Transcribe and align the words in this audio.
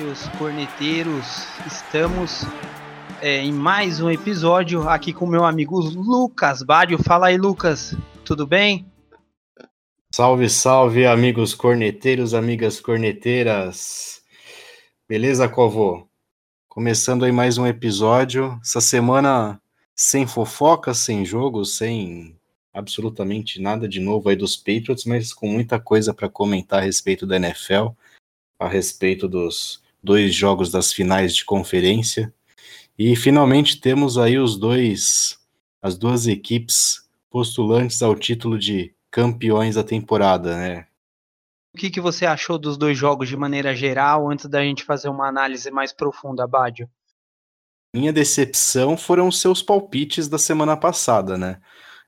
Seus 0.00 0.28
corneteiros! 0.38 1.46
Estamos 1.66 2.44
é, 3.20 3.44
em 3.44 3.52
mais 3.52 4.00
um 4.00 4.10
episódio 4.10 4.88
aqui 4.88 5.12
com 5.12 5.26
meu 5.26 5.44
amigo 5.44 5.78
Lucas 5.78 6.62
Bádio. 6.62 6.96
Fala 7.02 7.26
aí, 7.26 7.36
Lucas, 7.36 7.94
tudo 8.24 8.46
bem? 8.46 8.90
Salve, 10.10 10.48
salve, 10.48 11.04
amigos 11.04 11.54
corneteiros, 11.54 12.32
amigas 12.32 12.80
corneteiras. 12.80 14.22
Beleza, 15.06 15.46
Covô? 15.50 16.08
Começando 16.66 17.26
aí 17.26 17.32
mais 17.32 17.58
um 17.58 17.66
episódio. 17.66 18.58
Essa 18.62 18.80
semana 18.80 19.60
sem 19.94 20.26
fofoca, 20.26 20.94
sem 20.94 21.26
jogo, 21.26 21.62
sem 21.66 22.34
absolutamente 22.72 23.60
nada 23.60 23.86
de 23.86 24.00
novo 24.00 24.30
aí 24.30 24.36
dos 24.36 24.56
Patriots, 24.56 25.04
mas 25.04 25.34
com 25.34 25.46
muita 25.46 25.78
coisa 25.78 26.14
para 26.14 26.26
comentar 26.26 26.78
a 26.78 26.82
respeito 26.82 27.26
da 27.26 27.36
NFL 27.36 27.88
a 28.58 28.68
respeito 28.68 29.26
dos 29.26 29.82
dois 30.02 30.34
jogos 30.34 30.70
das 30.70 30.92
finais 30.92 31.34
de 31.34 31.44
conferência. 31.44 32.32
E 32.98 33.16
finalmente 33.16 33.80
temos 33.80 34.18
aí 34.18 34.38
os 34.38 34.58
dois, 34.58 35.38
as 35.80 35.96
duas 35.96 36.26
equipes 36.26 37.08
postulantes 37.30 38.02
ao 38.02 38.14
título 38.14 38.58
de 38.58 38.94
campeões 39.10 39.74
da 39.74 39.84
temporada, 39.84 40.56
né? 40.56 40.86
O 41.72 41.78
que, 41.78 41.88
que 41.88 42.00
você 42.00 42.26
achou 42.26 42.58
dos 42.58 42.76
dois 42.76 42.98
jogos 42.98 43.28
de 43.28 43.36
maneira 43.36 43.74
geral, 43.74 44.28
antes 44.28 44.46
da 44.46 44.62
gente 44.62 44.84
fazer 44.84 45.08
uma 45.08 45.28
análise 45.28 45.70
mais 45.70 45.92
profunda, 45.92 46.46
Bádio? 46.46 46.88
Minha 47.94 48.12
decepção 48.12 48.96
foram 48.96 49.28
os 49.28 49.40
seus 49.40 49.62
palpites 49.62 50.28
da 50.28 50.38
semana 50.38 50.76
passada, 50.76 51.38
né? 51.38 51.60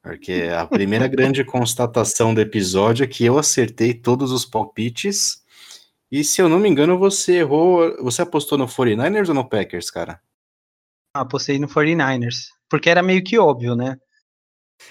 Porque 0.02 0.48
a 0.56 0.66
primeira 0.66 1.06
grande 1.08 1.44
constatação 1.44 2.34
do 2.34 2.40
episódio 2.40 3.04
é 3.04 3.06
que 3.06 3.24
eu 3.24 3.38
acertei 3.38 3.94
todos 3.94 4.32
os 4.32 4.44
palpites 4.44 5.41
e 6.12 6.22
se 6.22 6.42
eu 6.42 6.48
não 6.48 6.60
me 6.60 6.68
engano, 6.68 6.98
você 6.98 7.38
errou. 7.38 7.96
Você 8.04 8.20
apostou 8.20 8.58
no 8.58 8.66
49ers 8.66 9.30
ou 9.30 9.34
no 9.34 9.48
Packers, 9.48 9.90
cara? 9.90 10.20
Ah, 11.16 11.22
apostei 11.22 11.58
no 11.58 11.66
49ers. 11.66 12.48
Porque 12.68 12.90
era 12.90 13.02
meio 13.02 13.24
que 13.24 13.38
óbvio, 13.38 13.74
né? 13.74 13.96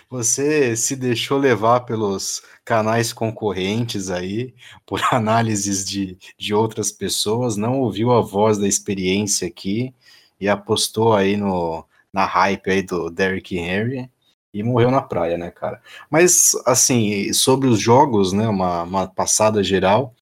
Você 0.10 0.76
se 0.76 0.96
deixou 0.96 1.38
levar 1.38 1.82
pelos 1.82 2.42
canais 2.66 3.14
concorrentes 3.14 4.10
aí, 4.10 4.56
por 4.84 5.00
análises 5.14 5.86
de, 5.86 6.18
de 6.40 6.56
outras 6.56 6.92
pessoas, 6.92 7.56
não 7.56 7.80
ouviu 7.82 8.12
a 8.12 8.22
voz 8.22 8.58
da 8.58 8.68
experiência 8.68 9.48
aqui 9.48 9.94
e 10.40 10.50
apostou 10.50 11.14
aí 11.14 11.38
no, 11.38 11.86
na 12.12 12.26
hype 12.26 12.72
aí 12.72 12.82
do 12.82 13.12
Derrick 13.12 13.56
Henry 13.56 14.10
e 14.52 14.64
morreu 14.64 14.90
na 14.90 15.04
praia, 15.04 15.38
né, 15.38 15.52
cara? 15.52 15.80
Mas, 16.10 16.54
assim, 16.66 17.32
sobre 17.32 17.68
os 17.68 17.80
jogos, 17.80 18.34
né, 18.34 18.48
uma, 18.48 18.82
uma 18.84 19.08
passada 19.08 19.64
geral, 19.64 20.16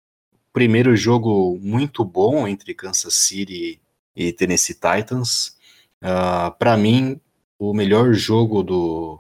primeiro 0.54 0.96
jogo 0.96 1.58
muito 1.62 2.04
bom 2.04 2.48
entre 2.48 2.74
Kansas 2.74 3.14
City 3.14 3.80
e 4.16 4.32
Tennessee 4.34 4.76
Titans. 4.76 5.58
Uh, 6.02 6.08
ah, 6.08 6.56
Para 6.58 6.78
mim, 6.78 7.20
o 7.58 7.74
melhor 7.74 8.14
jogo 8.14 8.64
do, 8.64 9.20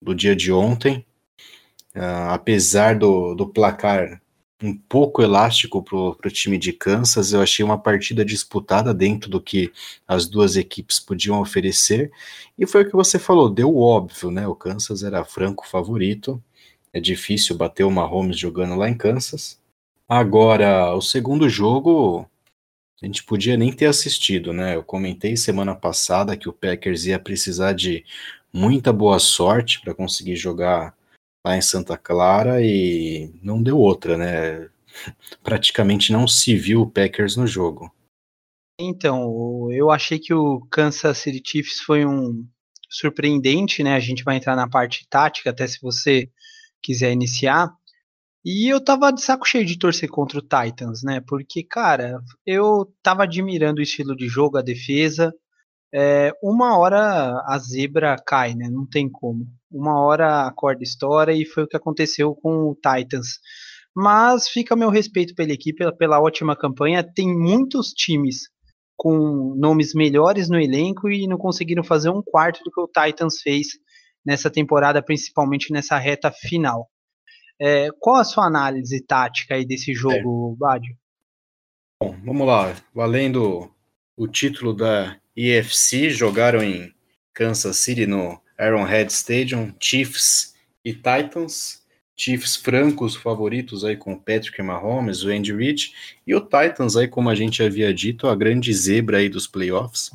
do 0.00 0.14
dia 0.14 0.34
de 0.34 0.52
ontem. 0.52 1.04
Uh, 1.94 2.28
apesar 2.30 2.98
do, 2.98 3.34
do 3.34 3.46
placar 3.46 4.20
um 4.62 4.74
pouco 4.74 5.22
elástico 5.22 5.82
para 5.82 5.96
o 5.96 6.30
time 6.30 6.58
de 6.58 6.72
Kansas, 6.72 7.32
eu 7.32 7.42
achei 7.42 7.64
uma 7.64 7.78
partida 7.78 8.24
disputada 8.24 8.94
dentro 8.94 9.30
do 9.30 9.40
que 9.40 9.72
as 10.08 10.26
duas 10.26 10.56
equipes 10.56 10.98
podiam 10.98 11.40
oferecer. 11.40 12.10
E 12.58 12.66
foi 12.66 12.82
o 12.82 12.86
que 12.86 12.96
você 12.96 13.18
falou, 13.18 13.50
deu 13.50 13.76
óbvio, 13.76 14.30
né? 14.30 14.46
O 14.46 14.54
Kansas 14.54 15.02
era 15.02 15.24
franco 15.24 15.66
favorito. 15.66 16.42
É 16.92 17.00
difícil 17.00 17.56
bater 17.56 17.84
o 17.84 17.90
Mahomes 17.90 18.38
jogando 18.38 18.74
lá 18.74 18.88
em 18.88 18.96
Kansas. 18.96 19.60
Agora, 20.08 20.94
o 20.94 21.00
segundo 21.00 21.48
jogo, 21.48 22.30
a 23.02 23.06
gente 23.06 23.24
podia 23.24 23.56
nem 23.56 23.72
ter 23.72 23.86
assistido, 23.86 24.52
né? 24.52 24.76
Eu 24.76 24.84
comentei 24.84 25.36
semana 25.36 25.74
passada 25.74 26.36
que 26.36 26.48
o 26.48 26.52
Packers 26.52 27.06
ia 27.06 27.18
precisar 27.18 27.72
de 27.72 28.04
muita 28.52 28.92
boa 28.92 29.18
sorte 29.18 29.80
para 29.80 29.94
conseguir 29.94 30.36
jogar 30.36 30.96
lá 31.44 31.56
em 31.56 31.60
Santa 31.60 31.98
Clara 31.98 32.62
e 32.62 33.32
não 33.42 33.62
deu 33.62 33.78
outra, 33.78 34.16
né? 34.16 34.70
Praticamente 35.42 36.12
não 36.12 36.26
se 36.26 36.56
viu 36.56 36.82
o 36.82 36.90
Packers 36.90 37.36
no 37.36 37.46
jogo. 37.46 37.92
Então, 38.78 39.70
eu 39.72 39.90
achei 39.90 40.18
que 40.18 40.34
o 40.34 40.60
Kansas 40.70 41.18
City 41.18 41.42
Chiefs 41.44 41.80
foi 41.80 42.04
um 42.06 42.46
surpreendente, 42.88 43.82
né? 43.82 43.94
A 43.94 44.00
gente 44.00 44.22
vai 44.22 44.36
entrar 44.36 44.54
na 44.54 44.68
parte 44.68 45.06
tática, 45.08 45.50
até 45.50 45.66
se 45.66 45.80
você 45.80 46.30
quiser 46.82 47.12
iniciar. 47.12 47.74
E 48.48 48.72
eu 48.72 48.80
tava 48.80 49.10
de 49.10 49.20
saco 49.22 49.44
cheio 49.44 49.66
de 49.66 49.76
torcer 49.76 50.08
contra 50.08 50.38
o 50.38 50.40
Titans, 50.40 51.02
né? 51.02 51.20
Porque, 51.26 51.64
cara, 51.64 52.20
eu 52.46 52.86
tava 53.02 53.24
admirando 53.24 53.80
o 53.80 53.82
estilo 53.82 54.14
de 54.14 54.28
jogo, 54.28 54.56
a 54.56 54.62
defesa. 54.62 55.34
É, 55.92 56.30
uma 56.40 56.78
hora 56.78 57.42
a 57.44 57.58
zebra 57.58 58.14
cai, 58.24 58.54
né? 58.54 58.68
Não 58.70 58.86
tem 58.86 59.10
como. 59.10 59.48
Uma 59.68 60.00
hora 60.00 60.46
a 60.46 60.52
corda 60.52 60.84
estoura 60.84 61.34
e 61.34 61.44
foi 61.44 61.64
o 61.64 61.66
que 61.66 61.76
aconteceu 61.76 62.36
com 62.36 62.70
o 62.70 62.76
Titans. 62.76 63.40
Mas 63.92 64.48
fica 64.48 64.76
meu 64.76 64.90
respeito 64.90 65.34
pela 65.34 65.50
equipe, 65.50 65.78
pela, 65.78 65.92
pela 65.92 66.20
ótima 66.20 66.54
campanha. 66.54 67.02
Tem 67.02 67.26
muitos 67.36 67.88
times 67.88 68.42
com 68.96 69.56
nomes 69.56 69.92
melhores 69.92 70.48
no 70.48 70.60
elenco 70.60 71.10
e 71.10 71.26
não 71.26 71.36
conseguiram 71.36 71.82
fazer 71.82 72.10
um 72.10 72.22
quarto 72.22 72.62
do 72.62 72.70
que 72.70 72.80
o 72.80 72.86
Titans 72.86 73.40
fez 73.40 73.70
nessa 74.24 74.48
temporada, 74.48 75.02
principalmente 75.02 75.72
nessa 75.72 75.98
reta 75.98 76.30
final. 76.30 76.88
É, 77.60 77.88
qual 77.98 78.16
a 78.16 78.24
sua 78.24 78.46
análise 78.46 79.00
tática 79.00 79.54
aí 79.54 79.64
desse 79.64 79.94
jogo, 79.94 80.54
é. 80.54 80.58
Bádio? 80.58 80.96
Bom, 82.02 82.14
vamos 82.24 82.46
lá. 82.46 82.74
Valendo 82.94 83.70
o 84.16 84.28
título 84.28 84.74
da 84.74 85.18
EFC, 85.34 86.10
jogaram 86.10 86.62
em 86.62 86.92
Kansas 87.32 87.76
City 87.76 88.06
no 88.06 88.40
Arrowhead 88.58 89.12
Stadium, 89.12 89.74
Chiefs 89.80 90.54
e 90.84 90.92
Titans. 90.92 91.84
Chiefs 92.18 92.56
francos 92.56 93.14
favoritos 93.14 93.84
aí 93.84 93.94
com 93.94 94.14
o 94.14 94.18
Patrick 94.18 94.62
Mahomes, 94.62 95.22
o 95.22 95.28
Andy 95.28 95.54
Reid, 95.54 95.92
e 96.26 96.34
o 96.34 96.40
Titans 96.40 96.96
aí, 96.96 97.06
como 97.06 97.28
a 97.28 97.34
gente 97.34 97.62
havia 97.62 97.92
dito, 97.92 98.26
a 98.26 98.34
grande 98.34 98.72
zebra 98.72 99.18
aí 99.18 99.28
dos 99.28 99.46
playoffs. 99.46 100.10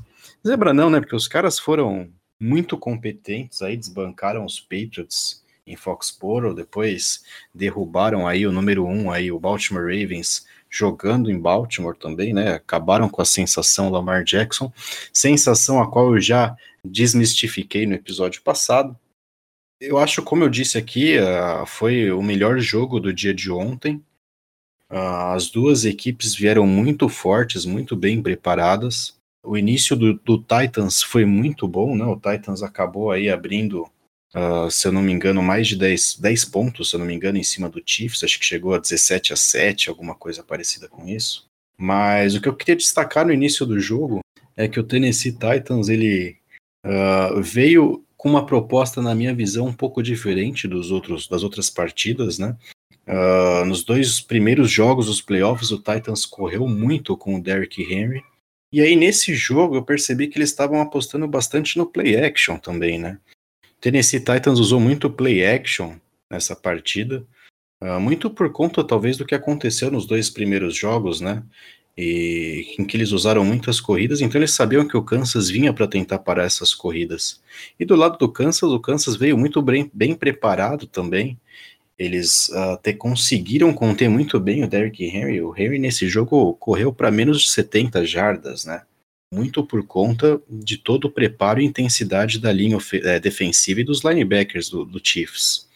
Zebra 0.45 0.73
não, 0.73 0.89
né? 0.89 0.99
Porque 0.99 1.15
os 1.15 1.27
caras 1.27 1.59
foram 1.59 2.09
muito 2.39 2.75
competentes 2.75 3.61
aí, 3.61 3.77
desbancaram 3.77 4.43
os 4.43 4.59
Patriots 4.59 5.40
em 5.71 5.75
Foxborough, 5.75 6.53
depois 6.53 7.23
derrubaram 7.53 8.27
aí 8.27 8.45
o 8.45 8.51
número 8.51 8.85
um, 8.85 9.11
aí 9.11 9.31
o 9.31 9.39
Baltimore 9.39 9.83
Ravens, 9.83 10.45
jogando 10.69 11.29
em 11.29 11.39
Baltimore 11.39 11.95
também, 11.95 12.33
né? 12.33 12.53
Acabaram 12.53 13.09
com 13.09 13.21
a 13.21 13.25
sensação 13.25 13.89
Lamar 13.89 14.23
Jackson, 14.23 14.71
sensação 15.13 15.81
a 15.81 15.89
qual 15.89 16.15
eu 16.15 16.21
já 16.21 16.55
desmistifiquei 16.83 17.85
no 17.85 17.93
episódio 17.93 18.41
passado. 18.41 18.97
Eu 19.79 19.97
acho, 19.97 20.21
como 20.21 20.43
eu 20.43 20.49
disse 20.49 20.77
aqui, 20.77 21.17
uh, 21.17 21.65
foi 21.65 22.11
o 22.11 22.21
melhor 22.21 22.59
jogo 22.59 22.99
do 22.99 23.11
dia 23.11 23.33
de 23.33 23.51
ontem. 23.51 23.95
Uh, 24.89 25.33
as 25.33 25.49
duas 25.49 25.85
equipes 25.85 26.35
vieram 26.35 26.67
muito 26.67 27.09
fortes, 27.09 27.65
muito 27.65 27.95
bem 27.95 28.21
preparadas. 28.21 29.15
O 29.43 29.57
início 29.57 29.95
do, 29.95 30.13
do 30.13 30.37
Titans 30.37 31.01
foi 31.01 31.25
muito 31.25 31.67
bom, 31.67 31.95
né? 31.95 32.05
O 32.05 32.15
Titans 32.15 32.61
acabou 32.61 33.09
aí 33.09 33.29
abrindo 33.29 33.89
Uh, 34.33 34.71
se 34.71 34.87
eu 34.87 34.91
não 34.91 35.01
me 35.01 35.11
engano, 35.11 35.43
mais 35.43 35.67
de 35.67 35.75
10, 35.75 36.17
10 36.19 36.45
pontos, 36.45 36.89
se 36.89 36.95
eu 36.95 36.99
não 36.99 37.05
me 37.05 37.13
engano, 37.13 37.37
em 37.37 37.43
cima 37.43 37.67
do 37.67 37.81
Chiefs, 37.85 38.23
acho 38.23 38.39
que 38.39 38.45
chegou 38.45 38.73
a 38.73 38.79
17 38.79 39.33
a 39.33 39.35
7, 39.35 39.89
alguma 39.89 40.15
coisa 40.15 40.41
parecida 40.41 40.87
com 40.87 41.07
isso. 41.07 41.45
Mas 41.77 42.35
o 42.35 42.41
que 42.41 42.47
eu 42.47 42.55
queria 42.55 42.75
destacar 42.75 43.25
no 43.25 43.33
início 43.33 43.65
do 43.65 43.79
jogo 43.79 44.21
é 44.55 44.67
que 44.67 44.79
o 44.79 44.83
Tennessee 44.83 45.31
Titans 45.31 45.89
ele 45.89 46.37
uh, 46.85 47.41
veio 47.41 48.05
com 48.15 48.29
uma 48.29 48.45
proposta, 48.45 49.01
na 49.01 49.15
minha 49.15 49.33
visão, 49.33 49.65
um 49.65 49.73
pouco 49.73 50.03
diferente 50.03 50.67
dos 50.67 50.91
outros, 50.91 51.27
das 51.27 51.41
outras 51.41 51.69
partidas, 51.69 52.37
né? 52.37 52.55
Uh, 53.07 53.65
nos 53.65 53.83
dois 53.83 54.21
primeiros 54.21 54.69
jogos 54.69 55.07
dos 55.07 55.21
playoffs, 55.21 55.71
o 55.71 55.79
Titans 55.79 56.25
correu 56.25 56.67
muito 56.67 57.17
com 57.17 57.35
o 57.35 57.41
Derrick 57.41 57.81
Henry. 57.81 58.23
E 58.71 58.79
aí, 58.79 58.95
nesse 58.95 59.33
jogo, 59.33 59.75
eu 59.75 59.83
percebi 59.83 60.27
que 60.27 60.37
eles 60.37 60.49
estavam 60.49 60.79
apostando 60.79 61.27
bastante 61.27 61.77
no 61.77 61.85
play 61.85 62.15
action 62.15 62.57
também, 62.57 62.99
né? 62.99 63.17
Tennessee 63.81 64.19
Titans 64.19 64.59
usou 64.59 64.79
muito 64.79 65.09
play 65.09 65.43
action 65.43 65.95
nessa 66.29 66.55
partida, 66.55 67.25
uh, 67.81 67.99
muito 67.99 68.29
por 68.29 68.51
conta 68.51 68.83
talvez 68.83 69.17
do 69.17 69.25
que 69.25 69.33
aconteceu 69.33 69.89
nos 69.89 70.05
dois 70.05 70.29
primeiros 70.29 70.75
jogos, 70.75 71.19
né? 71.19 71.43
E 71.97 72.75
em 72.79 72.85
que 72.85 72.95
eles 72.95 73.11
usaram 73.11 73.43
muitas 73.43 73.81
corridas, 73.81 74.21
então 74.21 74.39
eles 74.39 74.51
sabiam 74.51 74.87
que 74.87 74.95
o 74.95 75.03
Kansas 75.03 75.49
vinha 75.49 75.73
para 75.73 75.87
tentar 75.87 76.19
parar 76.19 76.43
essas 76.43 76.73
corridas. 76.73 77.41
E 77.77 77.83
do 77.83 77.95
lado 77.95 78.17
do 78.17 78.31
Kansas, 78.31 78.69
o 78.69 78.79
Kansas 78.79 79.15
veio 79.15 79.37
muito 79.37 79.61
bem, 79.61 79.89
bem 79.93 80.15
preparado 80.15 80.87
também. 80.87 81.37
Eles 81.99 82.49
até 82.51 82.93
conseguiram 82.93 83.73
conter 83.73 84.09
muito 84.09 84.39
bem 84.39 84.63
o 84.63 84.67
Derrick 84.67 85.03
Henry. 85.03 85.41
O 85.41 85.53
Henry 85.55 85.77
nesse 85.79 86.07
jogo 86.07 86.53
correu 86.53 86.93
para 86.93 87.11
menos 87.11 87.41
de 87.41 87.49
70 87.49 88.05
jardas, 88.05 88.63
né? 88.63 88.83
Muito 89.33 89.65
por 89.65 89.85
conta 89.85 90.41
de 90.49 90.77
todo 90.77 91.05
o 91.05 91.11
preparo 91.11 91.61
e 91.61 91.65
intensidade 91.65 92.39
da 92.39 92.51
linha 92.51 92.77
é, 93.03 93.19
defensiva 93.19 93.79
e 93.79 93.85
dos 93.85 94.03
linebackers 94.03 94.69
do, 94.69 94.83
do 94.83 94.99
Chiefs. 95.01 95.69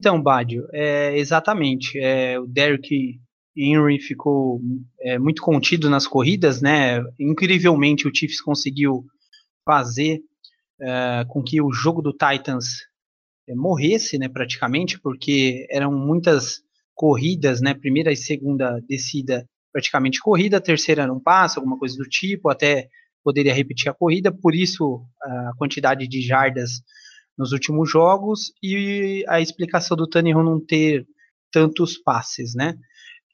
Então, 0.00 0.20
Badio, 0.20 0.66
é, 0.72 1.16
exatamente. 1.16 1.96
É, 1.96 2.38
o 2.40 2.46
Derrick 2.46 3.20
Henry 3.56 4.00
ficou 4.00 4.60
é, 5.00 5.16
muito 5.16 5.40
contido 5.42 5.88
nas 5.88 6.08
corridas, 6.08 6.60
né? 6.60 7.00
Incrivelmente 7.20 8.08
o 8.08 8.14
Chiefs 8.14 8.40
conseguiu 8.40 9.06
fazer 9.64 10.20
é, 10.80 11.24
com 11.28 11.40
que 11.40 11.62
o 11.62 11.72
jogo 11.72 12.02
do 12.02 12.12
Titans 12.12 12.84
é, 13.48 13.54
morresse, 13.54 14.18
né? 14.18 14.28
Praticamente, 14.28 14.98
porque 14.98 15.68
eram 15.70 15.92
muitas 15.92 16.64
corridas, 16.94 17.60
né? 17.60 17.72
Primeira 17.72 18.10
e 18.10 18.16
segunda 18.16 18.80
descida 18.88 19.48
praticamente 19.72 20.20
corrida, 20.20 20.60
terceira 20.60 21.06
não 21.06 21.18
passa, 21.18 21.58
alguma 21.58 21.78
coisa 21.78 21.96
do 21.96 22.04
tipo, 22.04 22.50
até 22.50 22.88
poderia 23.24 23.54
repetir 23.54 23.88
a 23.88 23.94
corrida, 23.94 24.32
por 24.32 24.54
isso 24.54 25.04
a 25.22 25.52
quantidade 25.56 26.06
de 26.06 26.20
jardas 26.20 26.82
nos 27.38 27.52
últimos 27.52 27.90
jogos 27.90 28.52
e 28.62 29.24
a 29.28 29.40
explicação 29.40 29.96
do 29.96 30.06
Tannehill 30.06 30.42
não 30.42 30.64
ter 30.64 31.06
tantos 31.50 31.96
passes, 31.96 32.54
né? 32.54 32.74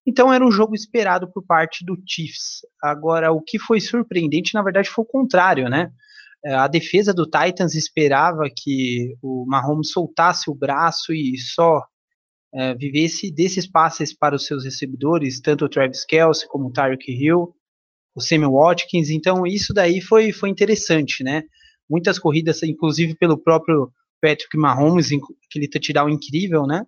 Então 0.06 0.32
era 0.32 0.44
um 0.44 0.50
jogo 0.50 0.74
esperado 0.74 1.30
por 1.30 1.44
parte 1.44 1.84
do 1.84 1.96
Chiefs. 2.06 2.60
Agora, 2.82 3.30
o 3.30 3.42
que 3.42 3.58
foi 3.58 3.80
surpreendente, 3.80 4.54
na 4.54 4.62
verdade, 4.62 4.88
foi 4.88 5.04
o 5.04 5.08
contrário, 5.08 5.68
né? 5.68 5.90
É, 6.44 6.54
a 6.54 6.68
defesa 6.68 7.12
do 7.12 7.24
Titans 7.24 7.74
esperava 7.74 8.44
que 8.44 9.14
o 9.20 9.44
Mahomes 9.46 9.90
soltasse 9.90 10.50
o 10.50 10.54
braço 10.54 11.12
e 11.12 11.36
só 11.36 11.82
é, 12.54 12.74
vivesse 12.74 13.30
desses 13.30 13.66
passes 13.66 14.16
para 14.16 14.34
os 14.34 14.46
seus 14.46 14.64
recebedores, 14.64 15.40
tanto 15.40 15.64
o 15.64 15.68
Travis 15.68 16.04
Kelce 16.04 16.48
como 16.48 16.68
o 16.68 16.72
Tyreek 16.72 17.10
Hill, 17.10 17.54
o 18.14 18.20
Samuel 18.20 18.52
Watkins. 18.52 19.10
Então, 19.10 19.46
isso 19.46 19.72
daí 19.72 20.00
foi, 20.00 20.32
foi 20.32 20.48
interessante, 20.48 21.22
né? 21.22 21.42
Muitas 21.88 22.18
corridas, 22.18 22.62
inclusive 22.62 23.14
pelo 23.16 23.38
próprio 23.38 23.90
Patrick 24.20 24.56
Mahomes, 24.56 25.10
aquele 25.48 25.68
touchdown 25.68 26.08
incrível, 26.08 26.66
né? 26.66 26.84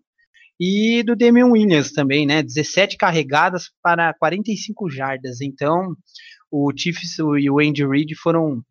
E 0.58 1.02
do 1.02 1.16
Damian 1.16 1.46
Williams 1.46 1.92
também, 1.92 2.26
né? 2.26 2.42
17 2.42 2.96
carregadas 2.96 3.70
para 3.82 4.12
45 4.14 4.90
jardas. 4.90 5.40
Então, 5.40 5.96
o 6.50 6.70
Chiefs 6.76 7.18
e 7.18 7.48
o 7.48 7.58
Andy 7.60 7.86
Reid 7.86 8.14
foram 8.14 8.62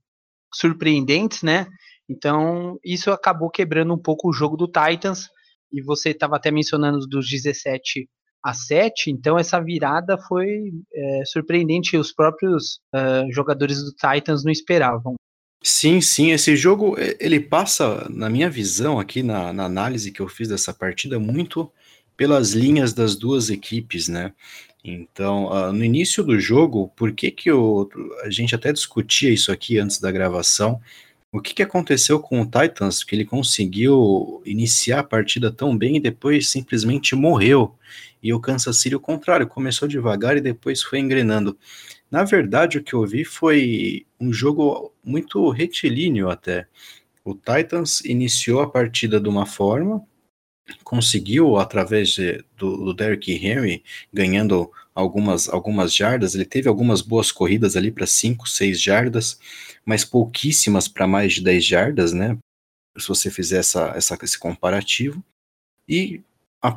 surpreendentes, 0.53 1.41
né? 1.41 1.68
Então, 2.07 2.80
isso 2.83 3.12
acabou 3.12 3.50
quebrando 3.50 3.94
um 3.94 3.97
pouco 3.97 4.30
o 4.30 4.33
jogo 4.33 4.57
do 4.57 4.68
Titans. 4.68 5.30
E 5.71 5.81
você 5.81 6.10
estava 6.10 6.36
até 6.36 6.51
mencionando 6.51 7.07
dos 7.07 7.30
17 7.30 8.07
a 8.44 8.54
7, 8.54 9.12
então 9.12 9.38
essa 9.38 9.60
virada 9.60 10.18
foi 10.18 10.71
é, 10.94 11.24
surpreendente. 11.25 11.98
Os 11.98 12.13
próprios 12.13 12.80
uh, 12.95 13.31
jogadores 13.31 13.83
do 13.83 13.92
Titans 13.92 14.44
não 14.44 14.51
esperavam. 14.51 15.16
Sim, 15.62 16.00
sim, 16.00 16.31
esse 16.31 16.56
jogo 16.56 16.95
ele 17.19 17.38
passa, 17.38 18.07
na 18.10 18.30
minha 18.30 18.50
visão 18.50 18.98
aqui 18.98 19.21
na, 19.21 19.51
na 19.51 19.66
análise 19.66 20.10
que 20.10 20.21
eu 20.21 20.27
fiz 20.30 20.48
dessa 20.48 20.74
partida, 20.74 21.19
muito 21.19 21.69
pelas 22.15 22.51
linhas 22.51 22.94
das 22.94 23.15
duas 23.15 23.50
equipes, 23.50 24.07
né? 24.07 24.33
Então, 24.83 25.48
uh, 25.48 25.74
no 25.74 25.83
início 25.83 26.24
do 26.24 26.39
jogo, 26.39 26.88
por 26.95 27.12
que 27.12 27.30
que 27.30 27.51
eu, 27.51 27.89
a 28.24 28.30
gente 28.30 28.56
até 28.56 28.72
discutia 28.72 29.30
isso 29.30 29.51
aqui 29.51 29.77
antes 29.77 30.00
da 30.00 30.12
gravação, 30.12 30.80
o 31.31 31.40
que 31.42 31.54
que 31.54 31.64
aconteceu 31.64 32.20
com 32.20 32.42
o 32.42 32.46
Titans, 32.46 33.04
que 33.04 33.16
ele 33.16 33.26
conseguiu 33.26 34.42
iniciar 34.46 35.00
a 35.00 35.04
partida 35.04 35.52
tão 35.52 35.78
bem 35.78 35.98
e 35.98 36.00
depois 36.00 36.48
simplesmente 36.50 37.16
morreu, 37.16 37.76
e 38.22 38.34
o 38.34 38.40
Kansas 38.40 38.78
City 38.78 38.96
o 38.96 39.00
contrário, 39.00 39.48
começou 39.48 39.88
devagar 39.88 40.36
e 40.38 40.42
depois 40.42 40.81
foi 40.81 41.00
engrenando. 41.00 41.58
Na 42.10 42.24
verdade, 42.24 42.80
o 42.80 42.84
que 42.84 42.94
eu 42.94 43.06
vi 43.06 43.24
foi 43.24 44.06
um 44.20 44.34
jogo 44.34 44.92
muito 45.04 45.50
retilíneo 45.50 46.30
até. 46.30 46.68
O 47.24 47.36
Titans 47.36 48.02
iniciou 48.02 48.62
a 48.62 48.70
partida 48.70 49.20
de 49.20 49.30
uma 49.30 49.46
forma, 49.46 50.04
conseguiu, 50.84 51.58
através 51.58 52.10
de, 52.10 52.44
do, 52.58 52.86
do 52.86 52.94
Derrick 52.94 53.32
Henry, 53.32 53.84
ganhando 54.12 54.72
algumas, 54.94 55.50
algumas 55.50 55.94
jardas, 55.94 56.36
ele 56.36 56.45
teve 56.45 56.68
algumas 56.68 57.01
boas 57.01 57.31
corridas 57.31 57.75
ali 57.75 57.91
para 57.91 58.06
5, 58.06 58.47
6 58.47 58.81
jardas, 58.81 59.39
mas 59.86 60.03
pouquíssimas 60.03 60.88
para 60.88 61.07
mais 61.07 61.33
de 61.33 61.44
10 61.44 61.65
jardas, 61.65 62.13
né? 62.13 62.38
Se 62.97 63.07
você 63.07 63.31
fizer 63.31 63.59
essa, 63.59 63.94
essa, 63.95 64.18
esse 64.21 64.38
comparativo. 64.38 65.24
E 65.88 66.21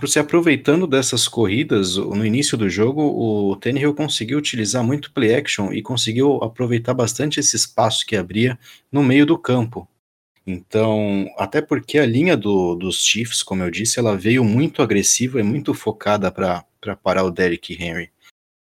se 0.06 0.18
aproveitando 0.18 0.86
dessas 0.86 1.26
corridas, 1.26 1.96
no 1.96 2.24
início 2.24 2.56
do 2.56 2.70
jogo, 2.70 3.02
o 3.02 3.56
Tannehill 3.56 3.94
conseguiu 3.94 4.38
utilizar 4.38 4.84
muito 4.84 5.12
play 5.12 5.34
action 5.34 5.72
e 5.72 5.82
conseguiu 5.82 6.36
aproveitar 6.36 6.94
bastante 6.94 7.40
esse 7.40 7.56
espaço 7.56 8.06
que 8.06 8.16
abria 8.16 8.58
no 8.90 9.02
meio 9.02 9.26
do 9.26 9.36
campo. 9.36 9.88
Então, 10.46 11.28
até 11.38 11.60
porque 11.60 11.98
a 11.98 12.06
linha 12.06 12.36
do, 12.36 12.74
dos 12.74 13.04
Chiefs, 13.04 13.42
como 13.42 13.62
eu 13.62 13.70
disse, 13.70 13.98
ela 13.98 14.16
veio 14.16 14.44
muito 14.44 14.82
agressiva 14.82 15.38
e 15.38 15.42
muito 15.42 15.72
focada 15.72 16.30
para 16.32 16.64
parar 17.02 17.24
o 17.24 17.30
Derrick 17.30 17.74
Henry. 17.80 18.10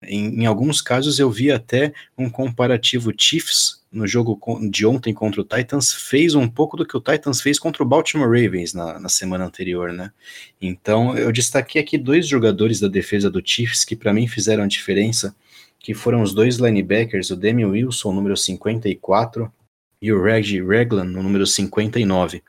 Em, 0.06 0.43
em, 0.43 0.47
alguns 0.47 0.81
casos 0.81 1.19
eu 1.19 1.31
vi 1.31 1.50
até 1.50 1.93
um 2.17 2.29
comparativo 2.29 3.12
Chiefs 3.17 3.82
no 3.91 4.06
jogo 4.06 4.38
de 4.71 4.85
ontem 4.85 5.15
contra 5.15 5.41
o 5.41 5.44
Titans 5.44 5.93
fez 5.93 6.35
um 6.35 6.49
pouco 6.49 6.76
do 6.76 6.85
que 6.85 6.97
o 6.97 7.00
Titans 7.00 7.41
fez 7.41 7.59
contra 7.59 7.82
o 7.82 7.87
Baltimore 7.87 8.29
Ravens 8.29 8.75
na, 8.75 8.99
na 8.99 9.09
semana 9.09 9.44
anterior, 9.44 9.93
né? 9.93 10.12
Então 10.61 11.17
eu 11.17 11.31
destaquei 11.32 11.81
aqui 11.81 11.97
dois 11.97 12.27
jogadores 12.27 12.81
da 12.81 12.88
defesa 12.88 13.31
do 13.31 13.41
Chiefs 13.43 13.85
que 13.85 13.97
para 13.97 14.12
mim 14.12 14.27
fizeram 14.27 14.65
a 14.65 14.69
diferença, 14.69 15.35
que 15.79 15.94
foram 15.94 16.23
os 16.23 16.35
dois 16.35 16.56
linebackers, 16.56 17.31
o 17.31 17.37
Demi 17.37 17.65
Wilson, 17.65 18.12
número 18.12 18.37
54, 18.37 19.50
e 20.05 20.12
o 20.12 20.23
Reggie 20.23 20.62
Reglan, 20.62 21.05
no 21.05 21.23
número 21.23 21.47
59. 21.47 22.43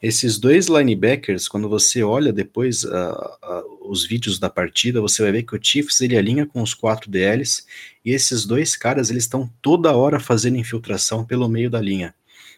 Esses 0.00 0.38
dois 0.38 0.68
linebackers, 0.68 1.46
quando 1.46 1.68
você 1.68 2.02
olha 2.02 2.32
depois 2.32 2.82
uh, 2.82 2.88
uh, 2.88 3.90
os 3.90 4.06
vídeos 4.06 4.38
da 4.38 4.48
partida, 4.48 5.02
você 5.02 5.20
vai 5.20 5.30
ver 5.30 5.42
que 5.42 5.54
o 5.54 5.60
Chiefs 5.62 6.00
ele 6.00 6.16
alinha 6.16 6.46
com 6.46 6.62
os 6.62 6.72
quatro 6.72 7.10
DLs 7.10 7.64
e 8.02 8.10
esses 8.12 8.46
dois 8.46 8.74
caras 8.74 9.10
eles 9.10 9.24
estão 9.24 9.50
toda 9.60 9.94
hora 9.94 10.18
fazendo 10.18 10.56
infiltração 10.56 11.26
pelo 11.26 11.46
meio 11.46 11.68
da 11.68 11.78
linha. 11.78 12.14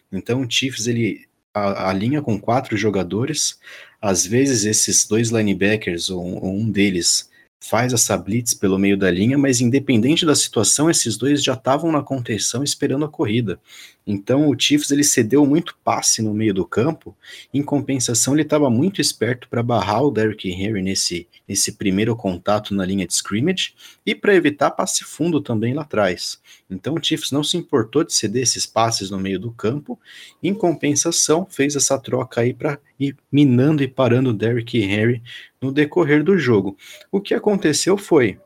Então 0.09 0.41
o 0.41 0.49
Chiefs 0.49 0.87
ele 0.87 1.27
alinha 1.53 2.21
com 2.21 2.39
quatro 2.39 2.77
jogadores, 2.77 3.59
às 4.01 4.25
vezes 4.25 4.63
esses 4.63 5.05
dois 5.05 5.29
linebackers 5.29 6.09
ou, 6.09 6.23
ou 6.41 6.55
um 6.55 6.71
deles 6.71 7.29
faz 7.59 7.91
essa 7.91 8.15
blitz 8.15 8.53
pelo 8.53 8.77
meio 8.77 8.97
da 8.97 9.11
linha, 9.11 9.37
mas 9.37 9.59
independente 9.59 10.25
da 10.25 10.35
situação, 10.35 10.89
esses 10.89 11.17
dois 11.17 11.43
já 11.43 11.53
estavam 11.53 11.91
na 11.91 12.01
contenção 12.01 12.63
esperando 12.63 13.03
a 13.05 13.09
corrida. 13.09 13.59
Então 14.07 14.49
o 14.49 14.57
Chiefs 14.57 14.89
ele 14.89 15.03
cedeu 15.03 15.45
muito 15.45 15.77
passe 15.83 16.21
no 16.21 16.33
meio 16.33 16.53
do 16.53 16.65
campo, 16.65 17.13
em 17.53 17.61
compensação 17.61 18.33
ele 18.33 18.43
estava 18.43 18.69
muito 18.69 19.01
esperto 19.01 19.49
para 19.49 19.61
barrar 19.61 20.03
o 20.03 20.11
Derrick 20.11 20.49
Henry 20.49 20.81
nesse, 20.81 21.27
nesse 21.45 21.73
primeiro 21.73 22.15
contato 22.15 22.73
na 22.73 22.85
linha 22.85 23.05
de 23.05 23.13
scrimmage 23.13 23.73
e 24.05 24.15
para 24.15 24.33
evitar 24.33 24.71
passe 24.71 25.03
fundo 25.03 25.41
também 25.41 25.73
lá 25.73 25.81
atrás. 25.81 26.39
Então 26.69 26.95
o 26.95 27.03
Chiefs 27.03 27.31
não 27.31 27.43
se 27.43 27.57
importou 27.57 28.05
de 28.05 28.13
ceder 28.13 28.43
esses 28.43 28.65
passes 28.65 29.09
no 29.09 29.19
meio 29.19 29.39
do 29.39 29.51
campo, 29.51 29.99
em 30.41 30.53
compensação 30.53 31.45
fez 31.45 31.75
essa 31.75 31.99
troca 31.99 32.39
aí 32.39 32.53
para 32.53 32.79
ir 32.97 33.17
minando 33.29 33.83
e 33.83 33.87
parando 33.89 34.29
o 34.29 34.33
Derrick 34.33 34.79
Henry 34.79 35.21
no 35.61 35.69
decorrer 35.69 36.23
do 36.23 36.37
jogo. 36.37 36.77
O 37.11 37.19
que 37.19 37.33
aconteceu 37.33 37.97
foi 37.97 38.39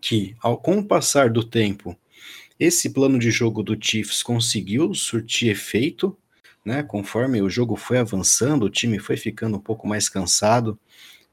que, 0.00 0.34
ao 0.40 0.56
com 0.56 0.78
o 0.78 0.84
passar 0.84 1.30
do 1.30 1.44
tempo, 1.44 1.96
esse 2.60 2.90
plano 2.90 3.18
de 3.18 3.30
jogo 3.30 3.62
do 3.62 3.76
Chiefs 3.80 4.22
conseguiu 4.22 4.94
surtir 4.94 5.48
efeito, 5.50 6.14
né? 6.62 6.82
Conforme 6.82 7.40
o 7.40 7.48
jogo 7.48 7.74
foi 7.74 7.96
avançando, 7.96 8.64
o 8.64 8.70
time 8.70 8.98
foi 8.98 9.16
ficando 9.16 9.56
um 9.56 9.60
pouco 9.60 9.88
mais 9.88 10.10
cansado. 10.10 10.78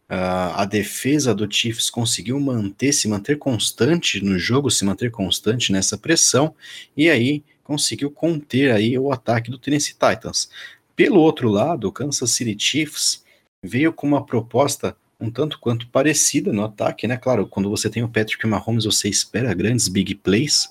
Uh, 0.09 0.55
a 0.55 0.63
defesa 0.63 1.35
do 1.35 1.51
Chiefs 1.53 1.89
conseguiu 1.89 2.39
manter, 2.39 2.93
se 2.93 3.09
manter 3.09 3.37
constante 3.37 4.23
no 4.23 4.39
jogo, 4.39 4.71
se 4.71 4.85
manter 4.85 5.11
constante 5.11 5.73
nessa 5.73 5.97
pressão, 5.97 6.55
e 6.95 7.09
aí 7.09 7.43
conseguiu 7.61 8.09
conter 8.09 8.71
aí 8.71 8.97
o 8.97 9.11
ataque 9.11 9.51
do 9.51 9.59
Tennessee 9.59 9.95
Titans. 9.95 10.49
Pelo 10.95 11.19
outro 11.19 11.49
lado, 11.49 11.89
o 11.89 11.91
Kansas 11.91 12.31
City 12.31 12.55
Chiefs 12.57 13.25
veio 13.61 13.91
com 13.91 14.07
uma 14.07 14.25
proposta 14.25 14.95
um 15.19 15.31
tanto 15.31 15.59
quanto 15.59 15.87
parecida 15.87 16.53
no 16.53 16.63
ataque, 16.63 17.07
né? 17.07 17.17
Claro, 17.17 17.47
quando 17.47 17.69
você 17.69 17.89
tem 17.89 18.03
o 18.03 18.09
Patrick 18.09 18.45
Mahomes, 18.45 18.85
você 18.85 19.09
espera 19.09 19.53
grandes 19.53 19.87
big 19.87 20.15
plays, 20.15 20.69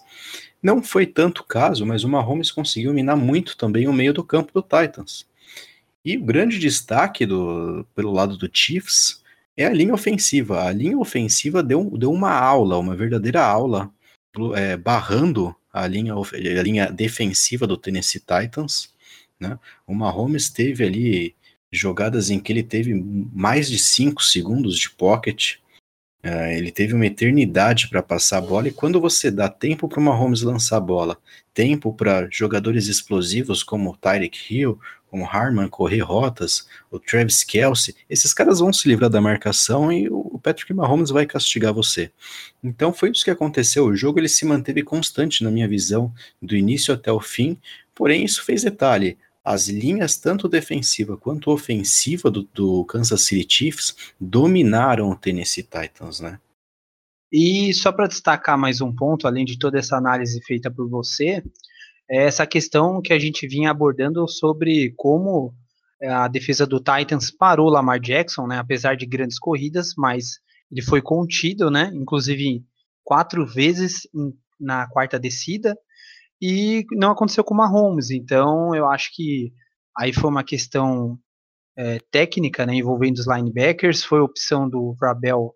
não 0.62 0.82
foi 0.82 1.06
tanto 1.06 1.44
caso, 1.44 1.84
mas 1.86 2.04
o 2.04 2.08
Mahomes 2.08 2.50
conseguiu 2.50 2.92
minar 2.92 3.16
muito 3.16 3.56
também 3.56 3.86
o 3.86 3.92
meio 3.92 4.12
do 4.12 4.24
campo 4.24 4.52
do 4.52 4.62
Titans. 4.62 5.26
E 6.04 6.16
o 6.16 6.24
grande 6.24 6.58
destaque 6.58 7.26
do, 7.26 7.86
pelo 7.94 8.12
lado 8.12 8.36
do 8.36 8.48
Chiefs 8.52 9.22
é 9.56 9.66
a 9.66 9.72
linha 9.72 9.94
ofensiva. 9.94 10.64
A 10.64 10.72
linha 10.72 10.98
ofensiva 10.98 11.62
deu, 11.62 11.90
deu 11.98 12.12
uma 12.12 12.32
aula, 12.32 12.78
uma 12.78 12.94
verdadeira 12.94 13.42
aula, 13.42 13.90
é, 14.54 14.76
barrando 14.76 15.54
a 15.72 15.86
linha, 15.86 16.14
a 16.14 16.62
linha 16.62 16.90
defensiva 16.90 17.66
do 17.66 17.76
Tennessee 17.76 18.20
Titans. 18.20 18.94
Né? 19.40 19.58
O 19.86 19.94
Mahomes 19.94 20.48
teve 20.48 20.84
ali 20.84 21.34
jogadas 21.72 22.30
em 22.30 22.38
que 22.38 22.52
ele 22.52 22.62
teve 22.62 22.94
mais 22.94 23.68
de 23.68 23.78
5 23.78 24.22
segundos 24.22 24.78
de 24.78 24.90
pocket, 24.90 25.56
Uh, 26.26 26.50
ele 26.50 26.72
teve 26.72 26.92
uma 26.92 27.06
eternidade 27.06 27.88
para 27.88 28.02
passar 28.02 28.38
a 28.38 28.40
bola, 28.40 28.66
e 28.66 28.72
quando 28.72 29.00
você 29.00 29.30
dá 29.30 29.48
tempo 29.48 29.86
para 29.86 30.00
o 30.00 30.02
Mahomes 30.02 30.42
lançar 30.42 30.78
a 30.78 30.80
bola, 30.80 31.16
tempo 31.54 31.92
para 31.92 32.26
jogadores 32.32 32.88
explosivos 32.88 33.62
como 33.62 33.90
o 33.90 33.96
Tyreek 33.96 34.52
Hill, 34.52 34.76
como 35.08 35.22
o 35.22 35.28
Harman 35.28 35.68
correr 35.68 36.00
rotas, 36.00 36.66
o 36.90 36.98
Travis 36.98 37.44
Kelsey, 37.44 37.94
esses 38.10 38.34
caras 38.34 38.58
vão 38.58 38.72
se 38.72 38.88
livrar 38.88 39.08
da 39.08 39.20
marcação 39.20 39.92
e 39.92 40.08
o 40.10 40.36
Patrick 40.42 40.74
Mahomes 40.74 41.10
vai 41.10 41.26
castigar 41.26 41.72
você. 41.72 42.10
Então 42.62 42.92
foi 42.92 43.10
isso 43.10 43.24
que 43.24 43.30
aconteceu. 43.30 43.84
O 43.84 43.96
jogo 43.96 44.18
ele 44.18 44.28
se 44.28 44.44
manteve 44.44 44.82
constante 44.82 45.44
na 45.44 45.50
minha 45.50 45.68
visão, 45.68 46.12
do 46.42 46.56
início 46.56 46.92
até 46.92 47.12
o 47.12 47.20
fim. 47.20 47.56
Porém, 47.94 48.24
isso 48.24 48.44
fez 48.44 48.64
detalhe. 48.64 49.16
As 49.46 49.68
linhas, 49.68 50.16
tanto 50.16 50.48
defensiva 50.48 51.16
quanto 51.16 51.52
ofensiva 51.52 52.28
do, 52.28 52.42
do 52.52 52.84
Kansas 52.86 53.22
City 53.22 53.46
Chiefs, 53.48 53.94
dominaram 54.20 55.08
o 55.08 55.14
Tennessee 55.14 55.62
Titans, 55.62 56.18
né? 56.18 56.40
E 57.30 57.72
só 57.72 57.92
para 57.92 58.08
destacar 58.08 58.58
mais 58.58 58.80
um 58.80 58.92
ponto, 58.92 59.24
além 59.24 59.44
de 59.44 59.56
toda 59.56 59.78
essa 59.78 59.96
análise 59.96 60.42
feita 60.42 60.68
por 60.68 60.88
você, 60.88 61.44
é 62.10 62.24
essa 62.24 62.44
questão 62.44 63.00
que 63.00 63.12
a 63.12 63.20
gente 63.20 63.46
vinha 63.46 63.70
abordando 63.70 64.26
sobre 64.26 64.92
como 64.96 65.54
é, 66.02 66.08
a 66.08 66.26
defesa 66.26 66.66
do 66.66 66.80
Titans 66.80 67.30
parou 67.30 67.68
Lamar 67.68 68.00
Jackson, 68.00 68.48
né, 68.48 68.58
apesar 68.58 68.96
de 68.96 69.06
grandes 69.06 69.38
corridas, 69.38 69.94
mas 69.96 70.40
ele 70.72 70.82
foi 70.82 71.00
contido, 71.00 71.70
né, 71.70 71.92
inclusive 71.94 72.64
quatro 73.04 73.46
vezes 73.46 74.08
na 74.58 74.88
quarta 74.88 75.20
descida, 75.20 75.78
e 76.40 76.84
não 76.92 77.10
aconteceu 77.12 77.44
com 77.44 77.54
o 77.54 77.56
Mahomes, 77.56 78.10
então 78.10 78.74
eu 78.74 78.88
acho 78.88 79.10
que 79.14 79.52
aí 79.96 80.12
foi 80.12 80.30
uma 80.30 80.44
questão 80.44 81.18
é, 81.76 81.98
técnica, 82.10 82.66
né, 82.66 82.74
envolvendo 82.74 83.18
os 83.18 83.26
linebackers, 83.26 84.04
foi 84.04 84.20
opção 84.20 84.68
do 84.68 84.94
Rabel 85.00 85.54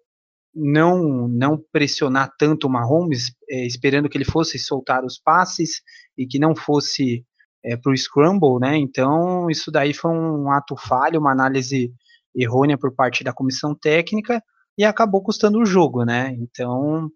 não 0.54 1.28
não 1.28 1.62
pressionar 1.72 2.32
tanto 2.38 2.66
o 2.66 2.70
Mahomes, 2.70 3.32
é, 3.48 3.66
esperando 3.66 4.08
que 4.08 4.18
ele 4.18 4.24
fosse 4.24 4.58
soltar 4.58 5.04
os 5.04 5.18
passes 5.18 5.80
e 6.18 6.26
que 6.26 6.38
não 6.38 6.56
fosse 6.56 7.24
é, 7.64 7.76
para 7.76 7.92
o 7.92 7.96
Scramble, 7.96 8.58
né? 8.60 8.76
Então 8.76 9.48
isso 9.50 9.70
daí 9.70 9.94
foi 9.94 10.10
um 10.10 10.50
ato 10.50 10.76
falho, 10.76 11.20
uma 11.20 11.32
análise 11.32 11.92
errônea 12.34 12.78
por 12.78 12.94
parte 12.94 13.22
da 13.22 13.32
comissão 13.32 13.74
técnica 13.74 14.42
e 14.80 14.84
acabou 14.84 15.22
custando 15.22 15.58
o 15.58 15.66
jogo, 15.66 16.06
né? 16.06 16.34
Então 16.40 17.10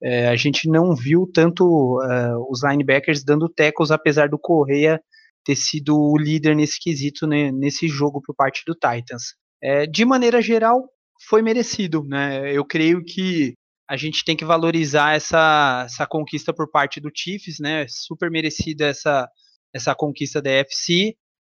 é, 0.00 0.28
a 0.28 0.36
gente 0.36 0.68
não 0.68 0.94
viu 0.94 1.28
tanto 1.34 2.00
é, 2.00 2.36
os 2.48 2.62
linebackers 2.62 3.24
dando 3.24 3.48
tecos, 3.48 3.90
apesar 3.90 4.28
do 4.28 4.38
Correia 4.38 5.02
ter 5.44 5.56
sido 5.56 5.98
o 5.98 6.16
líder 6.16 6.54
nesse 6.54 6.78
quesito, 6.78 7.26
né, 7.26 7.50
nesse 7.50 7.88
jogo 7.88 8.22
por 8.22 8.36
parte 8.36 8.62
do 8.64 8.72
Titans. 8.72 9.34
É, 9.60 9.84
de 9.84 10.04
maneira 10.04 10.40
geral, 10.40 10.88
foi 11.28 11.42
merecido, 11.42 12.04
né? 12.04 12.52
Eu 12.56 12.64
creio 12.64 13.04
que 13.04 13.54
a 13.90 13.96
gente 13.96 14.24
tem 14.24 14.36
que 14.36 14.44
valorizar 14.44 15.16
essa, 15.16 15.86
essa 15.86 16.06
conquista 16.06 16.54
por 16.54 16.70
parte 16.70 17.00
do 17.00 17.10
Chiefs, 17.12 17.58
né? 17.58 17.84
Super 17.88 18.30
merecida 18.30 18.86
essa, 18.86 19.28
essa 19.74 19.92
conquista 19.92 20.40
da 20.40 20.50
FC 20.50 21.16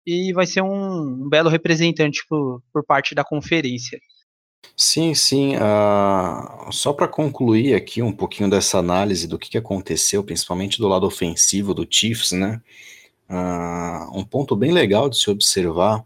e 0.06 0.32
vai 0.32 0.46
ser 0.46 0.62
um, 0.62 1.24
um 1.24 1.28
belo 1.28 1.50
representante 1.50 2.24
por, 2.28 2.62
por 2.72 2.84
parte 2.86 3.12
da 3.12 3.24
conferência. 3.24 3.98
Sim, 4.76 5.12
sim. 5.14 5.56
Uh, 5.56 6.72
só 6.72 6.92
para 6.92 7.08
concluir 7.08 7.74
aqui 7.74 8.00
um 8.00 8.12
pouquinho 8.12 8.48
dessa 8.48 8.78
análise 8.78 9.26
do 9.26 9.38
que, 9.38 9.50
que 9.50 9.58
aconteceu, 9.58 10.22
principalmente 10.22 10.78
do 10.78 10.86
lado 10.86 11.06
ofensivo 11.06 11.74
do 11.74 11.86
Chiefs, 11.88 12.32
né? 12.32 12.60
Uh, 13.28 14.18
um 14.18 14.24
ponto 14.24 14.56
bem 14.56 14.72
legal 14.72 15.08
de 15.08 15.18
se 15.18 15.28
observar 15.30 16.04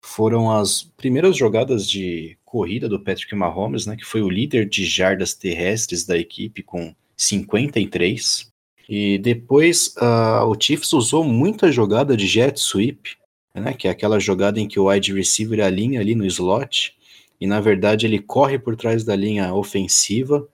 foram 0.00 0.52
as 0.52 0.82
primeiras 0.82 1.36
jogadas 1.36 1.88
de 1.88 2.36
corrida 2.44 2.88
do 2.88 3.00
Patrick 3.00 3.34
Mahomes, 3.34 3.86
né, 3.86 3.96
que 3.96 4.04
foi 4.04 4.22
o 4.22 4.28
líder 4.28 4.68
de 4.68 4.84
jardas 4.84 5.34
terrestres 5.34 6.04
da 6.04 6.16
equipe 6.16 6.62
com 6.62 6.94
53. 7.16 8.52
E 8.88 9.18
depois 9.18 9.94
uh, 9.96 10.44
o 10.46 10.56
Chiefs 10.60 10.92
usou 10.92 11.24
muita 11.24 11.72
jogada 11.72 12.16
de 12.16 12.26
jet 12.26 12.60
sweep, 12.60 13.16
né, 13.54 13.72
que 13.72 13.88
é 13.88 13.90
aquela 13.90 14.20
jogada 14.20 14.60
em 14.60 14.68
que 14.68 14.78
o 14.78 14.88
wide 14.88 15.12
receiver 15.14 15.64
alinha 15.64 16.00
ali 16.00 16.14
no 16.14 16.26
slot 16.26 16.94
e 17.40 17.46
na 17.46 17.60
verdade 17.60 18.06
ele 18.06 18.18
corre 18.18 18.58
por 18.58 18.76
trás 18.76 19.04
da 19.04 19.16
linha 19.16 19.54
ofensiva 19.54 20.46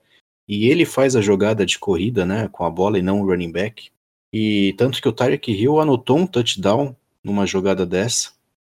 e 0.47 0.67
ele 0.67 0.85
faz 0.85 1.15
a 1.15 1.21
jogada 1.21 1.65
de 1.65 1.79
corrida, 1.79 2.25
né, 2.25 2.49
com 2.51 2.65
a 2.65 2.69
bola 2.69 2.99
e 2.99 3.01
não 3.01 3.21
o 3.21 3.25
running 3.25 3.51
back. 3.51 3.89
E 4.33 4.73
tanto 4.77 5.01
que 5.01 5.07
o 5.07 5.13
Tyreek 5.13 5.51
Hill 5.51 5.79
anotou 5.79 6.17
um 6.17 6.27
touchdown 6.27 6.95
numa 7.23 7.45
jogada 7.45 7.85
dessa 7.85 8.31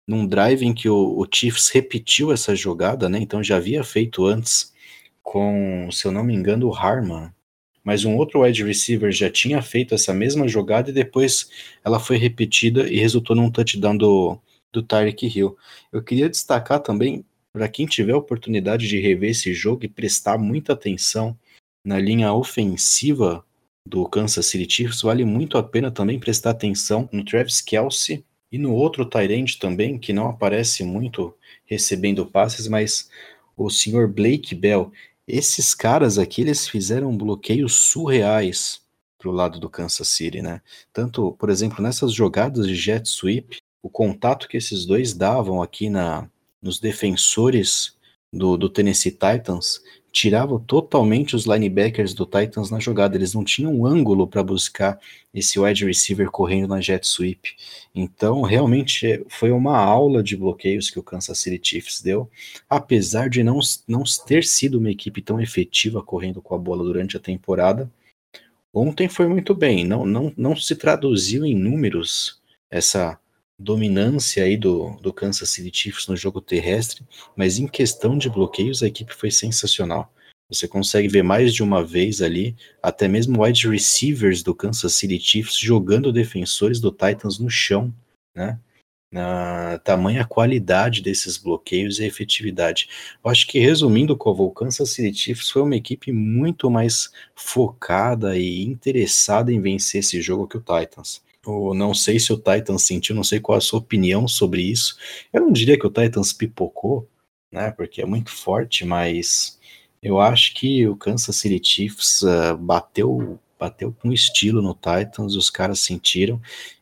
num 0.06 0.26
drive 0.26 0.62
em 0.64 0.72
que 0.72 0.88
o, 0.88 1.18
o, 1.18 1.26
Chiefs 1.30 1.68
repetiu 1.70 2.32
essa 2.32 2.54
jogada, 2.54 3.08
né? 3.08 3.18
Então 3.18 3.42
já 3.42 3.56
havia 3.56 3.82
feito 3.82 4.24
antes 4.24 4.72
com, 5.22 5.88
se 5.90 6.06
eu 6.06 6.12
não 6.12 6.22
me 6.22 6.34
engano, 6.34 6.68
o 6.68 6.74
Harman. 6.74 7.32
Mas 7.82 8.04
um 8.04 8.16
outro 8.16 8.42
wide 8.42 8.64
receiver 8.64 9.12
já 9.12 9.30
tinha 9.30 9.60
feito 9.62 9.94
essa 9.94 10.12
mesma 10.14 10.46
jogada 10.48 10.90
e 10.90 10.92
depois 10.92 11.50
ela 11.84 11.98
foi 11.98 12.16
repetida 12.16 12.88
e 12.88 12.98
resultou 12.98 13.34
num 13.34 13.50
touchdown 13.50 13.96
do, 13.96 14.38
do 14.72 14.82
Tyreek 14.82 15.26
Hill. 15.26 15.56
Eu 15.92 16.02
queria 16.02 16.28
destacar 16.28 16.80
também, 16.80 17.24
para 17.56 17.70
quem 17.70 17.86
tiver 17.86 18.12
a 18.12 18.18
oportunidade 18.18 18.86
de 18.86 19.00
rever 19.00 19.30
esse 19.30 19.54
jogo 19.54 19.86
e 19.86 19.88
prestar 19.88 20.36
muita 20.36 20.74
atenção 20.74 21.34
na 21.82 21.98
linha 21.98 22.30
ofensiva 22.30 23.42
do 23.86 24.06
Kansas 24.06 24.44
City 24.44 24.70
Chiefs, 24.70 25.00
vale 25.00 25.24
muito 25.24 25.56
a 25.56 25.62
pena 25.62 25.90
também 25.90 26.20
prestar 26.20 26.50
atenção 26.50 27.08
no 27.10 27.24
Travis 27.24 27.62
Kelsey 27.62 28.22
e 28.52 28.58
no 28.58 28.74
outro 28.74 29.06
Tyrande 29.06 29.58
também, 29.58 29.98
que 29.98 30.12
não 30.12 30.28
aparece 30.28 30.84
muito 30.84 31.34
recebendo 31.64 32.26
passes, 32.26 32.68
mas 32.68 33.08
o 33.56 33.70
senhor 33.70 34.06
Blake 34.06 34.54
Bell. 34.54 34.92
Esses 35.26 35.74
caras 35.74 36.18
aqui, 36.18 36.42
eles 36.42 36.68
fizeram 36.68 37.16
bloqueios 37.16 37.74
surreais 37.74 38.82
pro 39.16 39.30
lado 39.30 39.58
do 39.58 39.70
Kansas 39.70 40.08
City, 40.08 40.42
né? 40.42 40.60
Tanto, 40.92 41.32
por 41.32 41.48
exemplo, 41.48 41.82
nessas 41.82 42.12
jogadas 42.12 42.68
de 42.68 42.74
jet 42.74 43.08
sweep, 43.08 43.56
o 43.82 43.88
contato 43.88 44.46
que 44.46 44.58
esses 44.58 44.84
dois 44.84 45.14
davam 45.14 45.62
aqui 45.62 45.88
na, 45.88 46.28
nos 46.66 46.78
defensores 46.78 47.96
do, 48.32 48.56
do 48.56 48.68
Tennessee 48.68 49.12
Titans 49.12 49.80
tirava 50.16 50.58
totalmente 50.58 51.36
os 51.36 51.44
linebackers 51.44 52.14
do 52.14 52.24
Titans 52.24 52.70
na 52.70 52.80
jogada. 52.80 53.14
Eles 53.14 53.34
não 53.34 53.44
tinham 53.44 53.84
ângulo 53.84 54.26
para 54.26 54.42
buscar 54.42 54.98
esse 55.34 55.60
wide 55.60 55.84
receiver 55.84 56.30
correndo 56.30 56.68
na 56.68 56.80
jet 56.80 57.06
sweep. 57.06 57.54
Então, 57.94 58.40
realmente 58.40 59.22
foi 59.28 59.50
uma 59.50 59.76
aula 59.76 60.22
de 60.22 60.34
bloqueios 60.34 60.88
que 60.88 60.98
o 60.98 61.02
Kansas 61.02 61.38
City 61.38 61.60
Chiefs 61.62 62.00
deu, 62.00 62.30
apesar 62.68 63.28
de 63.28 63.42
não, 63.42 63.60
não 63.86 64.04
ter 64.26 64.42
sido 64.42 64.78
uma 64.78 64.90
equipe 64.90 65.20
tão 65.20 65.38
efetiva 65.38 66.02
correndo 66.02 66.40
com 66.40 66.54
a 66.54 66.58
bola 66.58 66.82
durante 66.82 67.14
a 67.18 67.20
temporada. 67.20 67.90
Ontem 68.72 69.10
foi 69.10 69.28
muito 69.28 69.54
bem, 69.54 69.84
não, 69.84 70.06
não, 70.06 70.32
não 70.34 70.56
se 70.56 70.74
traduziu 70.76 71.44
em 71.44 71.54
números 71.54 72.40
essa 72.70 73.18
dominância 73.58 74.44
aí 74.44 74.56
do, 74.56 74.90
do 75.00 75.12
Kansas 75.12 75.48
City 75.50 75.70
Chiefs 75.72 76.06
no 76.06 76.16
jogo 76.16 76.40
terrestre, 76.40 77.04
mas 77.34 77.58
em 77.58 77.66
questão 77.66 78.18
de 78.18 78.28
bloqueios 78.28 78.82
a 78.82 78.86
equipe 78.86 79.14
foi 79.14 79.30
sensacional. 79.30 80.12
Você 80.48 80.68
consegue 80.68 81.08
ver 81.08 81.24
mais 81.24 81.52
de 81.52 81.62
uma 81.62 81.84
vez 81.84 82.22
ali, 82.22 82.54
até 82.80 83.08
mesmo 83.08 83.42
wide 83.42 83.68
receivers 83.68 84.42
do 84.42 84.54
Kansas 84.54 84.94
City 84.94 85.18
Chiefs 85.18 85.58
jogando 85.58 86.12
defensores 86.12 86.78
do 86.80 86.92
Titans 86.92 87.38
no 87.38 87.50
chão, 87.50 87.92
né? 88.34 88.58
Na 89.10 89.78
tamanha 89.78 90.24
qualidade 90.24 91.00
desses 91.00 91.36
bloqueios 91.36 91.98
e 91.98 92.04
efetividade. 92.04 92.88
Eu 93.24 93.30
acho 93.30 93.46
que 93.46 93.58
resumindo, 93.58 94.16
Kovo, 94.16 94.44
o 94.44 94.50
Kansas 94.50 94.90
City 94.90 95.16
Chiefs 95.16 95.50
foi 95.50 95.62
uma 95.62 95.76
equipe 95.76 96.12
muito 96.12 96.70
mais 96.70 97.10
focada 97.34 98.38
e 98.38 98.62
interessada 98.62 99.52
em 99.52 99.60
vencer 99.60 100.00
esse 100.00 100.20
jogo 100.20 100.46
que 100.46 100.58
o 100.58 100.60
Titans. 100.60 101.22
Eu 101.46 101.74
não 101.74 101.94
sei 101.94 102.18
se 102.18 102.32
o 102.32 102.36
Titans 102.36 102.82
sentiu, 102.82 103.14
não 103.14 103.24
sei 103.24 103.40
qual 103.40 103.58
a 103.58 103.60
sua 103.60 103.78
opinião 103.78 104.26
sobre 104.26 104.62
isso. 104.62 104.96
Eu 105.32 105.42
não 105.42 105.52
diria 105.52 105.78
que 105.78 105.86
o 105.86 105.90
Titans 105.90 106.32
pipocou, 106.32 107.08
né? 107.50 107.70
Porque 107.70 108.02
é 108.02 108.06
muito 108.06 108.30
forte, 108.30 108.84
mas 108.84 109.58
eu 110.02 110.20
acho 110.20 110.54
que 110.54 110.86
o 110.86 110.96
Kansas 110.96 111.36
City 111.36 111.60
Chiefs 111.62 112.22
uh, 112.22 112.56
bateu, 112.58 113.38
bateu 113.58 113.92
com 113.92 114.12
estilo 114.12 114.60
no 114.62 114.74
Titans, 114.74 115.34
os 115.34 115.50
caras 115.50 115.80
sentiram. 115.80 116.40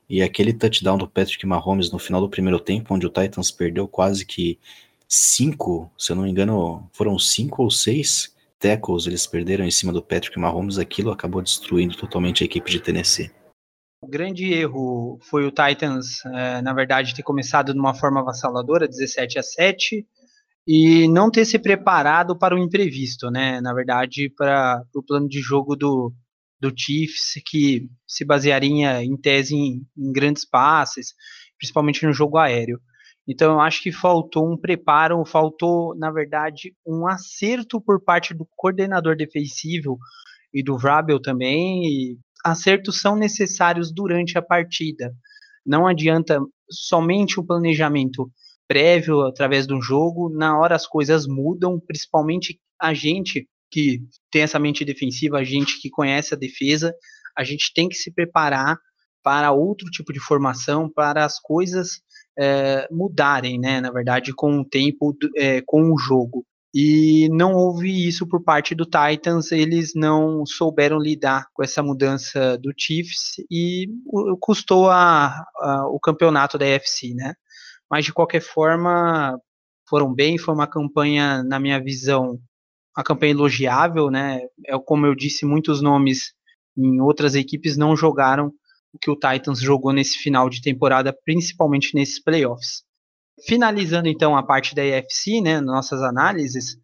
E 0.09 0.23
aquele 0.23 0.53
touchdown 0.53 0.99
do 0.99 1.09
Patrick 1.09 1.47
Mahomes 1.47 1.91
no 1.91 1.99
final 1.99 2.21
do 2.21 2.29
primeiro 2.29 2.61
tempo, 2.61 2.95
onde 2.95 3.07
o 3.07 3.11
Titans 3.11 3.51
perdeu 3.51 3.89
quase 3.89 4.25
que 4.27 4.59
cinco, 5.09 5.91
se 5.99 6.13
eu 6.13 6.17
não 6.17 6.25
me 6.25 6.31
engano, 6.31 6.89
foram 6.93 7.19
cinco 7.19 7.63
ou 7.63 7.71
seis 7.71 8.35
tackles 8.65 9.07
eles 9.07 9.27
perderam 9.27 9.65
em 9.67 9.71
cima 9.71 9.93
do 9.93 10.03
Patrick 10.03 10.39
Mahomes, 10.39 10.79
aquilo 10.79 11.11
acabou 11.11 11.43
destruindo 11.43 11.95
totalmente 11.97 12.43
a 12.43 12.47
equipe 12.47 12.71
de 12.71 12.81
Tennessee. 12.81 13.31
O 14.05 14.07
grande 14.07 14.53
erro 14.53 15.19
foi 15.23 15.47
o 15.47 15.51
Titans, 15.51 16.23
é, 16.27 16.61
na 16.61 16.75
verdade, 16.75 17.15
ter 17.15 17.23
começado 17.23 17.73
de 17.73 17.81
uma 17.81 17.95
forma 17.95 18.21
avassaladora, 18.21 18.87
17 18.87 19.39
a 19.39 19.43
7, 19.43 20.07
e 20.69 21.09
não 21.09 21.31
ter 21.31 21.47
se 21.47 21.59
preparado 21.59 22.39
para 22.39 22.55
o 22.55 22.59
imprevisto, 22.59 23.31
né? 23.31 23.63
Na 23.63 23.73
verdade, 23.73 24.29
para 24.37 24.83
o 24.95 25.03
plano 25.03 25.27
de 25.27 25.41
jogo 25.41 25.75
do, 25.75 26.13
do 26.61 26.71
Chiefs, 26.77 27.41
que 27.47 27.89
se 28.07 28.27
basearia 28.27 29.03
em 29.03 29.17
tese 29.17 29.57
em, 29.57 29.81
em 29.97 30.13
grandes 30.13 30.45
passes, 30.45 31.15
principalmente 31.57 32.05
no 32.05 32.13
jogo 32.13 32.37
aéreo. 32.37 32.79
Então, 33.27 33.55
eu 33.55 33.61
acho 33.61 33.83
que 33.83 33.91
faltou 33.91 34.53
um 34.53 34.59
preparo, 34.59 35.25
faltou, 35.25 35.97
na 35.97 36.11
verdade, 36.11 36.75
um 36.87 37.07
acerto 37.07 37.81
por 37.81 38.05
parte 38.05 38.35
do 38.35 38.47
coordenador 38.55 39.17
defensivo 39.17 39.99
e 40.53 40.63
do 40.63 40.77
Vrabel 40.77 41.19
também, 41.19 41.87
e 41.87 42.19
acertos 42.45 43.01
são 43.01 43.17
necessários 43.17 43.93
durante 43.93 44.37
a 44.37 44.43
partida. 44.43 45.13
Não 45.65 45.87
adianta 45.87 46.39
somente 46.71 47.41
o 47.41 47.45
planejamento 47.45 48.31
prévio 48.69 49.23
através 49.23 49.67
do 49.67 49.81
jogo, 49.81 50.29
na 50.31 50.59
hora 50.59 50.75
as 50.75 50.87
coisas 50.87 51.27
mudam, 51.27 51.81
principalmente 51.81 52.61
a 52.81 52.93
gente 52.93 53.49
que 53.71 54.01
tem 54.31 54.43
essa 54.43 54.59
mente 54.59 54.85
defensiva, 54.85 55.39
a 55.39 55.45
gente 55.45 55.81
que 55.81 55.91
conhece 55.91 56.35
a 56.35 56.37
defesa, 56.37 56.95
a 57.37 57.43
gente 57.43 57.73
tem 57.75 57.89
que 57.89 57.97
se 57.97 58.13
preparar 58.13 58.79
para 59.23 59.53
outro 59.53 59.91
tipo 59.91 60.13
de 60.13 60.21
formação, 60.21 60.89
para 60.89 61.25
as 61.25 61.41
coisas 61.41 62.03
é, 62.39 62.87
mudarem, 62.91 63.59
né? 63.59 63.81
Na 63.81 63.91
verdade, 63.91 64.33
com 64.35 64.61
o 64.61 64.65
tempo, 64.65 65.17
é, 65.37 65.63
com 65.63 65.91
o 65.91 65.99
jogo. 65.99 66.47
E 66.75 67.29
não 67.31 67.55
houve 67.55 68.09
isso 68.09 68.27
por 68.27 68.43
parte 68.43 68.75
do 68.75 68.85
Titans, 68.85 69.53
eles 69.53 69.93
não 69.95 70.45
souberam 70.45 70.99
lidar 70.99 71.47
com 71.55 71.63
essa 71.63 71.85
mudança 71.85 72.59
do 72.59 72.73
Chiefs 72.77 73.37
e 73.49 73.87
custou 74.41 74.91
a, 74.91 75.47
a, 75.61 75.87
o 75.87 76.01
campeonato 76.01 76.59
da 76.59 76.67
AFC, 76.67 77.15
né? 77.15 77.35
Mas 77.89 78.05
de 78.05 78.13
qualquer 78.13 78.41
forma, 78.41 79.39
foram 79.89 80.13
bem, 80.13 80.37
foi 80.37 80.53
uma 80.53 80.67
campanha, 80.67 81.45
na 81.45 81.61
minha 81.61 81.81
visão, 81.81 82.41
uma 82.97 83.05
campanha 83.05 83.31
elogiável, 83.31 84.11
né? 84.11 84.41
É 84.67 84.77
como 84.77 85.07
eu 85.07 85.15
disse, 85.15 85.47
muitos 85.47 85.81
nomes 85.81 86.33
em 86.77 87.01
outras 87.01 87.37
equipes 87.37 87.77
não 87.77 87.97
jogaram 87.97 88.53
o 88.93 88.99
que 88.99 89.11
o 89.11 89.17
Titans 89.17 89.61
jogou 89.61 89.93
nesse 89.93 90.19
final 90.19 90.51
de 90.51 90.61
temporada, 90.61 91.17
principalmente 91.25 91.95
nesses 91.95 92.21
playoffs. 92.21 92.83
Finalizando 93.47 94.09
então 94.09 94.37
a 94.37 94.43
parte 94.43 94.75
da 94.75 94.83
AFC, 94.83 95.41
né, 95.43 95.61
nossas 95.61 96.03
análises, 96.03 96.77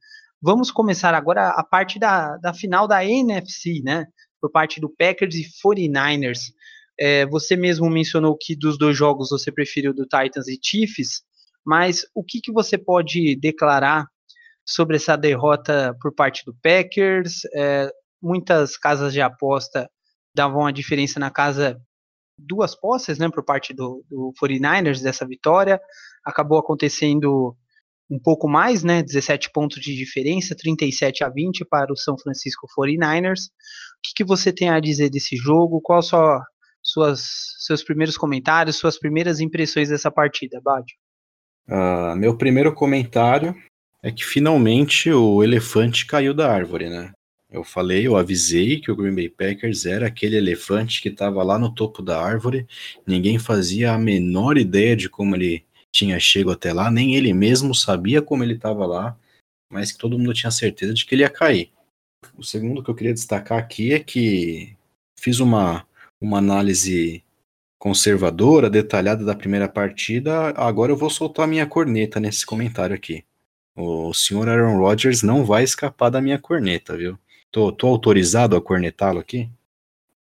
vamos 0.43 0.71
começar 0.71 1.15
agora 1.15 1.49
a 1.51 1.65
parte 1.65 1.99
da, 1.99 2.37
da 2.37 2.53
final 2.53 2.87
da 2.87 3.05
NFC, 3.05 3.81
né, 3.83 4.07
por 4.41 4.51
parte 4.51 4.81
do 4.81 4.89
Packers 4.89 5.35
e 5.35 5.47
49ers. 5.65 6.53
É, 6.99 7.25
você 7.27 7.57
mesmo 7.57 7.89
mencionou 7.89 8.37
que 8.39 8.55
dos 8.55 8.77
dois 8.77 8.97
jogos 8.97 9.31
você 9.31 9.51
preferiu 9.51 9.95
do 9.95 10.05
Titans 10.05 10.49
e 10.49 10.59
Chiefs, 10.63 11.23
mas 11.65 12.05
o 12.15 12.23
que, 12.23 12.41
que 12.41 12.53
você 12.53 12.77
pode 12.77 13.37
declarar 13.37 14.07
sobre 14.67 14.97
essa 14.97 15.17
derrota 15.17 15.97
por 16.01 16.15
parte 16.15 16.45
do 16.45 16.55
Packers? 16.63 17.41
É, 17.55 17.91
muitas 18.23 18.77
casas 18.77 19.13
de 19.15 19.21
aposta 19.21 19.91
davam 20.35 20.67
a 20.67 20.73
diferença 20.73 21.19
na 21.19 21.31
casa 21.31 21.81
duas 22.47 22.75
posses, 22.75 23.19
né, 23.19 23.29
por 23.29 23.45
parte 23.45 23.73
do, 23.73 24.05
do 24.09 24.33
49ers 24.43 25.03
dessa 25.03 25.27
vitória. 25.27 25.81
Acabou 26.25 26.59
acontecendo 26.59 27.57
um 28.11 28.19
pouco 28.19 28.49
mais, 28.49 28.83
né, 28.83 29.03
17 29.03 29.51
pontos 29.53 29.81
de 29.81 29.95
diferença, 29.95 30.57
37 30.57 31.23
a 31.23 31.29
20 31.29 31.65
para 31.65 31.93
o 31.93 31.97
São 31.97 32.19
Francisco 32.19 32.67
49ers. 32.77 33.47
O 33.47 34.03
que, 34.03 34.15
que 34.17 34.25
você 34.25 34.53
tem 34.53 34.69
a 34.69 34.81
dizer 34.81 35.11
desse 35.11 35.37
jogo? 35.37 35.81
Qual 35.81 36.03
só 36.03 36.41
suas 36.83 37.23
seus 37.59 37.83
primeiros 37.83 38.17
comentários, 38.17 38.77
suas 38.77 38.99
primeiras 38.99 39.39
impressões 39.39 39.91
dessa 39.91 40.11
partida, 40.11 40.61
Badio? 40.63 40.97
Uh, 41.69 42.17
meu 42.17 42.37
primeiro 42.37 42.75
comentário 42.75 43.55
é 44.03 44.11
que 44.11 44.25
finalmente 44.25 45.11
o 45.11 45.45
elefante 45.45 46.07
caiu 46.07 46.35
da 46.35 46.51
árvore, 46.53 46.89
né? 46.89 47.13
Eu 47.51 47.65
falei, 47.65 48.07
eu 48.07 48.17
avisei 48.17 48.81
que 48.81 48.93
o 48.93 48.97
Green 48.97 49.15
Bay 49.15 49.29
Packers 49.29 49.85
era 49.85 50.07
aquele 50.07 50.37
elefante 50.37 51.03
que 51.03 51.09
estava 51.09 51.43
lá 51.43 51.59
no 51.59 51.75
topo 51.75 52.01
da 52.01 52.23
árvore, 52.23 52.67
ninguém 53.05 53.41
fazia 53.41 53.93
a 53.93 53.99
menor 53.99 54.57
ideia 54.57 54.95
de 54.95 55.09
como 55.09 55.35
ele 55.35 55.65
tinha 55.91 56.21
chegado 56.21 56.53
até 56.53 56.73
lá, 56.73 56.91
nem 56.91 57.17
ele 57.17 57.33
mesmo 57.33 57.75
sabia 57.75 58.23
como 58.23 58.45
ele 58.45 58.55
estava 58.55 58.87
lá, 58.87 59.19
mas 59.69 59.91
que 59.91 59.99
todo 59.99 60.17
mundo 60.17 60.33
tinha 60.33 60.51
certeza 60.51 60.95
de 60.95 61.05
que 61.05 61.15
ele 61.15 61.23
ia 61.23 61.31
cair. 61.31 61.73
O 62.37 62.45
segundo 62.45 62.85
que 62.85 62.91
eu 62.91 62.95
queria 62.95 63.15
destacar 63.15 63.59
aqui 63.59 63.93
é 63.93 63.99
que 63.99 64.77
fiz 65.19 65.41
uma, 65.41 65.85
uma 66.21 66.39
análise 66.39 67.25
conservadora, 67.81 68.71
detalhada 68.71 69.25
da 69.25 69.35
primeira 69.35 69.69
partida, 69.69 70.51
agora 70.51 70.93
eu 70.93 70.97
vou 70.97 71.11
soltar 71.11 71.49
minha 71.49 71.67
corneta 71.67 72.21
nesse 72.21 72.47
comentário 72.47 72.95
aqui. 72.95 73.25
O 73.75 74.13
senhor 74.13 74.49
Aaron 74.49 74.79
Rodgers 74.79 75.23
não 75.23 75.45
vai 75.45 75.65
escapar 75.65 76.11
da 76.11 76.21
minha 76.21 76.39
corneta, 76.39 76.97
viu? 76.97 77.19
Tô, 77.51 77.73
tô 77.73 77.89
autorizado 77.89 78.57
a 78.57 78.63
cornetá-lo 78.63 79.19
aqui? 79.19 79.51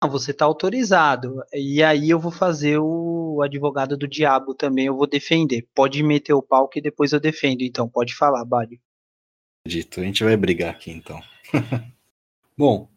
Não, 0.03 0.09
você 0.09 0.33
tá 0.33 0.45
autorizado. 0.45 1.43
E 1.53 1.83
aí 1.83 2.09
eu 2.09 2.19
vou 2.19 2.31
fazer 2.31 2.79
o 2.79 3.41
advogado 3.43 3.95
do 3.95 4.07
diabo 4.07 4.55
também, 4.55 4.87
eu 4.87 4.95
vou 4.95 5.07
defender. 5.07 5.67
Pode 5.75 6.01
meter 6.01 6.33
o 6.33 6.41
pau 6.41 6.67
que 6.67 6.81
depois 6.81 7.11
eu 7.11 7.19
defendo, 7.19 7.61
então 7.61 7.87
pode 7.87 8.15
falar, 8.15 8.43
Bário. 8.43 8.79
Dito, 9.67 10.01
a 10.01 10.03
gente 10.03 10.23
vai 10.23 10.35
brigar 10.35 10.71
aqui 10.71 10.89
então. 10.89 11.21
Bom, 12.57 12.89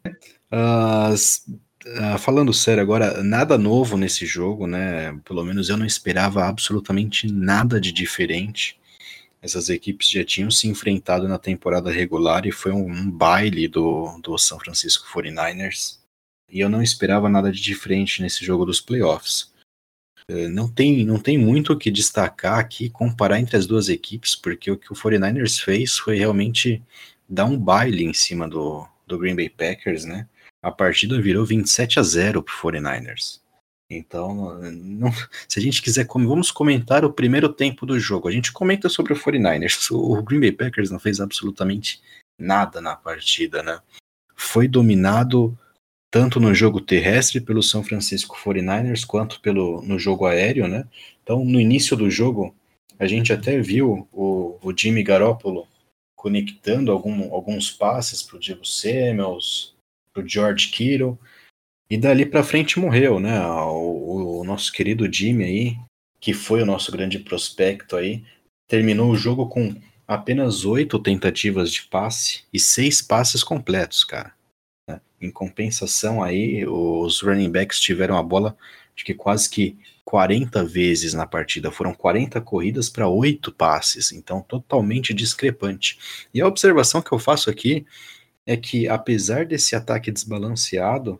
uh, 0.51 1.13
uh, 1.13 2.17
falando 2.17 2.51
sério 2.51 2.81
agora, 2.81 3.23
nada 3.23 3.57
novo 3.57 3.97
nesse 3.97 4.25
jogo, 4.25 4.65
né? 4.65 5.13
Pelo 5.23 5.43
menos 5.43 5.69
eu 5.69 5.77
não 5.77 5.85
esperava 5.85 6.45
absolutamente 6.45 7.31
nada 7.31 7.79
de 7.79 7.91
diferente. 7.91 8.79
Essas 9.45 9.69
equipes 9.69 10.09
já 10.09 10.25
tinham 10.25 10.49
se 10.49 10.67
enfrentado 10.67 11.27
na 11.27 11.37
temporada 11.37 11.91
regular 11.91 12.47
e 12.47 12.51
foi 12.51 12.71
um, 12.71 12.89
um 12.89 13.11
baile 13.11 13.67
do, 13.67 14.17
do 14.17 14.35
São 14.39 14.59
Francisco 14.59 15.07
49ers. 15.13 15.99
E 16.51 16.61
eu 16.61 16.67
não 16.67 16.81
esperava 16.81 17.29
nada 17.29 17.51
de 17.51 17.61
diferente 17.61 18.23
nesse 18.23 18.43
jogo 18.43 18.65
dos 18.65 18.81
playoffs. 18.81 19.53
É, 20.27 20.47
não 20.47 20.67
tem, 20.67 21.05
não 21.05 21.19
tem 21.19 21.37
muito 21.37 21.73
o 21.73 21.77
que 21.77 21.91
destacar 21.91 22.57
aqui, 22.57 22.89
comparar 22.89 23.39
entre 23.39 23.55
as 23.55 23.67
duas 23.67 23.87
equipes, 23.87 24.35
porque 24.35 24.71
o 24.71 24.77
que 24.77 24.91
o 24.91 24.95
49ers 24.95 25.63
fez 25.63 25.95
foi 25.95 26.17
realmente 26.17 26.81
dar 27.29 27.45
um 27.45 27.55
baile 27.55 28.03
em 28.03 28.15
cima 28.15 28.49
do, 28.49 28.87
do 29.05 29.19
Green 29.19 29.35
Bay 29.35 29.49
Packers, 29.49 30.05
né? 30.05 30.27
A 30.59 30.71
partida 30.71 31.21
virou 31.21 31.45
27 31.45 31.99
a 31.99 32.01
0 32.01 32.41
para 32.41 32.55
49ers. 32.55 33.41
Então, 33.89 34.59
não, 34.71 35.11
se 35.47 35.59
a 35.59 35.61
gente 35.61 35.81
quiser, 35.81 36.07
vamos 36.07 36.51
comentar 36.51 37.05
o 37.05 37.13
primeiro 37.13 37.49
tempo 37.49 37.85
do 37.85 37.99
jogo. 37.99 38.27
A 38.27 38.31
gente 38.31 38.51
comenta 38.51 38.89
sobre 38.89 39.13
o 39.13 39.15
49ers. 39.15 39.91
O 39.95 40.21
Green 40.23 40.39
Bay 40.39 40.51
Packers 40.51 40.91
não 40.91 40.99
fez 40.99 41.19
absolutamente 41.19 42.01
nada 42.39 42.81
na 42.81 42.95
partida, 42.95 43.61
né? 43.63 43.79
Foi 44.35 44.67
dominado 44.67 45.57
tanto 46.11 46.39
no 46.39 46.53
jogo 46.53 46.79
terrestre 46.81 47.41
pelo 47.41 47.61
São 47.61 47.83
Francisco 47.83 48.37
49ers 48.37 49.05
quanto 49.05 49.39
pelo 49.41 49.81
no 49.81 49.99
jogo 49.99 50.25
aéreo, 50.25 50.67
né? 50.67 50.87
Então, 51.21 51.43
no 51.43 51.59
início 51.59 51.95
do 51.95 52.09
jogo, 52.09 52.55
a 52.97 53.05
gente 53.05 53.33
até 53.33 53.59
viu 53.59 54.07
o, 54.11 54.57
o 54.61 54.73
Jimmy 54.77 55.03
Garoppolo 55.03 55.67
conectando 56.15 56.91
algum, 56.91 57.33
alguns 57.33 57.69
passes 57.69 58.23
para 58.23 58.37
o 58.37 58.39
Diego 58.39 58.65
Samuels, 58.65 59.75
para 60.13 60.23
o 60.23 60.27
George 60.27 60.69
Kittle, 60.69 61.19
e 61.89 61.97
dali 61.97 62.25
para 62.25 62.43
frente 62.43 62.79
morreu, 62.79 63.19
né? 63.19 63.39
O, 63.47 64.39
o, 64.39 64.43
nosso 64.43 64.71
querido 64.71 65.11
Jimmy 65.11 65.43
aí, 65.43 65.77
que 66.19 66.33
foi 66.33 66.61
o 66.61 66.65
nosso 66.65 66.91
grande 66.91 67.19
prospecto 67.19 67.95
aí, 67.95 68.23
terminou 68.67 69.11
o 69.11 69.15
jogo 69.15 69.47
com 69.47 69.75
apenas 70.07 70.65
oito 70.65 70.97
tentativas 70.99 71.71
de 71.71 71.83
passe 71.83 72.43
e 72.53 72.59
seis 72.59 73.01
passes 73.01 73.43
completos, 73.43 74.03
cara. 74.03 74.33
Né? 74.89 74.99
Em 75.21 75.29
compensação 75.29 76.23
aí, 76.23 76.65
os 76.65 77.21
running 77.21 77.51
backs 77.51 77.79
tiveram 77.79 78.17
a 78.17 78.23
bola 78.23 78.57
de 78.95 79.03
que 79.03 79.13
quase 79.13 79.49
que 79.49 79.77
40 80.05 80.63
vezes 80.63 81.13
na 81.13 81.25
partida. 81.25 81.71
Foram 81.71 81.93
40 81.93 82.39
corridas 82.41 82.89
para 82.89 83.07
oito 83.07 83.51
passes, 83.51 84.11
então 84.11 84.41
totalmente 84.41 85.13
discrepante. 85.13 86.27
E 86.33 86.39
a 86.39 86.47
observação 86.47 87.01
que 87.01 87.11
eu 87.11 87.19
faço 87.19 87.49
aqui 87.49 87.85
é 88.45 88.55
que, 88.55 88.87
apesar 88.87 89.45
desse 89.45 89.75
ataque 89.75 90.11
desbalanceado, 90.11 91.19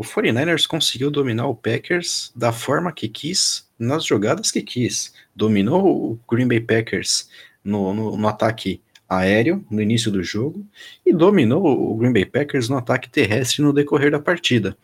o 0.00 0.02
49ers 0.02 0.66
conseguiu 0.66 1.10
dominar 1.10 1.46
o 1.46 1.54
Packers 1.54 2.32
da 2.34 2.52
forma 2.52 2.90
que 2.90 3.06
quis, 3.06 3.68
nas 3.78 4.02
jogadas 4.02 4.50
que 4.50 4.62
quis. 4.62 5.12
Dominou 5.36 6.12
o 6.12 6.20
Green 6.26 6.48
Bay 6.48 6.58
Packers 6.58 7.28
no, 7.62 7.92
no, 7.92 8.16
no 8.16 8.26
ataque 8.26 8.80
aéreo 9.06 9.62
no 9.70 9.82
início 9.82 10.10
do 10.10 10.22
jogo 10.22 10.66
e 11.04 11.12
dominou 11.12 11.92
o 11.92 11.94
Green 11.98 12.14
Bay 12.14 12.24
Packers 12.24 12.70
no 12.70 12.78
ataque 12.78 13.10
terrestre 13.10 13.60
no 13.60 13.74
decorrer 13.74 14.10
da 14.10 14.18
partida. 14.18 14.74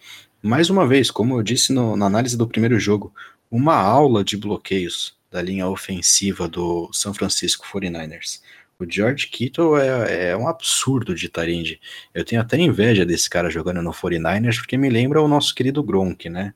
Mais 0.43 0.69
uma 0.69 0.87
vez, 0.87 1.11
como 1.11 1.39
eu 1.39 1.43
disse 1.43 1.73
no, 1.73 1.97
na 1.97 2.05
análise 2.05 2.37
do 2.37 2.47
primeiro 2.47 2.79
jogo, 2.79 3.11
uma 3.51 3.75
aula 3.75 4.23
de 4.23 4.37
bloqueios 4.37 5.17
da 5.31 5.41
linha 5.41 5.67
ofensiva 5.67 6.47
do 6.47 6.91
São 6.93 7.15
Francisco 7.15 7.67
49ers. 7.73 8.43
O 8.79 8.85
George 8.89 9.29
Kittle 9.29 9.79
é, 9.79 10.31
é 10.31 10.37
um 10.37 10.47
absurdo 10.47 11.15
de 11.15 11.29
Tarinde. 11.29 11.81
Eu 12.13 12.25
tenho 12.25 12.43
até 12.43 12.59
inveja 12.59 13.07
desse 13.07 13.29
cara 13.29 13.49
jogando 13.49 13.81
no 13.81 13.91
49ers, 13.91 14.59
porque 14.59 14.77
me 14.77 14.91
lembra 14.91 15.23
o 15.23 15.29
nosso 15.29 15.55
querido 15.55 15.83
Gronk, 15.83 16.29
né? 16.29 16.53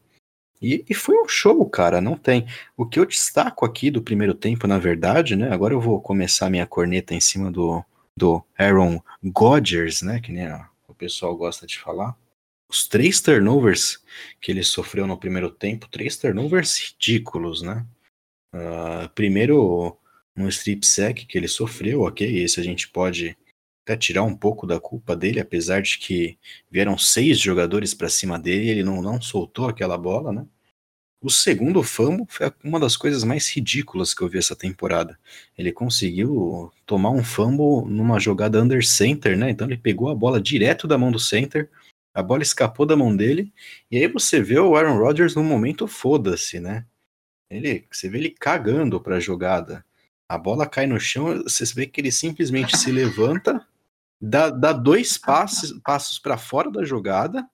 E, 0.60 0.84
e, 0.88 0.94
foi 0.94 1.18
um 1.18 1.26
show, 1.26 1.64
cara, 1.70 2.02
não 2.02 2.16
tem. 2.16 2.46
O 2.76 2.84
que 2.84 3.00
eu 3.00 3.06
destaco 3.06 3.64
aqui 3.64 3.90
do 3.90 4.02
primeiro 4.02 4.34
tempo, 4.34 4.66
na 4.66 4.78
verdade, 4.78 5.34
né? 5.34 5.50
Agora 5.50 5.72
eu 5.72 5.80
vou 5.80 6.00
começar 6.02 6.50
minha 6.50 6.66
corneta 6.66 7.14
em 7.14 7.20
cima 7.20 7.50
do, 7.50 7.82
do 8.14 8.44
Aaron 8.58 9.02
Rodgers, 9.34 10.02
né? 10.02 10.20
Que 10.20 10.30
nem 10.30 10.52
o 10.86 10.94
pessoal 10.94 11.34
gosta 11.34 11.66
de 11.66 11.78
falar. 11.78 12.14
Os 12.68 12.86
três 12.86 13.22
turnovers 13.22 14.04
que 14.38 14.52
ele 14.52 14.62
sofreu 14.62 15.06
no 15.06 15.16
primeiro 15.16 15.50
tempo, 15.50 15.88
três 15.88 16.18
turnovers 16.18 16.76
ridículos, 16.76 17.62
né? 17.62 17.86
Uh, 18.54 19.08
primeiro, 19.14 19.96
no 20.36 20.48
strip 20.48 20.86
sack 20.86 21.26
que 21.26 21.36
ele 21.36 21.48
sofreu, 21.48 22.02
ok, 22.02 22.42
esse 22.42 22.60
a 22.60 22.62
gente 22.62 22.88
pode 22.88 23.36
até 23.84 23.96
tirar 23.96 24.22
um 24.22 24.36
pouco 24.36 24.66
da 24.66 24.78
culpa 24.78 25.16
dele, 25.16 25.40
apesar 25.40 25.82
de 25.82 25.98
que 25.98 26.38
vieram 26.70 26.96
seis 26.96 27.38
jogadores 27.38 27.94
para 27.94 28.08
cima 28.08 28.38
dele 28.38 28.66
e 28.66 28.68
ele 28.70 28.84
não, 28.84 29.02
não 29.02 29.20
soltou 29.20 29.68
aquela 29.68 29.98
bola, 29.98 30.32
né? 30.32 30.46
O 31.22 31.28
segundo 31.28 31.82
fumble 31.82 32.24
foi 32.30 32.50
uma 32.64 32.80
das 32.80 32.96
coisas 32.96 33.24
mais 33.24 33.46
ridículas 33.50 34.14
que 34.14 34.22
eu 34.22 34.28
vi 34.28 34.38
essa 34.38 34.56
temporada. 34.56 35.18
Ele 35.56 35.70
conseguiu 35.70 36.72
tomar 36.86 37.10
um 37.10 37.22
fumble 37.22 37.86
numa 37.92 38.18
jogada 38.18 38.62
under 38.62 38.82
center, 38.82 39.36
né? 39.36 39.50
Então 39.50 39.66
ele 39.66 39.76
pegou 39.76 40.08
a 40.08 40.14
bola 40.14 40.40
direto 40.40 40.88
da 40.88 40.96
mão 40.96 41.12
do 41.12 41.18
center, 41.18 41.68
a 42.14 42.22
bola 42.22 42.42
escapou 42.42 42.86
da 42.86 42.96
mão 42.96 43.14
dele, 43.14 43.52
e 43.90 43.98
aí 43.98 44.08
você 44.08 44.40
vê 44.42 44.58
o 44.58 44.74
Aaron 44.74 44.98
Rodgers 44.98 45.34
no 45.34 45.44
momento 45.44 45.86
foda-se, 45.86 46.58
né? 46.58 46.86
Ele, 47.50 47.86
você 47.90 48.08
vê 48.08 48.18
ele 48.18 48.30
cagando 48.30 48.98
para 49.00 49.16
a 49.16 49.20
jogada. 49.20 49.84
A 50.30 50.38
bola 50.38 50.64
cai 50.64 50.86
no 50.86 51.00
chão, 51.00 51.42
você 51.42 51.64
vê 51.74 51.88
que 51.88 52.00
ele 52.00 52.12
simplesmente 52.12 52.78
se 52.78 52.92
levanta, 52.92 53.66
dá, 54.20 54.48
dá 54.48 54.72
dois 54.72 55.18
passos, 55.18 55.72
passos 55.82 56.20
para 56.20 56.38
fora 56.38 56.70
da 56.70 56.84
jogada, 56.84 57.44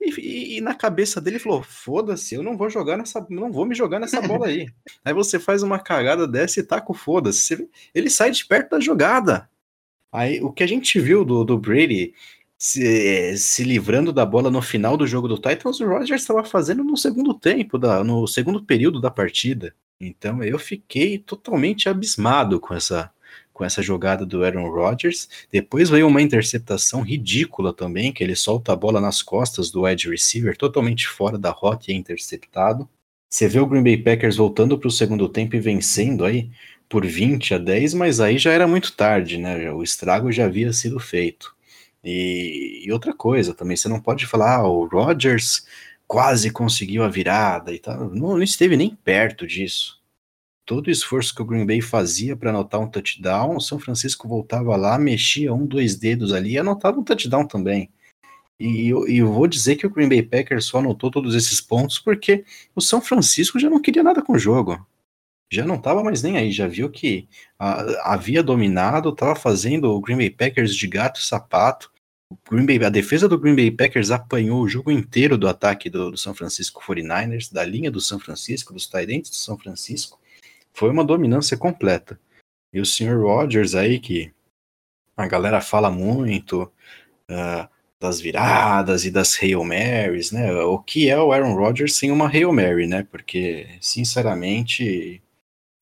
e, 0.00 0.10
e, 0.20 0.56
e, 0.56 0.60
na 0.60 0.74
cabeça 0.74 1.20
dele 1.20 1.38
falou: 1.38 1.62
foda-se, 1.62 2.34
eu 2.34 2.42
não 2.42 2.56
vou 2.56 2.68
jogar 2.68 2.96
nessa. 2.96 3.24
Não 3.30 3.52
vou 3.52 3.64
me 3.64 3.76
jogar 3.76 4.00
nessa 4.00 4.20
bola 4.20 4.48
aí. 4.48 4.66
aí 5.04 5.14
você 5.14 5.38
faz 5.38 5.62
uma 5.62 5.78
cagada 5.78 6.26
dessa 6.26 6.58
e 6.58 6.64
tá 6.64 6.80
com 6.80 6.92
foda-se. 6.92 7.70
Ele 7.94 8.10
sai 8.10 8.32
de 8.32 8.44
perto 8.44 8.70
da 8.70 8.80
jogada. 8.80 9.48
Aí 10.10 10.40
o 10.42 10.52
que 10.52 10.64
a 10.64 10.66
gente 10.66 10.98
viu 10.98 11.24
do, 11.24 11.44
do 11.44 11.56
Brady 11.56 12.12
se, 12.58 13.38
se 13.38 13.62
livrando 13.62 14.12
da 14.12 14.26
bola 14.26 14.50
no 14.50 14.60
final 14.60 14.96
do 14.96 15.06
jogo 15.06 15.28
do 15.28 15.38
Titans, 15.38 15.78
o 15.78 15.86
Rogers 15.86 16.22
estava 16.22 16.42
fazendo 16.42 16.82
no 16.82 16.96
segundo 16.96 17.32
tempo, 17.34 17.78
da, 17.78 18.02
no 18.02 18.26
segundo 18.26 18.64
período 18.64 19.00
da 19.00 19.12
partida. 19.12 19.72
Então 20.00 20.42
eu 20.42 20.58
fiquei 20.58 21.18
totalmente 21.18 21.88
abismado 21.88 22.60
com 22.60 22.74
essa, 22.74 23.10
com 23.52 23.64
essa 23.64 23.82
jogada 23.82 24.26
do 24.26 24.44
Aaron 24.44 24.70
Rodgers. 24.70 25.28
Depois 25.50 25.88
veio 25.88 26.06
uma 26.06 26.22
interceptação 26.22 27.02
ridícula 27.02 27.72
também, 27.72 28.12
que 28.12 28.22
ele 28.22 28.36
solta 28.36 28.72
a 28.72 28.76
bola 28.76 29.00
nas 29.00 29.22
costas 29.22 29.70
do 29.70 29.82
wide 29.82 30.10
receiver, 30.10 30.56
totalmente 30.56 31.08
fora 31.08 31.38
da 31.38 31.50
rota 31.50 31.90
e 31.90 31.94
é 31.94 31.96
interceptado. 31.96 32.88
Você 33.28 33.48
vê 33.48 33.58
o 33.58 33.66
Green 33.66 33.82
Bay 33.82 33.96
Packers 33.96 34.36
voltando 34.36 34.78
para 34.78 34.88
o 34.88 34.90
segundo 34.90 35.28
tempo 35.28 35.56
e 35.56 35.60
vencendo 35.60 36.24
aí 36.24 36.50
por 36.88 37.04
20 37.04 37.54
a 37.54 37.58
10, 37.58 37.94
mas 37.94 38.20
aí 38.20 38.38
já 38.38 38.52
era 38.52 38.66
muito 38.66 38.92
tarde, 38.92 39.38
né? 39.38 39.70
O 39.72 39.82
estrago 39.82 40.30
já 40.30 40.44
havia 40.44 40.72
sido 40.72 41.00
feito. 41.00 41.54
E, 42.04 42.84
e 42.86 42.92
outra 42.92 43.12
coisa 43.12 43.52
também, 43.52 43.76
você 43.76 43.88
não 43.88 44.00
pode 44.00 44.26
falar, 44.26 44.58
ah, 44.58 44.68
o 44.68 44.86
Rodgers 44.86 45.66
quase 46.06 46.50
conseguiu 46.50 47.02
a 47.04 47.08
virada 47.08 47.72
e 47.72 47.78
tal. 47.78 48.10
Não, 48.10 48.28
não 48.28 48.42
esteve 48.42 48.76
nem 48.76 48.94
perto 48.94 49.46
disso 49.46 49.96
todo 50.66 50.88
o 50.88 50.90
esforço 50.90 51.32
que 51.34 51.40
o 51.40 51.44
Green 51.44 51.64
Bay 51.64 51.80
fazia 51.80 52.36
para 52.36 52.50
anotar 52.50 52.80
um 52.80 52.90
touchdown, 52.90 53.56
o 53.56 53.60
São 53.60 53.78
Francisco 53.78 54.28
voltava 54.28 54.76
lá, 54.76 54.98
mexia 54.98 55.54
um, 55.54 55.64
dois 55.64 55.94
dedos 55.94 56.32
ali 56.32 56.52
e 56.52 56.58
anotava 56.58 56.98
um 56.98 57.04
touchdown 57.04 57.46
também. 57.46 57.88
E 58.58 58.88
eu, 58.88 59.06
eu, 59.06 59.32
vou 59.32 59.46
dizer 59.46 59.76
que 59.76 59.86
o 59.86 59.90
Green 59.90 60.08
Bay 60.08 60.22
Packers 60.22 60.64
só 60.64 60.78
anotou 60.78 61.10
todos 61.10 61.34
esses 61.34 61.60
pontos 61.60 61.98
porque 61.98 62.44
o 62.74 62.80
São 62.80 63.00
Francisco 63.00 63.58
já 63.58 63.70
não 63.70 63.80
queria 63.80 64.02
nada 64.02 64.22
com 64.22 64.32
o 64.32 64.38
jogo. 64.38 64.84
Já 65.52 65.64
não 65.64 65.76
estava 65.76 66.02
mais 66.02 66.22
nem 66.22 66.36
aí, 66.36 66.50
já 66.50 66.66
viu 66.66 66.90
que 66.90 67.28
a, 67.58 68.14
havia 68.14 68.42
dominado, 68.42 69.10
estava 69.10 69.36
fazendo 69.36 69.92
o 69.92 70.00
Green 70.00 70.16
Bay 70.16 70.30
Packers 70.30 70.74
de 70.74 70.88
gato 70.88 71.20
e 71.20 71.24
sapato. 71.24 71.92
Green 72.50 72.66
Bay, 72.66 72.84
a 72.84 72.88
defesa 72.88 73.28
do 73.28 73.38
Green 73.38 73.54
Bay 73.54 73.70
Packers 73.70 74.10
apanhou 74.10 74.62
o 74.62 74.68
jogo 74.68 74.90
inteiro 74.90 75.38
do 75.38 75.48
ataque 75.48 75.88
do, 75.88 76.10
do 76.10 76.16
São 76.16 76.34
Francisco 76.34 76.82
49ers, 76.82 77.52
da 77.52 77.64
linha 77.64 77.90
do 77.90 78.00
São 78.00 78.18
Francisco, 78.18 78.72
dos 78.72 78.86
Tyrants 78.86 79.30
do 79.30 79.36
São 79.36 79.56
Francisco 79.56 80.18
foi 80.76 80.90
uma 80.90 81.02
dominância 81.02 81.56
completa. 81.56 82.20
E 82.70 82.80
o 82.80 82.84
Sr. 82.84 83.18
Rogers 83.18 83.74
aí, 83.74 83.98
que 83.98 84.30
a 85.16 85.26
galera 85.26 85.62
fala 85.62 85.90
muito 85.90 86.70
uh, 87.30 87.66
das 87.98 88.20
viradas 88.20 89.06
e 89.06 89.10
das 89.10 89.42
Hail 89.42 89.64
Marys, 89.64 90.32
né? 90.32 90.52
O 90.52 90.78
que 90.78 91.08
é 91.08 91.18
o 91.18 91.32
Aaron 91.32 91.54
Rodgers 91.54 91.96
sem 91.96 92.10
uma 92.10 92.28
Hail 92.28 92.52
Mary, 92.52 92.86
né? 92.86 93.06
Porque, 93.10 93.66
sinceramente, 93.80 95.22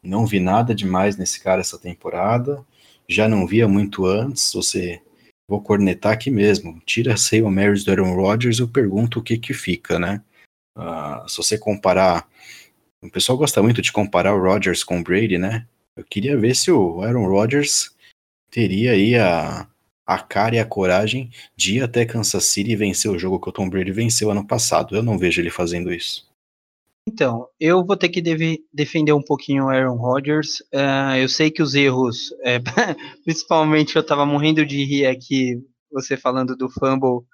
não 0.00 0.24
vi 0.24 0.38
nada 0.38 0.72
demais 0.72 1.16
nesse 1.16 1.40
cara 1.40 1.61
essa 1.61 1.78
temporada. 1.78 2.64
Já 3.09 3.28
não 3.28 3.48
via 3.48 3.66
muito 3.66 4.07
antes. 4.07 4.52
Você 4.52 5.02
vou 5.48 5.61
cornetar 5.62 6.12
aqui 6.12 6.30
mesmo. 6.30 6.80
Tira 6.87 7.14
as 7.14 7.33
Hail 7.33 7.50
Marys 7.50 7.85
do 7.85 7.90
Aaron 7.90 8.14
Rodgers, 8.14 8.59
eu 8.59 8.68
pergunto 8.68 9.18
o 9.18 9.22
que 9.22 9.38
que 9.38 9.54
fica, 9.54 9.98
né? 9.98 10.22
Uh, 10.76 11.28
se 11.28 11.37
você 11.37 11.57
comparar 11.57 12.28
o 13.04 13.11
pessoal 13.11 13.37
gosta 13.37 13.62
muito 13.62 13.83
de 13.83 13.92
comparar 13.92 14.35
o 14.35 14.42
Rodgers 14.42 14.83
com 14.83 14.98
o 14.98 15.02
Brady, 15.02 15.37
né? 15.37 15.66
Eu 15.94 16.04
queria 16.04 16.38
ver 16.38 16.57
se 16.57 16.70
o 16.70 17.02
Aaron 17.02 17.26
Rodgers 17.26 17.94
teria 18.50 18.92
aí 18.92 19.14
a, 19.14 19.68
a 20.07 20.18
cara 20.18 20.57
e 20.57 20.59
a 20.59 20.64
coragem 20.64 21.30
de 21.54 21.76
ir 21.76 21.83
até 21.83 22.07
Kansas 22.07 22.46
City 22.46 22.70
e 22.70 22.76
vencer 22.76 23.11
o 23.11 23.18
jogo 23.18 23.38
que 23.38 23.48
o 23.50 23.52
Tom 23.52 23.68
Brady 23.68 23.92
venceu 23.92 24.30
ano 24.30 24.46
passado. 24.46 24.96
Eu 24.96 25.02
não 25.02 25.18
vejo 25.18 25.40
ele 25.40 25.50
fazendo 25.50 25.92
isso. 25.92 26.26
Então, 27.07 27.47
eu 27.61 27.85
vou 27.85 27.97
ter 27.97 28.09
que 28.09 28.23
deve, 28.23 28.64
defender 28.73 29.12
um 29.12 29.23
pouquinho 29.23 29.64
o 29.64 29.69
Aaron 29.69 29.97
Rodgers. 29.97 30.61
Uh, 30.73 31.17
eu 31.21 31.29
sei 31.29 31.51
que 31.51 31.62
os 31.62 31.75
erros, 31.75 32.33
é, 32.43 32.59
principalmente 33.25 33.95
eu 33.95 34.05
tava 34.05 34.25
morrendo 34.25 34.64
de 34.64 34.83
rir 34.85 35.07
aqui, 35.07 35.62
você 35.93 36.17
falando 36.17 36.57
do 36.57 36.69
fumble 36.71 37.27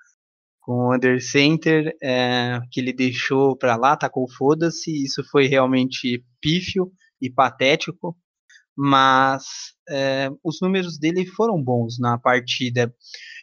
com 0.61 0.73
o 0.73 0.95
Under 0.95 1.23
Center, 1.23 1.97
é, 2.03 2.61
que 2.71 2.81
ele 2.81 2.93
deixou 2.93 3.57
para 3.57 3.77
lá, 3.77 3.97
tacou 3.97 4.29
foda-se. 4.29 4.91
Isso 5.05 5.23
foi 5.31 5.47
realmente 5.47 6.25
pífio 6.41 6.91
e 7.21 7.31
patético, 7.31 8.17
mas 8.77 9.45
é, 9.89 10.31
os 10.43 10.61
números 10.61 10.99
dele 10.99 11.25
foram 11.27 11.63
bons 11.63 11.97
na 11.99 12.19
partida. 12.19 12.93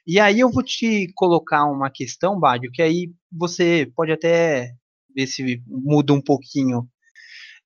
E 0.06 0.20
aí 0.20 0.42
eu 0.42 0.52
vou 0.52 0.64
te 0.64 1.12
colocar 1.16 1.66
uma 1.66 1.90
questão, 1.90 2.40
Bádio, 2.40 2.72
que 2.72 2.82
aí 2.82 3.12
você 3.32 3.90
pode 3.96 4.12
até 4.12 4.74
ver 5.18 5.28
se 5.28 5.64
muda 5.66 6.14
um 6.14 6.22
pouquinho. 6.22 6.88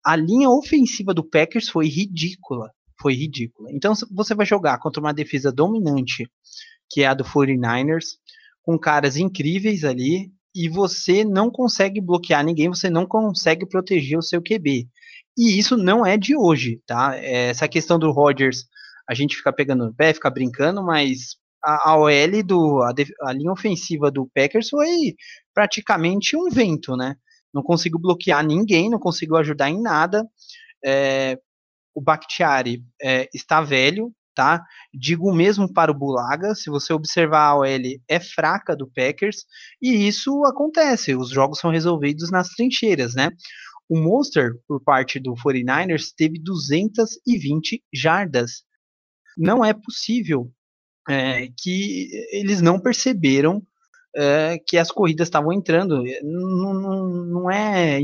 A 0.04 0.16
linha 0.16 0.50
ofensiva 0.50 1.14
do 1.14 1.24
Packers 1.24 1.68
foi 1.68 1.88
ridícula. 1.88 2.72
Foi 3.00 3.14
ridícula. 3.14 3.70
Então 3.74 3.94
você 4.12 4.34
vai 4.34 4.46
jogar 4.46 4.80
contra 4.80 5.02
uma 5.02 5.14
defesa 5.14 5.52
dominante, 5.52 6.30
que 6.90 7.02
é 7.02 7.08
a 7.08 7.14
do 7.14 7.26
49ers 7.26 8.06
com 8.64 8.80
caras 8.80 9.18
incríveis 9.18 9.84
ali 9.84 10.32
e 10.56 10.70
você 10.70 11.26
não 11.26 11.50
consegue 11.50 12.00
bloquear 12.00 12.44
ninguém, 12.44 12.70
você 12.70 12.90
não 12.90 13.06
consegue 13.06 13.66
proteger 13.66 14.18
o 14.18 14.22
seu 14.22 14.42
QB. 14.42 14.88
E 15.38 15.58
isso 15.58 15.78
não 15.78 16.06
é 16.06 16.18
de 16.18 16.36
hoje, 16.36 16.82
tá? 16.86 17.16
Essa 17.16 17.68
questão 17.68 17.98
do 17.98 18.12
Rodgers, 18.12 18.66
a 19.10 19.14
gente 19.14 19.36
fica 19.36 19.52
pegando 19.52 19.86
no 19.86 19.94
pé, 19.94 20.14
fica 20.14 20.30
brincando, 20.30 20.84
mas 20.84 21.38
a, 21.64 21.92
a 21.92 21.98
OL 21.98 22.44
do 22.46 22.82
a, 22.82 22.94
a, 23.28 23.34
linha 23.34 23.52
ofensiva 23.52 24.12
do 24.12 24.30
Packers 24.36 24.70
foi 24.70 25.16
praticamente 25.54 26.36
um 26.36 26.50
vento, 26.50 26.96
né? 26.96 27.16
Não 27.54 27.62
conseguiu 27.62 28.00
bloquear 28.00 28.46
ninguém, 28.46 28.90
não 28.90 29.00
conseguiu 29.00 29.38
ajudar 29.38 29.70
em 29.70 29.82
nada. 29.82 30.26
É, 30.84 31.38
o 31.94 32.02
Bakhtiari 32.02 32.84
é, 33.02 33.30
está 33.34 33.62
velho, 33.62 34.14
tá? 34.34 34.64
Digo 34.94 35.34
mesmo 35.34 35.72
para 35.72 35.92
o 35.92 35.98
Bulaga, 35.98 36.56
se 36.56 36.70
você 36.70 36.94
observar 36.94 37.50
a 37.50 37.56
OL 37.58 37.68
é 38.08 38.20
fraca 38.20 38.76
do 38.76 38.90
Packers, 38.90 39.46
e 39.82 40.08
isso 40.08 40.46
acontece, 40.46 41.16
os 41.16 41.30
jogos 41.30 41.60
são 41.60 41.72
resolvidos 41.72 42.32
nas 42.32 42.50
trincheiras, 42.50 43.14
né? 43.14 43.30
O 43.90 43.98
Monster, 43.98 44.54
por 44.68 44.82
parte 44.82 45.20
do 45.20 45.34
49ers, 45.34 46.14
teve 46.16 46.40
220 46.40 47.84
jardas. 47.94 48.64
Não 49.38 49.66
é 49.66 49.74
possível 49.74 50.50
é, 51.10 51.48
que 51.58 52.10
eles 52.32 52.62
não 52.62 52.80
perceberam 52.80 53.62
é, 54.16 54.58
que 54.66 54.78
as 54.78 54.92
corridas 54.92 55.28
estavam 55.28 55.54
entrando. 55.54 56.04
Não, 56.24 56.74
não, 56.74 57.08
não 57.26 57.52
é, 57.52 58.00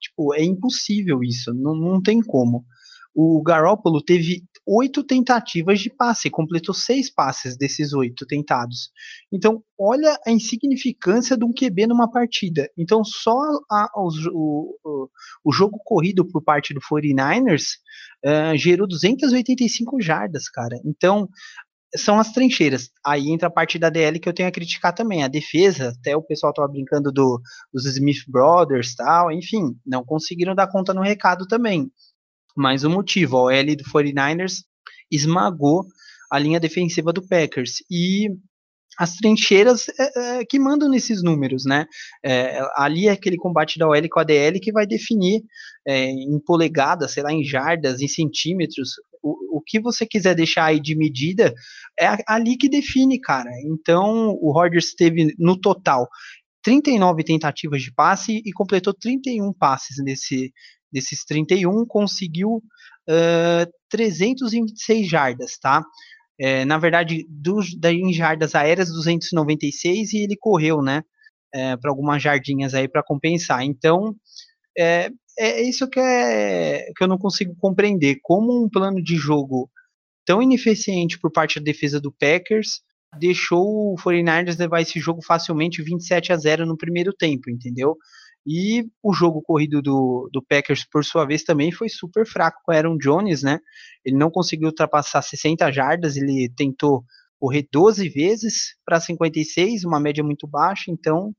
tipo, 0.00 0.34
é 0.34 0.42
impossível 0.42 1.22
isso, 1.22 1.52
não, 1.52 1.74
não 1.74 2.02
tem 2.02 2.20
como. 2.20 2.64
O 3.14 3.40
Garoppolo 3.42 4.02
teve 4.02 4.42
oito 4.66 5.04
tentativas 5.04 5.78
de 5.78 5.88
passe, 5.90 6.30
completou 6.30 6.74
seis 6.74 7.08
passes 7.08 7.56
desses 7.56 7.92
oito 7.92 8.26
tentados. 8.26 8.90
Então, 9.32 9.62
olha 9.78 10.18
a 10.26 10.32
insignificância 10.32 11.36
de 11.36 11.44
um 11.44 11.52
QB 11.52 11.86
numa 11.86 12.10
partida. 12.10 12.68
Então, 12.76 13.04
só 13.04 13.38
a, 13.70 13.88
o, 13.94 14.08
o, 14.32 15.08
o, 15.44 15.52
jogo 15.52 15.78
corrido 15.84 16.24
por 16.24 16.42
parte 16.42 16.74
do 16.74 16.80
49ers 16.80 17.74
uh, 18.24 18.56
gerou 18.56 18.88
285 18.88 20.00
jardas, 20.00 20.48
cara. 20.48 20.80
Então, 20.84 21.28
são 21.96 22.18
as 22.18 22.32
trincheiras. 22.32 22.90
Aí 23.04 23.30
entra 23.30 23.48
a 23.48 23.50
parte 23.50 23.78
da 23.78 23.90
DL 23.90 24.18
que 24.18 24.28
eu 24.28 24.32
tenho 24.32 24.48
a 24.48 24.52
criticar 24.52 24.94
também. 24.94 25.22
A 25.22 25.28
defesa, 25.28 25.90
até 25.90 26.16
o 26.16 26.22
pessoal 26.22 26.52
tava 26.52 26.68
brincando 26.68 27.12
do, 27.12 27.40
dos 27.72 27.86
Smith 27.86 28.24
Brothers 28.28 28.94
tal, 28.94 29.30
enfim, 29.30 29.76
não 29.86 30.04
conseguiram 30.04 30.54
dar 30.54 30.68
conta 30.68 30.92
no 30.92 31.02
recado 31.02 31.46
também. 31.46 31.90
Mas 32.56 32.84
o 32.84 32.90
motivo, 32.90 33.38
o 33.38 33.50
L 33.50 33.76
do 33.76 33.84
49ers 33.84 34.64
esmagou 35.10 35.86
a 36.30 36.38
linha 36.38 36.60
defensiva 36.60 37.12
do 37.12 37.26
Packers. 37.26 37.76
E 37.90 38.28
as 38.98 39.16
trincheiras 39.16 39.88
é, 39.88 40.38
é, 40.38 40.44
que 40.44 40.58
mandam 40.58 40.88
nesses 40.88 41.22
números, 41.22 41.64
né? 41.64 41.86
É, 42.24 42.60
ali 42.76 43.08
é 43.08 43.12
aquele 43.12 43.36
combate 43.36 43.78
da 43.78 43.88
OL 43.88 44.08
com 44.10 44.20
a 44.20 44.24
DL 44.24 44.60
que 44.60 44.72
vai 44.72 44.86
definir 44.86 45.42
é, 45.86 46.06
em 46.06 46.38
polegadas, 46.44 47.12
sei 47.12 47.22
lá, 47.22 47.32
em 47.32 47.44
jardas, 47.44 48.00
em 48.00 48.08
centímetros, 48.08 48.90
o, 49.22 49.58
o 49.58 49.60
que 49.60 49.80
você 49.80 50.06
quiser 50.06 50.34
deixar 50.34 50.66
aí 50.66 50.80
de 50.80 50.94
medida, 50.96 51.54
é 51.98 52.06
ali 52.26 52.56
que 52.56 52.68
define, 52.68 53.20
cara. 53.20 53.50
Então, 53.64 54.36
o 54.40 54.52
Rodgers 54.52 54.94
teve 54.94 55.34
no 55.38 55.58
total 55.58 56.08
39 56.62 57.24
tentativas 57.24 57.82
de 57.82 57.92
passe 57.92 58.42
e 58.44 58.52
completou 58.52 58.94
31 58.94 59.52
passes 59.52 60.02
nesse, 60.02 60.52
desses 60.92 61.24
31, 61.24 61.84
conseguiu 61.86 62.62
uh, 63.08 63.72
326 63.90 65.08
jardas, 65.08 65.58
tá? 65.58 65.84
É, 66.38 66.64
na 66.64 66.78
verdade, 66.78 67.26
dos, 67.28 67.78
da, 67.78 67.92
em 67.92 68.12
jardas 68.12 68.54
aéreas, 68.54 68.88
296 68.88 70.12
e 70.12 70.18
ele 70.18 70.36
correu, 70.36 70.82
né? 70.82 71.02
É, 71.52 71.76
para 71.76 71.90
algumas 71.90 72.20
jardinhas 72.22 72.74
aí 72.74 72.88
para 72.88 73.02
compensar. 73.02 73.62
Então, 73.62 74.16
é, 74.76 75.10
é 75.38 75.62
isso 75.62 75.88
que, 75.88 76.00
é, 76.00 76.86
que 76.96 77.04
eu 77.04 77.08
não 77.08 77.18
consigo 77.18 77.54
compreender. 77.56 78.18
Como 78.22 78.64
um 78.64 78.68
plano 78.68 79.02
de 79.02 79.16
jogo 79.16 79.70
tão 80.24 80.42
ineficiente 80.42 81.18
por 81.18 81.30
parte 81.30 81.60
da 81.60 81.64
defesa 81.64 82.00
do 82.00 82.12
Packers 82.12 82.80
deixou 83.18 83.92
o 83.92 83.96
49ers 83.96 84.58
levar 84.58 84.80
esse 84.80 84.98
jogo 84.98 85.22
facilmente 85.24 85.82
27 85.82 86.32
a 86.32 86.36
0 86.36 86.66
no 86.66 86.76
primeiro 86.76 87.12
tempo, 87.12 87.50
entendeu? 87.50 87.96
E 88.46 88.84
o 89.02 89.12
jogo 89.12 89.40
corrido 89.42 89.80
do, 89.80 90.28
do 90.32 90.42
Packers, 90.42 90.84
por 90.84 91.04
sua 91.04 91.24
vez, 91.24 91.42
também 91.42 91.72
foi 91.72 91.88
super 91.88 92.26
fraco 92.26 92.60
com 92.64 92.72
Aaron 92.72 92.98
Jones, 92.98 93.42
né? 93.42 93.58
Ele 94.04 94.16
não 94.16 94.30
conseguiu 94.30 94.68
ultrapassar 94.68 95.22
60 95.22 95.70
jardas, 95.72 96.16
ele 96.16 96.52
tentou 96.54 97.04
correr 97.40 97.66
12 97.70 98.08
vezes 98.08 98.76
para 98.84 99.00
56, 99.00 99.84
uma 99.84 99.98
média 99.98 100.22
muito 100.22 100.46
baixa, 100.46 100.90
então. 100.90 101.32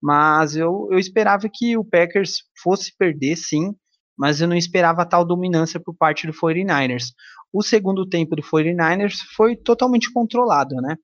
Mas 0.00 0.54
eu, 0.54 0.88
eu 0.90 0.98
esperava 0.98 1.48
que 1.52 1.76
o 1.76 1.84
Packers 1.84 2.44
fosse 2.62 2.92
perder, 2.96 3.36
sim, 3.36 3.74
mas 4.16 4.40
eu 4.40 4.48
não 4.48 4.56
esperava 4.56 5.06
tal 5.06 5.24
dominância 5.24 5.80
por 5.80 5.94
parte 5.96 6.26
do 6.26 6.32
49ers. 6.32 7.12
O 7.52 7.62
segundo 7.62 8.08
tempo 8.08 8.36
do 8.36 8.42
49ers 8.42 9.16
foi 9.34 9.56
totalmente 9.56 10.12
controlado, 10.12 10.76
né? 10.76 10.96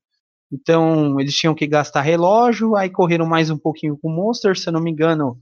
Então, 0.53 1.19
eles 1.19 1.35
tinham 1.35 1.55
que 1.55 1.65
gastar 1.65 2.01
relógio, 2.01 2.75
aí 2.75 2.87
correram 2.87 3.25
mais 3.25 3.49
um 3.49 3.57
pouquinho 3.57 3.97
com 3.97 4.07
o 4.07 4.15
Monster, 4.15 4.55
se 4.55 4.69
eu 4.69 4.73
não 4.73 4.79
me 4.79 4.91
engano, 4.91 5.35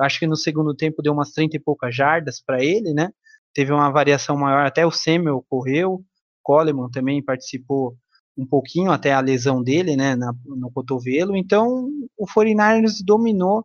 acho 0.00 0.18
que 0.18 0.26
no 0.26 0.34
segundo 0.34 0.74
tempo 0.74 1.00
deu 1.00 1.12
umas 1.12 1.30
30 1.30 1.56
e 1.56 1.60
poucas 1.60 1.94
jardas 1.94 2.42
para 2.44 2.64
ele, 2.64 2.92
né? 2.92 3.10
Teve 3.54 3.72
uma 3.72 3.88
variação 3.90 4.36
maior, 4.36 4.66
até 4.66 4.84
o 4.84 4.90
Samuel 4.90 5.44
correu, 5.48 6.02
Coleman 6.42 6.90
também 6.90 7.22
participou 7.22 7.96
um 8.36 8.44
pouquinho 8.44 8.90
até 8.90 9.12
a 9.12 9.20
lesão 9.20 9.62
dele, 9.62 9.96
né, 9.96 10.16
na, 10.16 10.34
no 10.44 10.70
cotovelo. 10.72 11.36
Então, 11.36 11.88
o 12.18 12.26
49ers 12.26 13.04
dominou 13.04 13.64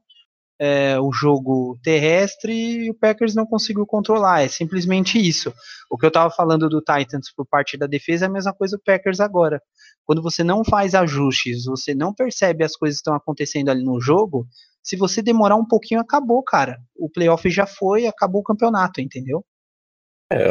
é, 0.63 0.99
o 0.99 1.11
jogo 1.11 1.79
terrestre 1.81 2.53
e 2.53 2.91
o 2.91 2.93
Packers 2.93 3.33
não 3.33 3.47
conseguiu 3.47 3.83
controlar. 3.83 4.43
É 4.43 4.47
simplesmente 4.47 5.17
isso. 5.17 5.51
O 5.89 5.97
que 5.97 6.05
eu 6.05 6.09
estava 6.09 6.29
falando 6.29 6.69
do 6.69 6.81
Titans 6.81 7.33
por 7.35 7.47
parte 7.47 7.75
da 7.75 7.87
defesa 7.87 8.25
é 8.25 8.27
a 8.27 8.31
mesma 8.31 8.53
coisa 8.53 8.77
do 8.77 8.83
Packers 8.83 9.19
agora. 9.19 9.59
Quando 10.05 10.21
você 10.21 10.43
não 10.43 10.63
faz 10.63 10.93
ajustes, 10.93 11.65
você 11.65 11.95
não 11.95 12.13
percebe 12.13 12.63
as 12.63 12.75
coisas 12.75 12.97
que 12.97 13.01
estão 13.01 13.15
acontecendo 13.15 13.69
ali 13.69 13.83
no 13.83 13.99
jogo, 13.99 14.45
se 14.83 14.95
você 14.95 15.23
demorar 15.23 15.55
um 15.55 15.65
pouquinho, 15.65 15.99
acabou, 15.99 16.43
cara. 16.43 16.79
O 16.95 17.09
playoff 17.09 17.49
já 17.49 17.65
foi, 17.65 18.05
acabou 18.05 18.41
o 18.41 18.43
campeonato, 18.43 19.01
entendeu? 19.01 19.43
É, 20.31 20.47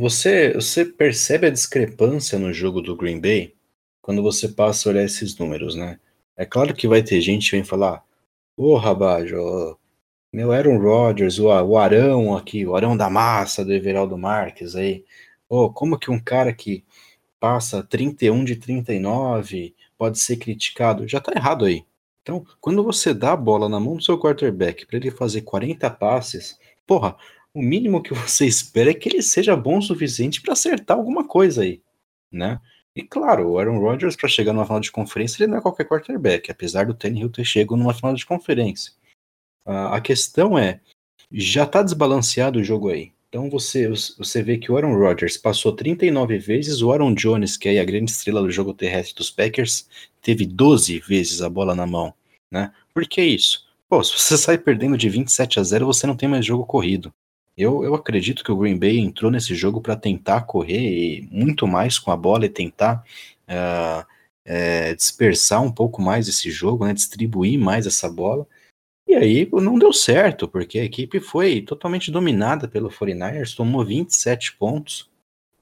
você, 0.00 0.52
você 0.52 0.84
percebe 0.84 1.46
a 1.46 1.50
discrepância 1.50 2.40
no 2.40 2.52
jogo 2.52 2.80
do 2.80 2.96
Green 2.96 3.20
Bay 3.20 3.54
quando 4.02 4.20
você 4.20 4.48
passa 4.48 4.88
a 4.88 4.90
olhar 4.90 5.04
esses 5.04 5.38
números, 5.38 5.76
né? 5.76 6.00
É 6.36 6.44
claro 6.44 6.74
que 6.74 6.88
vai 6.88 7.04
ter 7.04 7.20
gente 7.20 7.50
que 7.50 7.56
vem 7.56 7.64
falar, 7.64 8.04
Ô, 8.56 8.76
Rabajo, 8.76 9.76
meu 10.32 10.52
Aaron 10.52 10.78
Rodgers, 10.78 11.38
o, 11.40 11.46
o 11.48 11.76
Arão 11.76 12.36
aqui, 12.36 12.64
o 12.64 12.76
Arão 12.76 12.96
da 12.96 13.10
Massa 13.10 13.64
do 13.64 13.72
Everaldo 13.72 14.16
Marques 14.16 14.76
aí. 14.76 15.04
Ô, 15.48 15.72
como 15.72 15.98
que 15.98 16.10
um 16.10 16.20
cara 16.22 16.52
que 16.52 16.84
passa 17.40 17.82
31 17.82 18.44
de 18.44 18.56
39 18.56 19.74
pode 19.98 20.20
ser 20.20 20.36
criticado? 20.36 21.08
Já 21.08 21.20
tá 21.20 21.32
errado 21.34 21.64
aí. 21.64 21.84
Então, 22.22 22.46
quando 22.60 22.84
você 22.84 23.12
dá 23.12 23.32
a 23.32 23.36
bola 23.36 23.68
na 23.68 23.80
mão 23.80 23.96
do 23.96 24.02
seu 24.04 24.18
quarterback 24.18 24.86
para 24.86 24.98
ele 24.98 25.10
fazer 25.10 25.42
40 25.42 25.90
passes, 25.90 26.56
porra, 26.86 27.16
o 27.52 27.60
mínimo 27.60 28.02
que 28.02 28.14
você 28.14 28.46
espera 28.46 28.90
é 28.90 28.94
que 28.94 29.08
ele 29.08 29.22
seja 29.22 29.56
bom 29.56 29.78
o 29.78 29.82
suficiente 29.82 30.40
para 30.40 30.52
acertar 30.52 30.96
alguma 30.96 31.26
coisa 31.26 31.62
aí, 31.62 31.82
né? 32.30 32.60
E 32.96 33.02
claro, 33.02 33.48
o 33.48 33.58
Aaron 33.58 33.78
Rodgers, 33.78 34.14
para 34.14 34.28
chegar 34.28 34.52
numa 34.52 34.64
final 34.64 34.80
de 34.80 34.92
conferência, 34.92 35.42
ele 35.42 35.50
não 35.50 35.58
é 35.58 35.60
qualquer 35.60 35.86
quarterback, 35.86 36.50
apesar 36.50 36.86
do 36.86 36.94
Tannehill 36.94 37.30
ter 37.30 37.44
chegado 37.44 37.76
numa 37.76 37.92
final 37.92 38.14
de 38.14 38.24
conferência. 38.24 38.92
Uh, 39.66 39.90
a 39.90 40.00
questão 40.00 40.56
é, 40.56 40.80
já 41.32 41.64
está 41.64 41.82
desbalanceado 41.82 42.60
o 42.60 42.64
jogo 42.64 42.90
aí. 42.90 43.12
Então 43.28 43.50
você, 43.50 43.88
você 43.88 44.44
vê 44.44 44.58
que 44.58 44.70
o 44.70 44.76
Aaron 44.76 44.96
Rodgers 44.96 45.36
passou 45.36 45.72
39 45.72 46.38
vezes, 46.38 46.82
o 46.82 46.92
Aaron 46.92 47.14
Jones, 47.14 47.56
que 47.56 47.68
é 47.68 47.80
a 47.80 47.84
grande 47.84 48.12
estrela 48.12 48.40
do 48.40 48.50
jogo 48.50 48.72
terrestre 48.72 49.16
dos 49.16 49.28
Packers, 49.28 49.88
teve 50.22 50.46
12 50.46 51.00
vezes 51.00 51.42
a 51.42 51.50
bola 51.50 51.74
na 51.74 51.84
mão. 51.84 52.14
Né? 52.48 52.72
Por 52.94 53.04
que 53.08 53.20
isso? 53.20 53.66
Pô, 53.88 54.04
se 54.04 54.16
você 54.16 54.38
sai 54.38 54.56
perdendo 54.56 54.96
de 54.96 55.08
27 55.08 55.58
a 55.58 55.64
0, 55.64 55.84
você 55.84 56.06
não 56.06 56.16
tem 56.16 56.28
mais 56.28 56.46
jogo 56.46 56.64
corrido. 56.64 57.12
Eu, 57.56 57.84
eu 57.84 57.94
acredito 57.94 58.42
que 58.42 58.50
o 58.50 58.56
Green 58.56 58.78
Bay 58.78 58.98
entrou 58.98 59.30
nesse 59.30 59.54
jogo 59.54 59.80
para 59.80 59.94
tentar 59.96 60.42
correr 60.42 61.26
muito 61.30 61.66
mais 61.66 61.98
com 61.98 62.10
a 62.10 62.16
bola 62.16 62.46
e 62.46 62.48
tentar 62.48 63.04
uh, 63.48 64.04
é, 64.44 64.94
dispersar 64.94 65.62
um 65.62 65.70
pouco 65.70 66.02
mais 66.02 66.28
esse 66.28 66.50
jogo, 66.50 66.84
né, 66.84 66.92
distribuir 66.92 67.58
mais 67.58 67.86
essa 67.86 68.10
bola. 68.10 68.46
E 69.06 69.14
aí 69.14 69.48
não 69.52 69.78
deu 69.78 69.92
certo, 69.92 70.48
porque 70.48 70.78
a 70.78 70.84
equipe 70.84 71.20
foi 71.20 71.60
totalmente 71.60 72.10
dominada 72.10 72.66
pelo 72.66 72.90
49ers, 72.90 73.54
tomou 73.54 73.84
27 73.84 74.56
pontos, 74.56 75.08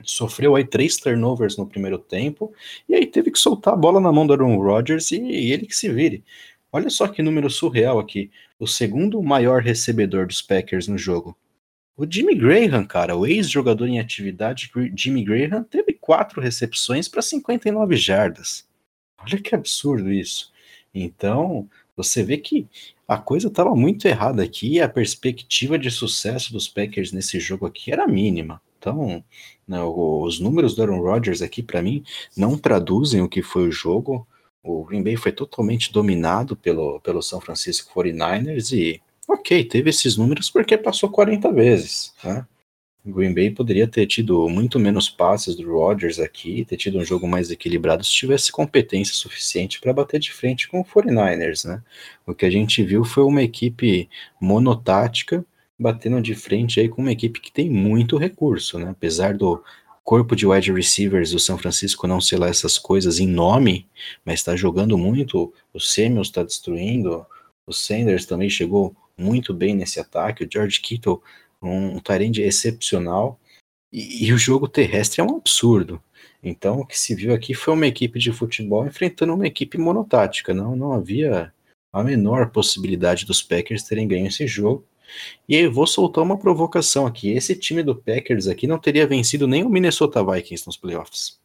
sofreu 0.03 0.57
aí 0.57 0.65
três 0.65 0.97
turnovers 0.97 1.57
no 1.57 1.67
primeiro 1.67 1.99
tempo, 1.99 2.53
e 2.89 2.95
aí 2.95 3.07
teve 3.07 3.31
que 3.31 3.39
soltar 3.39 3.75
a 3.75 3.77
bola 3.77 4.01
na 4.01 4.13
mão 4.13 4.27
do 4.27 4.33
Aaron 4.33 4.57
Rodgers 4.57 5.11
e, 5.11 5.21
e 5.21 5.53
ele 5.53 5.67
que 5.67 5.77
se 5.77 5.89
vire. 5.93 6.25
Olha 6.73 6.89
só 6.89 7.07
que 7.09 7.23
número 7.23 7.51
surreal 7.51 7.99
aqui. 7.99 8.31
O 8.59 8.67
segundo 8.67 9.23
maior 9.23 9.61
recebedor 9.61 10.27
dos 10.27 10.41
Packers 10.41 10.89
no 10.89 10.97
jogo, 10.97 11.37
o 12.03 12.07
Jimmy 12.11 12.35
Graham, 12.35 12.85
cara, 12.85 13.17
o 13.17 13.25
ex-jogador 13.25 13.87
em 13.87 14.01
atividade, 14.01 14.73
Jimmy 14.97 15.23
Graham, 15.23 15.63
teve 15.63 15.93
quatro 15.93 16.41
recepções 16.41 17.07
para 17.07 17.23
59 17.23 17.95
jardas. 17.95 18.67
Olha 19.17 19.41
que 19.41 19.55
absurdo 19.55 20.13
isso. 20.13 20.51
Então, 20.93 21.71
você 21.97 22.25
vê 22.25 22.39
que 22.39 22.67
a 23.07 23.17
coisa 23.19 23.47
estava 23.47 23.73
muito 23.77 24.09
errada 24.09 24.43
aqui 24.43 24.75
e 24.75 24.81
a 24.81 24.89
perspectiva 24.89 25.79
de 25.79 25.93
sucesso 25.93 26.53
dos 26.53 26.67
Packers 26.67 27.13
nesse 27.13 27.39
jogo 27.39 27.67
aqui 27.67 27.93
era 27.93 28.05
mínima. 28.09 28.61
Então, 28.81 29.23
né, 29.69 29.81
os 29.81 30.41
números 30.41 30.75
do 30.75 30.83
Aaron 30.83 31.03
Rodgers 31.03 31.41
aqui, 31.41 31.63
para 31.63 31.81
mim, 31.83 32.03
não 32.37 32.59
traduzem 32.59 33.23
o 33.23 33.29
que 33.29 33.43
foi 33.43 33.69
o 33.69 33.73
jogo. 33.73 34.27
O 34.61 34.85
Green 34.85 35.05
Bay 35.05 35.17
foi 35.17 35.31
totalmente 35.31 35.93
dominado 35.93 36.57
pelo, 36.57 36.99
pelo 37.01 37.23
São 37.23 37.41
Francisco 37.41 37.95
49ers 37.95 38.77
e 38.77 39.01
Ok, 39.29 39.65
teve 39.65 39.91
esses 39.91 40.17
números 40.17 40.51
porque 40.51 40.77
passou 40.77 41.09
40 41.09 41.53
vezes. 41.53 42.13
O 43.05 43.13
Green 43.13 43.35
Bay 43.35 43.51
poderia 43.51 43.89
ter 43.89 44.07
tido 44.07 44.49
muito 44.49 44.79
menos 44.79 45.11
passes 45.11 45.57
do 45.57 45.73
Rodgers 45.73 46.21
aqui, 46.21 46.65
ter 46.65 46.77
tido 46.77 46.99
um 46.99 47.05
jogo 47.05 47.27
mais 47.27 47.51
equilibrado 47.51 48.05
se 48.05 48.13
tivesse 48.13 48.53
competência 48.53 49.15
suficiente 49.15 49.81
para 49.81 49.93
bater 49.93 50.21
de 50.21 50.33
frente 50.33 50.69
com 50.69 50.81
o 50.81 50.85
49ers. 50.85 51.67
Né? 51.67 51.83
O 52.25 52.33
que 52.33 52.47
a 52.47 52.51
gente 52.51 52.83
viu 52.85 53.05
foi 53.05 53.25
uma 53.25 53.43
equipe 53.43 54.09
monotática 54.41 55.45
batendo 55.79 56.21
de 56.21 56.35
frente 56.37 56.79
aí 56.79 56.89
com 56.89 57.03
uma 57.03 57.11
equipe 57.11 57.41
que 57.41 57.51
tem 57.51 57.69
muito 57.69 58.17
recurso, 58.17 58.79
né? 58.79 58.91
apesar 58.91 59.35
do 59.35 59.63
corpo 60.05 60.37
de 60.37 60.47
wide 60.47 60.73
receivers 60.73 61.33
do 61.33 61.41
São 61.41 61.59
Francisco 61.59 62.07
não 62.07 62.21
ser 62.21 62.39
lá 62.39 62.49
essas 62.49 62.79
coisas 62.79 63.19
em 63.19 63.27
nome, 63.27 63.89
mas 64.25 64.41
está 64.41 64.55
jogando 64.55 64.97
muito. 64.97 65.53
O 65.75 65.81
Samuels 65.81 66.29
está 66.29 66.45
destruindo, 66.45 67.27
o 67.67 67.73
Sanders 67.73 68.27
também 68.27 68.49
chegou 68.49 68.95
muito 69.19 69.53
bem 69.55 69.75
nesse 69.75 70.01
ataque. 70.01 70.45
O 70.45 70.49
George 70.51 70.81
Kittle, 70.81 71.23
um, 71.61 71.97
um 71.97 72.01
Tyrande 72.01 72.43
excepcional. 72.43 73.39
E, 73.93 74.27
e, 74.27 74.33
o 74.33 74.39
jogo 74.39 74.69
terrestre 74.69 75.21
é 75.21 75.25
um 75.25 75.37
absurdo. 75.37 76.03
Então, 76.43 76.81
o 76.81 76.87
que 76.87 76.99
se 76.99 77.15
viu 77.15 77.35
aqui 77.35 77.55
foi 77.55 77.75
uma 77.75 77.87
equipe 77.87 78.19
de 78.19 78.33
futebol 78.33 78.87
enfrentando 78.87 79.35
uma 79.35 79.47
equipe 79.47 79.79
monotática. 79.79 80.55
Não, 80.55 80.75
não 80.75 80.93
havia 80.93 81.53
a 81.93 82.03
menor 82.03 82.51
possibilidade 82.51 83.27
dos 83.27 83.43
Packers 83.43 83.83
terem 83.83 84.09
ganho 84.09 84.27
esse 84.27 84.47
jogo. 84.47 84.87
E 85.49 85.55
eu 85.57 85.71
vou 85.71 85.87
soltar 85.87 86.25
uma 86.25 86.39
provocação 86.39 87.07
aqui. 87.07 87.31
Esse 87.31 87.55
time 87.55 87.83
do 87.83 87.95
Packers 87.95 88.47
aqui 88.47 88.67
não 88.67 88.79
teria 88.79 89.07
vencido 89.07 89.47
nem 89.47 89.63
o 89.63 89.69
Minnesota 89.69 90.25
Vikings 90.25 90.67
nos 90.67 90.77
playoffs. 90.77 91.41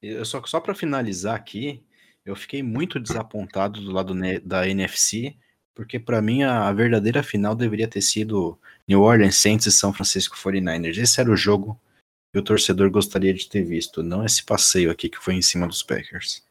Eu 0.00 0.24
só 0.24 0.42
só 0.46 0.60
para 0.60 0.74
finalizar 0.74 1.36
aqui, 1.36 1.82
eu 2.24 2.34
fiquei 2.34 2.62
muito 2.62 2.98
desapontado 2.98 3.80
do 3.80 3.92
lado 3.92 4.14
da 4.42 4.68
NFC 4.68 5.36
porque 5.74 5.98
para 5.98 6.22
mim 6.22 6.42
a, 6.42 6.70
verdadeira 6.72 7.22
final 7.22 7.54
deveria 7.54 7.88
ter 7.88 8.02
sido 8.02 8.58
New 8.88 9.02
Orleans 9.02 9.36
Saints 9.36 9.66
e 9.66 9.72
São 9.72 9.92
Francisco 9.92 10.36
49ers. 10.36 10.98
Esse 10.98 11.20
era 11.20 11.30
o 11.30 11.36
jogo 11.36 11.78
que 12.32 12.38
o 12.38 12.44
torcedor 12.44 12.90
gostaria 12.90 13.34
de 13.34 13.48
ter 13.48 13.62
visto, 13.62 14.02
não 14.02 14.24
esse 14.24 14.44
passeio 14.44 14.90
aqui 14.90 15.08
que 15.08 15.18
foi 15.18 15.34
em 15.34 15.42
cima 15.42 15.66
dos 15.66 15.82
Packers. 15.82 16.42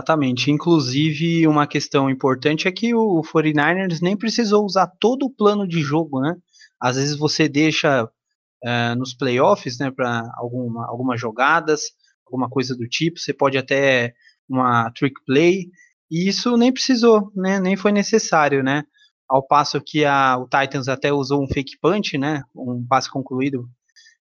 Exatamente. 0.00 0.50
Inclusive, 0.50 1.46
uma 1.46 1.66
questão 1.66 2.10
importante 2.10 2.66
é 2.66 2.72
que 2.72 2.94
o 2.94 3.22
49ers 3.22 4.00
nem 4.02 4.16
precisou 4.16 4.64
usar 4.64 4.86
todo 4.86 5.26
o 5.26 5.30
plano 5.30 5.66
de 5.66 5.80
jogo, 5.80 6.20
né? 6.20 6.36
Às 6.80 6.96
vezes 6.96 7.16
você 7.16 7.48
deixa 7.48 8.04
uh, 8.04 8.94
nos 8.98 9.14
playoffs, 9.14 9.78
né, 9.78 9.90
para 9.90 10.28
alguma, 10.36 10.86
algumas 10.86 11.20
jogadas, 11.20 11.82
alguma 12.26 12.48
coisa 12.48 12.74
do 12.76 12.88
tipo. 12.88 13.20
Você 13.20 13.32
pode 13.32 13.56
até 13.56 14.14
uma 14.48 14.90
trick 14.90 15.14
play 15.24 15.70
E 16.14 16.28
isso 16.28 16.56
nem 16.56 16.72
precisou, 16.72 17.32
né? 17.34 17.58
Nem 17.58 17.76
foi 17.76 17.90
necessário, 17.90 18.62
né? 18.62 18.84
Ao 19.28 19.44
passo 19.44 19.80
que 19.84 20.04
a, 20.04 20.38
o 20.38 20.44
Titans 20.44 20.86
até 20.86 21.12
usou 21.12 21.42
um 21.42 21.48
fake 21.48 21.76
punch, 21.82 22.16
né? 22.16 22.44
Um 22.54 22.86
passe 22.86 23.10
concluído 23.10 23.68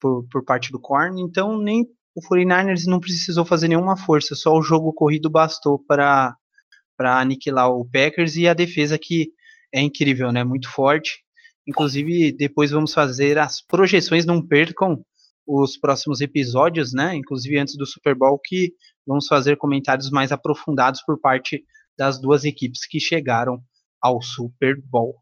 por, 0.00 0.26
por 0.30 0.42
parte 0.42 0.72
do 0.72 0.80
Korn, 0.80 1.20
então 1.20 1.58
nem 1.58 1.82
o 2.14 2.22
49ers 2.22 2.86
não 2.86 2.98
precisou 2.98 3.44
fazer 3.44 3.68
nenhuma 3.68 3.94
força, 3.94 4.34
só 4.34 4.56
o 4.56 4.62
jogo 4.62 4.90
corrido 4.94 5.28
bastou 5.28 5.78
para 5.78 6.34
para 6.96 7.20
aniquilar 7.20 7.70
o 7.70 7.84
Packers 7.84 8.36
e 8.36 8.48
a 8.48 8.54
defesa 8.54 8.98
que 8.98 9.30
é 9.70 9.82
incrível, 9.82 10.32
né? 10.32 10.42
Muito 10.42 10.70
forte. 10.70 11.18
Inclusive, 11.68 12.32
depois 12.32 12.70
vamos 12.70 12.94
fazer 12.94 13.36
as 13.36 13.60
projeções, 13.60 14.24
não 14.24 14.40
percam 14.40 15.04
os 15.46 15.76
próximos 15.76 16.22
episódios, 16.22 16.94
né? 16.94 17.14
Inclusive 17.14 17.58
antes 17.58 17.76
do 17.76 17.84
Super 17.84 18.14
Bowl, 18.14 18.40
que 18.42 18.72
vamos 19.06 19.26
fazer 19.26 19.56
comentários 19.56 20.10
mais 20.10 20.32
aprofundados 20.32 21.02
por 21.02 21.18
parte 21.20 21.64
das 21.96 22.20
duas 22.20 22.44
equipes 22.44 22.86
que 22.86 23.00
chegaram 23.00 23.62
ao 24.00 24.20
Super 24.20 24.80
Bowl. 24.80 25.16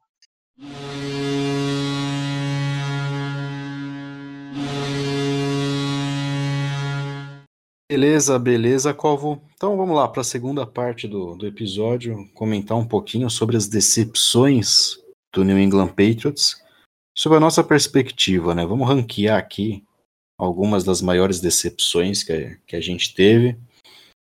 Beleza, 7.90 8.38
beleza, 8.38 8.94
Covo. 8.94 9.42
Então 9.54 9.76
vamos 9.76 9.94
lá 9.94 10.08
para 10.08 10.22
a 10.22 10.24
segunda 10.24 10.66
parte 10.66 11.06
do, 11.06 11.36
do 11.36 11.46
episódio, 11.46 12.28
comentar 12.34 12.76
um 12.76 12.86
pouquinho 12.86 13.28
sobre 13.28 13.56
as 13.56 13.68
decepções 13.68 14.98
do 15.32 15.44
New 15.44 15.58
England 15.58 15.88
Patriots, 15.88 16.62
sob 17.16 17.36
a 17.36 17.40
nossa 17.40 17.62
perspectiva, 17.62 18.54
né? 18.54 18.64
Vamos 18.64 18.88
ranquear 18.88 19.38
aqui 19.38 19.84
algumas 20.38 20.82
das 20.82 21.00
maiores 21.00 21.40
decepções 21.40 22.22
que, 22.22 22.58
que 22.66 22.74
a 22.74 22.80
gente 22.80 23.14
teve. 23.14 23.56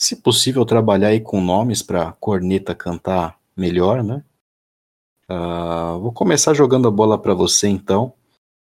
Se 0.01 0.15
possível, 0.15 0.65
trabalhar 0.65 1.09
aí 1.09 1.21
com 1.21 1.39
nomes 1.39 1.83
para 1.83 2.11
corneta 2.13 2.73
cantar 2.73 3.37
melhor, 3.55 4.03
né? 4.03 4.23
Uh, 5.29 5.99
vou 5.99 6.11
começar 6.11 6.55
jogando 6.55 6.87
a 6.87 6.91
bola 6.91 7.21
para 7.21 7.35
você, 7.35 7.67
então. 7.67 8.11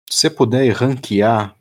Se 0.07 0.19
você 0.19 0.29
puder 0.29 0.71
ranquear 0.71 1.55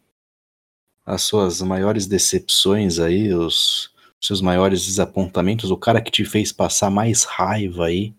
as 1.06 1.22
suas 1.22 1.62
maiores 1.62 2.06
decepções 2.06 2.98
aí, 2.98 3.32
os 3.32 3.90
seus 4.20 4.42
maiores 4.42 4.84
desapontamentos, 4.84 5.70
o 5.70 5.78
cara 5.78 6.02
que 6.02 6.10
te 6.10 6.26
fez 6.26 6.52
passar 6.52 6.90
mais 6.90 7.24
raiva 7.24 7.86
aí. 7.86 8.14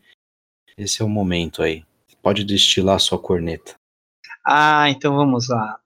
Esse 0.75 1.03
é 1.03 1.05
o 1.05 1.09
momento 1.09 1.61
aí. 1.61 1.85
Pode 2.23 2.43
destilar 2.43 2.95
a 2.95 2.99
sua 2.99 3.19
corneta. 3.19 3.75
Ah, 4.43 4.89
então 4.89 5.15
vamos 5.15 5.47
lá. 5.47 5.79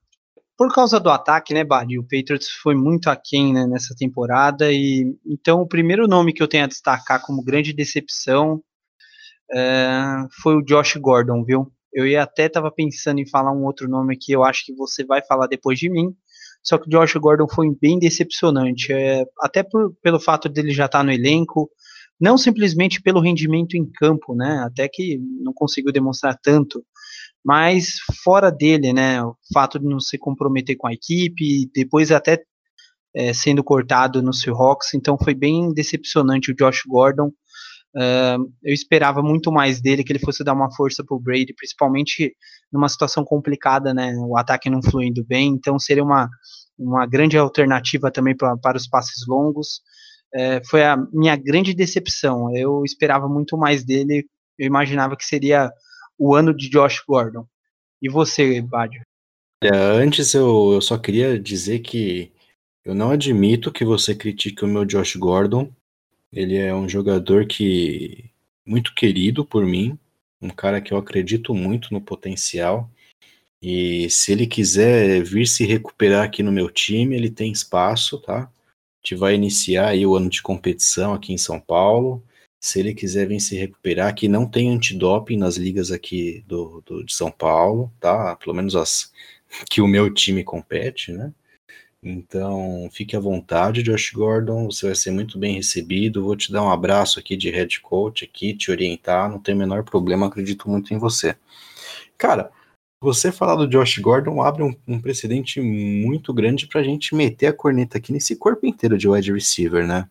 Por 0.58 0.74
causa 0.74 1.00
do 1.00 1.10
ataque, 1.10 1.54
né, 1.54 1.63
Badi? 1.63 2.00
O 2.00 2.04
Patriots 2.04 2.50
foi 2.50 2.76
muito 2.76 3.10
aquém 3.10 3.54
né, 3.54 3.68
nessa 3.68 3.94
temporada. 3.94 4.72
e 4.72 5.18
Então, 5.26 5.62
o 5.62 5.68
primeiro 5.68 6.08
nome 6.08 6.34
que 6.34 6.41
eu 6.41 6.48
tenho 6.48 6.63
a 6.63 6.68
destacar 6.68 7.22
como 7.22 7.44
grande 7.44 7.74
decepção 7.74 8.63
é, 9.54 10.26
foi 10.41 10.56
o 10.56 10.63
Josh 10.63 10.96
Gordon, 10.98 11.44
viu? 11.44 11.72
Eu 11.94 12.08
ia 12.08 12.24
até 12.24 12.50
tava 12.50 12.72
pensando 12.72 13.20
em 13.20 13.30
falar 13.30 13.52
um 13.52 13.63
outro 13.63 13.88
nome 13.88 14.15
aqui, 14.15 14.32
eu 14.32 14.44
acho 14.44 14.65
que 14.65 14.76
você 14.76 15.06
vai 15.06 15.22
falar 15.26 15.48
depois 15.48 15.80
de 15.80 15.89
mim, 15.89 16.13
só 16.63 16.78
que 16.78 16.88
o 16.88 16.89
Josh 16.89 17.13
Gordon 17.15 17.48
foi 17.48 17.68
bem 17.80 18.00
decepcionante, 18.00 18.91
é, 18.91 19.24
até 19.41 19.63
por, 19.63 19.96
pelo 20.02 20.20
fato 20.20 20.50
dele 20.50 20.72
já 20.72 20.86
estar 20.88 21.00
tá 21.00 21.04
no 21.04 21.12
elenco, 21.12 21.70
não 22.20 22.38
simplesmente 22.38 23.02
pelo 23.02 23.22
rendimento 23.22 23.76
em 23.76 23.86
campo, 23.86 24.36
né? 24.36 24.63
Até 24.65 24.89
que 24.89 25.20
não 25.41 25.54
conseguiu 25.54 25.91
demonstrar 25.91 26.38
tanto, 26.41 26.84
mas 27.45 27.97
fora 28.23 28.51
dele, 28.51 28.91
né? 28.91 29.21
O 29.23 29.36
fato 29.53 29.77
de 29.77 29.86
não 29.86 29.99
se 29.99 30.17
comprometer 30.17 30.75
com 30.75 30.88
a 30.88 30.93
equipe, 30.93 31.69
depois 31.75 32.12
até 32.12 32.41
é, 33.15 33.34
sendo 33.34 33.63
cortado 33.63 34.21
no 34.21 34.34
Seahawks, 34.34 34.95
então 34.95 35.15
foi 35.15 35.36
bem 35.36 35.71
decepcionante 35.71 36.51
o 36.51 36.55
Josh 36.55 36.81
Gordon. 36.88 37.27
Uh, 37.95 38.51
eu 38.62 38.73
esperava 38.73 39.21
muito 39.21 39.51
mais 39.51 39.79
dele, 39.79 40.03
que 40.03 40.12
ele 40.12 40.19
fosse 40.19 40.43
dar 40.43 40.53
uma 40.53 40.73
força 40.75 41.03
para 41.05 41.15
o 41.15 41.19
Brady, 41.19 41.53
principalmente 41.55 42.36
numa 42.73 42.89
situação 42.89 43.23
complicada, 43.23 43.93
né? 43.93 44.13
O 44.17 44.36
ataque 44.36 44.69
não 44.69 44.81
fluindo 44.81 45.23
bem, 45.23 45.49
então 45.49 45.77
seria 45.77 46.03
uma, 46.03 46.27
uma 46.77 47.05
grande 47.05 47.38
alternativa 47.38 48.12
também 48.12 48.36
pra, 48.36 48.58
para 48.58 48.75
os 48.75 48.88
passes 48.88 49.25
longos. 49.27 49.81
Uh, 50.36 50.67
foi 50.67 50.84
a 50.84 50.97
minha 51.13 51.36
grande 51.38 51.73
decepção. 51.75 52.53
Eu 52.53 52.84
esperava 52.84 53.29
muito 53.29 53.55
mais 53.55 53.86
dele, 53.86 54.25
eu 54.58 54.65
imaginava 54.65 55.15
que 55.15 55.23
seria 55.23 55.71
o 56.17 56.36
ano 56.36 56.56
de 56.56 56.69
Josh 56.69 57.04
Gordon. 57.08 57.45
E 58.01 58.10
você, 58.10 58.62
Badio? 58.62 59.01
É, 59.63 59.69
antes 59.69 60.34
eu, 60.34 60.73
eu 60.73 60.82
só 60.82 60.97
queria 60.97 61.39
dizer 61.39 61.80
que 61.80 62.32
eu 62.84 62.93
não 62.93 63.12
admito 63.12 63.71
que 63.71 63.84
você 63.84 64.13
critique 64.13 64.63
o 64.63 64.67
meu 64.67 64.86
Josh 64.86 65.15
Gordon, 65.15 65.71
ele 66.32 66.58
é 66.58 66.75
um 66.75 66.88
jogador 66.88 67.47
que 67.47 68.30
muito 68.65 68.93
querido 68.93 69.45
por 69.45 69.65
mim, 69.65 69.97
um 70.41 70.49
cara 70.49 70.82
que 70.82 70.93
eu 70.93 70.97
acredito 70.97 71.54
muito 71.54 71.93
no 71.93 72.01
potencial. 72.01 72.89
E 73.62 74.10
se 74.10 74.32
ele 74.32 74.45
quiser 74.45 75.23
vir 75.23 75.47
se 75.47 75.65
recuperar 75.65 76.25
aqui 76.25 76.43
no 76.43 76.51
meu 76.51 76.69
time, 76.69 77.15
ele 77.15 77.30
tem 77.30 77.51
espaço, 77.51 78.19
tá? 78.19 78.43
A 78.43 78.49
gente 79.04 79.15
vai 79.15 79.34
iniciar 79.34 79.88
aí 79.88 80.06
o 80.06 80.15
ano 80.15 80.30
de 80.30 80.41
competição 80.41 81.13
aqui 81.13 81.34
em 81.34 81.38
São 81.38 81.60
Paulo. 81.60 82.23
Se 82.65 82.80
ele 82.80 82.95
quiser 82.95 83.28
vir 83.28 83.39
se 83.39 83.56
recuperar, 83.56 84.15
que 84.15 84.28
não 84.28 84.47
tem 84.47 84.71
antidoping 84.71 85.38
nas 85.38 85.56
ligas 85.56 85.91
aqui 85.91 86.43
do, 86.47 86.82
do 86.84 87.04
de 87.04 87.13
São 87.13 87.30
Paulo, 87.30 87.93
tá? 87.99 88.36
Pelo 88.38 88.56
menos 88.56 88.75
as 88.75 89.13
que 89.69 89.82
o 89.82 89.88
meu 89.88 90.12
time 90.12 90.43
compete, 90.43 91.12
né? 91.12 91.32
Então, 92.01 92.89
fique 92.91 93.15
à 93.15 93.19
vontade, 93.19 93.84
Josh 93.84 94.12
Gordon, 94.12 94.65
você 94.65 94.88
vai 94.88 94.95
ser 94.95 95.12
muito 95.12 95.38
bem 95.38 95.54
recebido. 95.54 96.23
Vou 96.23 96.36
te 96.36 96.51
dar 96.51 96.63
um 96.63 96.71
abraço 96.71 97.19
aqui 97.19 97.38
de 97.38 97.51
head 97.51 97.80
coach 97.82 98.25
aqui, 98.25 98.56
te 98.56 98.71
orientar, 98.71 99.30
não 99.30 99.39
tem 99.39 99.54
o 99.54 99.58
menor 99.60 99.84
problema, 99.84 100.25
acredito 100.25 100.67
muito 100.67 100.91
em 100.91 100.97
você. 100.97 101.36
Cara, 102.17 102.49
você 102.99 103.32
falar 103.32 103.58
do 103.58 103.67
Josh 103.67 103.99
Gordon 103.99 104.41
abre 104.41 104.63
um, 104.63 104.75
um 104.88 104.99
precedente 104.99 105.62
muito 105.62 106.34
grande 106.34 106.65
para 106.65 106.82
a 106.82 106.84
gente 106.84 107.13
meter 107.13 107.45
a 107.45 107.54
corneta 107.54 107.99
aqui 107.99 108.12
nesse 108.12 108.36
corpo 108.36 108.65
inteiro 108.65 108.97
de 108.97 109.08
wide 109.08 109.32
receiver, 109.32 109.86
né? 109.88 110.10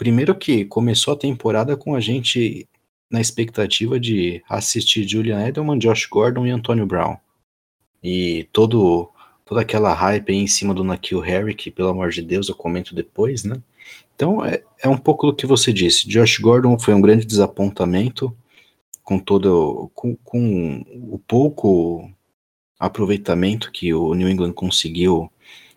Primeiro 0.00 0.34
que 0.34 0.64
começou 0.64 1.12
a 1.12 1.16
temporada 1.16 1.76
com 1.76 1.94
a 1.94 2.00
gente 2.00 2.66
na 3.10 3.20
expectativa 3.20 4.00
de 4.00 4.42
assistir 4.48 5.06
Julian 5.06 5.46
Edelman, 5.46 5.78
Josh 5.78 6.06
Gordon 6.06 6.46
e 6.46 6.50
Antonio 6.50 6.86
Brown. 6.86 7.18
E 8.02 8.48
todo 8.50 9.10
toda 9.44 9.60
aquela 9.60 9.92
hype 9.92 10.32
aí 10.32 10.38
em 10.38 10.46
cima 10.46 10.72
do 10.72 10.82
Nakil 10.82 11.20
Harry, 11.20 11.54
que 11.54 11.70
pelo 11.70 11.90
amor 11.90 12.08
de 12.08 12.22
Deus 12.22 12.48
eu 12.48 12.54
comento 12.54 12.94
depois, 12.94 13.44
né? 13.44 13.60
Então 14.16 14.42
é, 14.42 14.62
é 14.82 14.88
um 14.88 14.96
pouco 14.96 15.26
do 15.26 15.36
que 15.36 15.44
você 15.44 15.70
disse. 15.70 16.08
Josh 16.08 16.38
Gordon 16.38 16.78
foi 16.78 16.94
um 16.94 17.00
grande 17.02 17.26
desapontamento 17.26 18.34
com 19.04 19.18
todo 19.18 19.90
com, 19.94 20.16
com 20.24 20.82
o 21.12 21.18
pouco 21.18 22.10
aproveitamento 22.78 23.70
que 23.70 23.92
o 23.92 24.14
New 24.14 24.30
England 24.30 24.54
conseguiu 24.54 25.30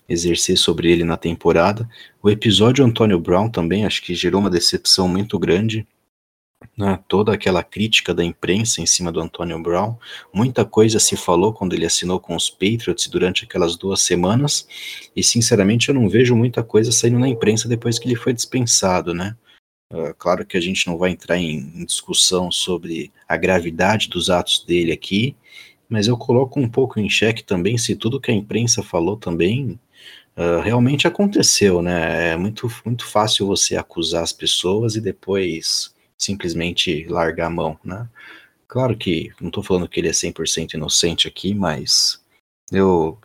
exercer 0.08 0.58
sobre 0.58 0.92
ele 0.92 1.04
na 1.04 1.18
temporada. 1.18 1.90
O 2.22 2.30
episódio 2.30 2.86
Antônio 2.86 3.20
Brown 3.20 3.50
também 3.50 3.86
acho 3.86 4.02
que 4.02 4.14
gerou 4.14 4.42
uma 4.42 4.50
decepção 4.50 5.08
muito 5.08 5.38
grande 5.40 5.88
né, 6.78 7.00
toda 7.08 7.34
aquela 7.34 7.64
crítica 7.64 8.14
da 8.14 8.24
imprensa 8.24 8.82
em 8.82 8.86
cima 8.86 9.12
do 9.12 9.20
Antonio 9.20 9.62
Brown. 9.62 9.96
Muita 10.34 10.66
coisa 10.66 11.00
se 11.00 11.16
falou 11.16 11.54
quando 11.54 11.74
ele 11.74 11.86
assinou 11.86 12.20
com 12.20 12.36
os 12.36 12.50
Patriots 12.50 13.08
durante 13.08 13.46
aquelas 13.46 13.76
duas 13.78 14.02
semanas, 14.02 14.68
e 15.16 15.24
sinceramente 15.24 15.90
eu 15.90 15.96
não 15.96 16.10
vejo 16.10 16.36
muita 16.36 16.64
coisa 16.64 16.92
saindo 16.92 17.20
na 17.20 17.28
imprensa 17.28 17.68
depois 17.68 18.00
que 18.00 18.08
ele 18.08 18.16
foi 18.16 18.34
dispensado, 18.34 19.14
né? 19.14 19.36
Uh, 19.92 20.14
claro 20.18 20.46
que 20.46 20.58
a 20.58 20.62
gente 20.62 20.88
não 20.88 20.98
vai 20.98 21.12
entrar 21.12 21.38
em 21.38 21.86
discussão 21.86 22.52
sobre 22.52 23.12
a 23.28 23.38
gravidade 23.38 24.10
dos 24.10 24.30
atos 24.30 24.66
dele 24.66 24.92
aqui, 24.92 25.36
mas 25.88 26.08
eu 26.08 26.18
coloco 26.18 26.60
um 26.60 26.68
pouco 26.68 27.00
em 27.00 27.08
xeque 27.08 27.44
também 27.44 27.78
se 27.78 27.96
tudo 27.96 28.20
que 28.20 28.32
a 28.32 28.34
imprensa 28.34 28.82
falou 28.82 29.16
também 29.16 29.80
uh, 30.38 30.62
realmente 30.62 31.08
aconteceu, 31.08 31.82
né? 31.82 32.32
É 32.32 32.38
muito, 32.38 32.68
muito 32.86 33.06
fácil 33.06 33.48
você 33.48 33.76
acusar 33.76 34.24
as 34.24 34.34
pessoas 34.34 34.96
e 34.96 35.02
depois 35.02 35.94
simplesmente 36.18 37.06
largar 37.08 37.48
a 37.48 37.50
mão, 37.50 37.78
né? 37.84 38.08
Claro 38.68 38.98
que 38.98 39.32
não 39.40 39.50
estou 39.50 39.64
falando 39.64 39.88
que 39.88 40.00
ele 40.00 40.08
é 40.08 40.12
100% 40.12 40.74
inocente 40.74 41.28
aqui, 41.28 41.54
mas 41.54 42.24
eu 42.72 43.20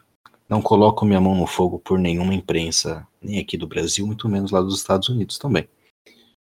não 0.48 0.61
coloco 0.61 1.04
minha 1.04 1.20
mão 1.20 1.34
no 1.34 1.46
fogo 1.46 1.78
por 1.78 1.98
nenhuma 1.98 2.34
imprensa, 2.34 3.06
nem 3.22 3.38
aqui 3.38 3.56
do 3.56 3.66
Brasil, 3.66 4.06
muito 4.06 4.28
menos 4.28 4.50
lá 4.50 4.61
dos 4.61 4.76
Estados 4.76 5.09
Unidos 5.09 5.38
também. 5.38 5.68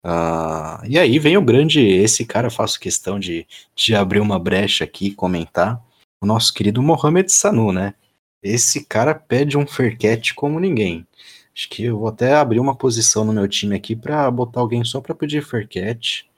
Uh, 0.05 0.85
e 0.89 0.99
aí 0.99 1.19
vem 1.19 1.37
o 1.37 1.43
grande, 1.43 1.81
esse 1.81 2.25
cara 2.25 2.51
faço 2.51 2.81
questão 2.81 3.21
de, 3.21 3.47
de 3.75 3.95
abrir 3.95 4.21
uma 4.21 4.39
brecha 4.39 4.85
aqui 4.85 5.07
e 5.07 5.15
comentar, 5.15 5.81
o 6.21 6.27
nosso 6.27 6.53
querido 6.53 6.83
Mohamed 6.83 7.31
Sanu, 7.33 7.73
né? 7.73 7.95
Esse 8.43 8.85
cara 8.85 9.15
pede 9.15 9.57
um 9.57 9.67
ferquete 9.67 10.35
como 10.35 10.59
ninguém. 10.59 11.07
Acho 11.55 11.69
que 11.69 11.85
eu 11.85 11.99
vou 11.99 12.09
até 12.09 12.35
abrir 12.35 12.59
uma 12.59 12.75
posição 12.75 13.25
no 13.25 13.33
meu 13.33 13.47
time 13.47 13.77
aqui 13.77 13.95
para 13.95 14.31
botar 14.31 14.61
alguém 14.61 14.85
só 14.85 15.01
para 15.01 15.15
pedir 15.15 15.45
ferquete 15.45 16.31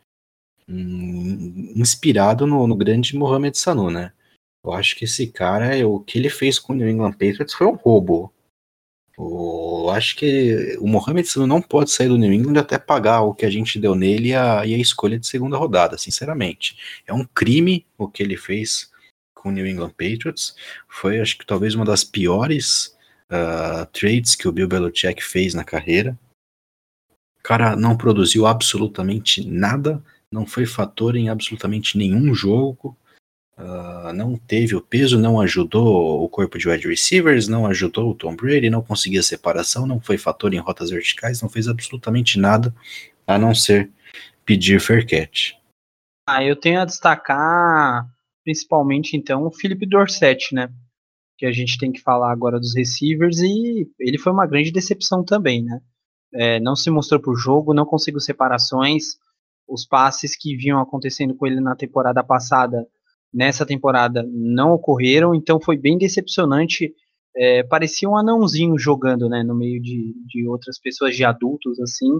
inspirado 0.68 2.46
no, 2.46 2.66
no, 2.66 2.76
grande 2.76 3.16
Mohamed 3.16 3.56
Sanu, 3.56 3.90
né? 3.90 4.12
Eu 4.64 4.72
acho 4.72 4.96
que 4.96 5.04
esse 5.04 5.26
cara, 5.26 5.86
o 5.86 6.00
que 6.00 6.18
ele 6.18 6.30
fez 6.30 6.58
com 6.58 6.72
o 6.72 6.76
New 6.76 6.88
England 6.88 7.12
Patriots 7.12 7.52
foi 7.52 7.66
um 7.66 7.74
roubo. 7.74 8.32
O, 9.16 9.90
acho 9.90 10.16
que 10.16 10.76
o 10.80 10.88
Mohamed 10.88 11.28
Sanu 11.28 11.46
não 11.46 11.60
pode 11.60 11.90
sair 11.90 12.08
do 12.08 12.16
New 12.16 12.32
England 12.32 12.58
até 12.58 12.78
pagar 12.78 13.20
o 13.20 13.34
que 13.34 13.44
a 13.44 13.50
gente 13.50 13.78
deu 13.78 13.94
nele 13.94 14.28
e 14.28 14.34
a, 14.34 14.66
e 14.66 14.74
a 14.74 14.78
escolha 14.78 15.18
de 15.18 15.26
segunda 15.26 15.56
rodada, 15.56 15.98
sinceramente. 15.98 17.02
É 17.06 17.12
um 17.12 17.24
crime 17.24 17.86
o 17.98 18.08
que 18.08 18.22
ele 18.22 18.36
fez 18.36 18.90
com 19.44 19.50
o 19.50 19.52
New 19.52 19.66
England 19.66 19.90
Patriots. 19.90 20.56
Foi, 20.88 21.20
acho 21.20 21.36
que 21.36 21.44
talvez 21.44 21.74
uma 21.74 21.84
das 21.84 22.02
piores 22.02 22.96
uh, 23.30 23.84
trades 23.92 24.34
que 24.34 24.48
o 24.48 24.52
Bill 24.52 24.66
Belichick 24.66 25.22
fez 25.22 25.52
na 25.52 25.62
carreira. 25.62 26.18
O 27.38 27.42
cara 27.42 27.76
não 27.76 27.94
produziu 27.94 28.46
absolutamente 28.46 29.46
nada, 29.46 30.02
não 30.32 30.46
foi 30.46 30.64
fator 30.64 31.14
em 31.14 31.28
absolutamente 31.28 31.98
nenhum 31.98 32.34
jogo. 32.34 32.96
Uh, 33.58 34.12
não 34.14 34.36
teve 34.36 34.74
o 34.74 34.80
peso, 34.80 35.20
não 35.20 35.38
ajudou 35.40 36.24
o 36.24 36.28
corpo 36.28 36.58
de 36.58 36.66
wide 36.66 36.88
receivers, 36.88 37.46
não 37.46 37.66
ajudou 37.66 38.10
o 38.10 38.14
Tom 38.14 38.34
Brady, 38.34 38.70
não 38.70 38.82
conseguia 38.82 39.22
separação, 39.22 39.86
não 39.86 40.00
foi 40.00 40.16
fator 40.16 40.54
em 40.54 40.58
rotas 40.58 40.88
verticais, 40.88 41.42
não 41.42 41.50
fez 41.50 41.68
absolutamente 41.68 42.38
nada 42.38 42.74
a 43.26 43.38
não 43.38 43.54
ser 43.54 43.90
pedir 44.44 44.80
fair 44.80 45.06
catch. 45.06 45.52
Ah, 46.26 46.42
eu 46.42 46.56
tenho 46.56 46.80
a 46.80 46.86
destacar 46.86 48.08
principalmente 48.44 49.16
então 49.16 49.46
o 49.46 49.52
Felipe 49.52 49.86
Dorset, 49.86 50.54
né? 50.54 50.68
Que 51.36 51.46
a 51.46 51.52
gente 51.52 51.78
tem 51.78 51.90
que 51.90 52.00
falar 52.00 52.30
agora 52.30 52.60
dos 52.60 52.76
receivers 52.76 53.40
e 53.40 53.90
ele 53.98 54.18
foi 54.18 54.32
uma 54.32 54.46
grande 54.46 54.70
decepção 54.70 55.24
também, 55.24 55.64
né? 55.64 55.80
É, 56.32 56.60
não 56.60 56.76
se 56.76 56.90
mostrou 56.90 57.20
para 57.20 57.32
o 57.32 57.36
jogo, 57.36 57.74
não 57.74 57.86
conseguiu 57.86 58.20
separações, 58.20 59.16
os 59.68 59.86
passes 59.86 60.36
que 60.36 60.56
vinham 60.56 60.80
acontecendo 60.80 61.34
com 61.34 61.46
ele 61.46 61.60
na 61.60 61.74
temporada 61.74 62.22
passada 62.22 62.86
nessa 63.34 63.66
temporada 63.66 64.24
não 64.30 64.72
ocorreram, 64.72 65.34
então 65.34 65.60
foi 65.60 65.76
bem 65.76 65.98
decepcionante. 65.98 66.94
É, 67.36 67.64
parecia 67.64 68.08
um 68.08 68.16
anãozinho 68.16 68.78
jogando, 68.78 69.28
né, 69.28 69.42
no 69.42 69.56
meio 69.56 69.82
de, 69.82 70.14
de 70.26 70.46
outras 70.46 70.78
pessoas, 70.78 71.16
de 71.16 71.24
adultos, 71.24 71.80
assim, 71.80 72.10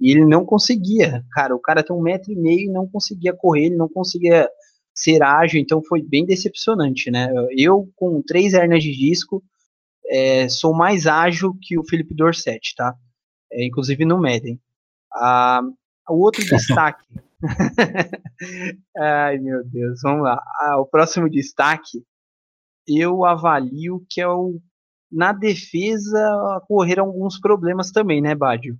e 0.00 0.10
ele 0.10 0.24
não 0.24 0.46
conseguia, 0.46 1.22
cara, 1.32 1.54
o 1.54 1.60
cara 1.60 1.82
tem 1.82 1.94
um 1.94 2.00
metro 2.00 2.32
e 2.32 2.36
meio 2.36 2.70
e 2.70 2.72
não 2.72 2.88
conseguia 2.88 3.34
correr, 3.34 3.66
ele 3.66 3.76
não 3.76 3.88
conseguia 3.88 4.48
ser 4.94 5.22
ágil, 5.22 5.60
então 5.60 5.82
foi 5.82 6.02
bem 6.02 6.24
decepcionante, 6.24 7.10
né, 7.10 7.28
eu 7.56 7.90
com 7.96 8.22
três 8.22 8.54
hernias 8.54 8.82
de 8.82 8.92
disco, 8.92 9.42
é, 10.06 10.48
sou 10.48 10.74
mais 10.74 11.06
ágil 11.06 11.56
que 11.60 11.78
o 11.78 11.84
Felipe 11.84 12.14
Dorset, 12.14 12.74
tá, 12.76 12.94
é, 13.52 13.64
inclusive 13.64 14.04
no 14.04 14.20
Madden. 14.20 14.60
Ah, 15.12 15.62
o 16.08 16.18
outro 16.20 16.44
destaque 16.46 17.04
Ai, 18.96 19.38
meu 19.38 19.64
Deus, 19.64 20.00
vamos 20.02 20.24
lá. 20.24 20.42
Ah, 20.60 20.78
o 20.78 20.86
próximo 20.86 21.28
destaque, 21.28 22.02
eu 22.86 23.24
avalio 23.24 24.04
que 24.08 24.20
é 24.20 24.28
o. 24.28 24.60
Na 25.10 25.32
defesa 25.32 26.18
ocorreram 26.56 27.04
alguns 27.04 27.38
problemas 27.38 27.92
também, 27.92 28.20
né, 28.20 28.34
Bádio? 28.34 28.76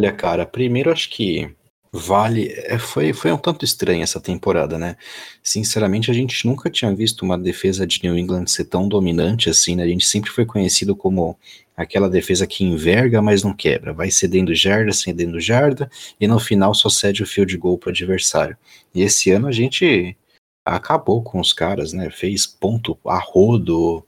Olha, 0.00 0.14
cara, 0.14 0.46
primeiro 0.46 0.92
acho 0.92 1.10
que 1.10 1.56
Vale, 1.92 2.52
é, 2.54 2.78
foi, 2.78 3.12
foi 3.14 3.32
um 3.32 3.38
tanto 3.38 3.64
estranha 3.64 4.04
essa 4.04 4.20
temporada, 4.20 4.78
né? 4.78 4.96
Sinceramente, 5.42 6.10
a 6.10 6.14
gente 6.14 6.46
nunca 6.46 6.68
tinha 6.70 6.94
visto 6.94 7.22
uma 7.22 7.38
defesa 7.38 7.86
de 7.86 8.00
New 8.02 8.16
England 8.18 8.46
ser 8.46 8.66
tão 8.66 8.86
dominante 8.86 9.48
assim, 9.48 9.74
né? 9.74 9.84
A 9.84 9.88
gente 9.88 10.06
sempre 10.06 10.30
foi 10.30 10.44
conhecido 10.44 10.94
como 10.94 11.38
aquela 11.74 12.10
defesa 12.10 12.46
que 12.46 12.64
enverga, 12.64 13.22
mas 13.22 13.42
não 13.42 13.54
quebra, 13.54 13.92
vai 13.94 14.10
cedendo 14.10 14.54
jarda, 14.54 14.92
cedendo 14.92 15.40
jarda, 15.40 15.90
e 16.20 16.26
no 16.26 16.38
final 16.38 16.74
só 16.74 16.90
cede 16.90 17.22
o 17.22 17.26
field 17.26 17.56
goal 17.56 17.78
para 17.78 17.88
o 17.88 17.90
adversário. 17.92 18.56
E 18.94 19.02
esse 19.02 19.30
ano 19.30 19.46
a 19.48 19.52
gente 19.52 20.16
acabou 20.64 21.22
com 21.22 21.40
os 21.40 21.52
caras, 21.54 21.92
né? 21.94 22.10
Fez 22.10 22.46
ponto 22.46 22.98
a 23.06 23.18
rodo, 23.18 24.04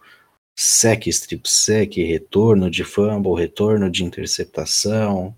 sec, 0.55 1.07
strip 1.07 1.49
sec, 1.49 1.97
retorno 1.97 2.71
de 2.71 2.85
fumble, 2.85 3.35
retorno 3.35 3.91
de 3.91 4.05
interceptação, 4.05 5.35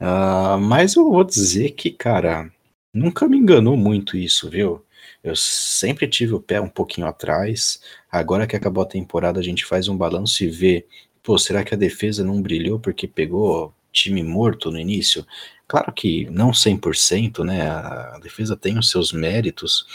Uh, 0.00 0.58
mas 0.60 0.94
eu 0.94 1.10
vou 1.10 1.24
dizer 1.24 1.70
que, 1.70 1.90
cara, 1.90 2.50
nunca 2.92 3.28
me 3.28 3.36
enganou 3.36 3.76
muito 3.76 4.16
isso, 4.16 4.48
viu? 4.50 4.84
Eu 5.22 5.34
sempre 5.36 6.06
tive 6.06 6.34
o 6.34 6.40
pé 6.40 6.60
um 6.60 6.68
pouquinho 6.68 7.06
atrás. 7.06 7.80
Agora 8.10 8.46
que 8.46 8.56
acabou 8.56 8.82
a 8.82 8.86
temporada, 8.86 9.40
a 9.40 9.42
gente 9.42 9.64
faz 9.64 9.88
um 9.88 9.96
balanço 9.96 10.44
e 10.44 10.48
vê, 10.48 10.86
pô, 11.22 11.38
será 11.38 11.64
que 11.64 11.74
a 11.74 11.78
defesa 11.78 12.24
não 12.24 12.40
brilhou 12.40 12.78
porque 12.78 13.08
pegou 13.08 13.74
time 13.92 14.22
morto 14.22 14.70
no 14.70 14.78
início? 14.78 15.26
Claro 15.66 15.92
que 15.92 16.28
não 16.30 16.50
100%, 16.52 17.44
né? 17.44 17.68
A 17.68 18.18
defesa 18.22 18.56
tem 18.56 18.78
os 18.78 18.90
seus 18.90 19.12
méritos. 19.12 19.86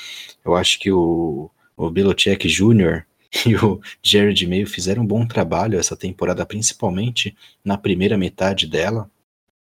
Eu 0.43 0.55
acho 0.55 0.79
que 0.79 0.91
o, 0.91 1.49
o 1.77 1.89
Belichick 1.89 2.47
Jr. 2.47 3.05
e 3.45 3.55
o 3.55 3.79
Jared 4.03 4.45
Mayo 4.45 4.67
fizeram 4.67 5.03
um 5.03 5.07
bom 5.07 5.25
trabalho 5.25 5.79
essa 5.79 5.95
temporada, 5.95 6.45
principalmente 6.45 7.35
na 7.63 7.77
primeira 7.77 8.17
metade 8.17 8.67
dela. 8.67 9.09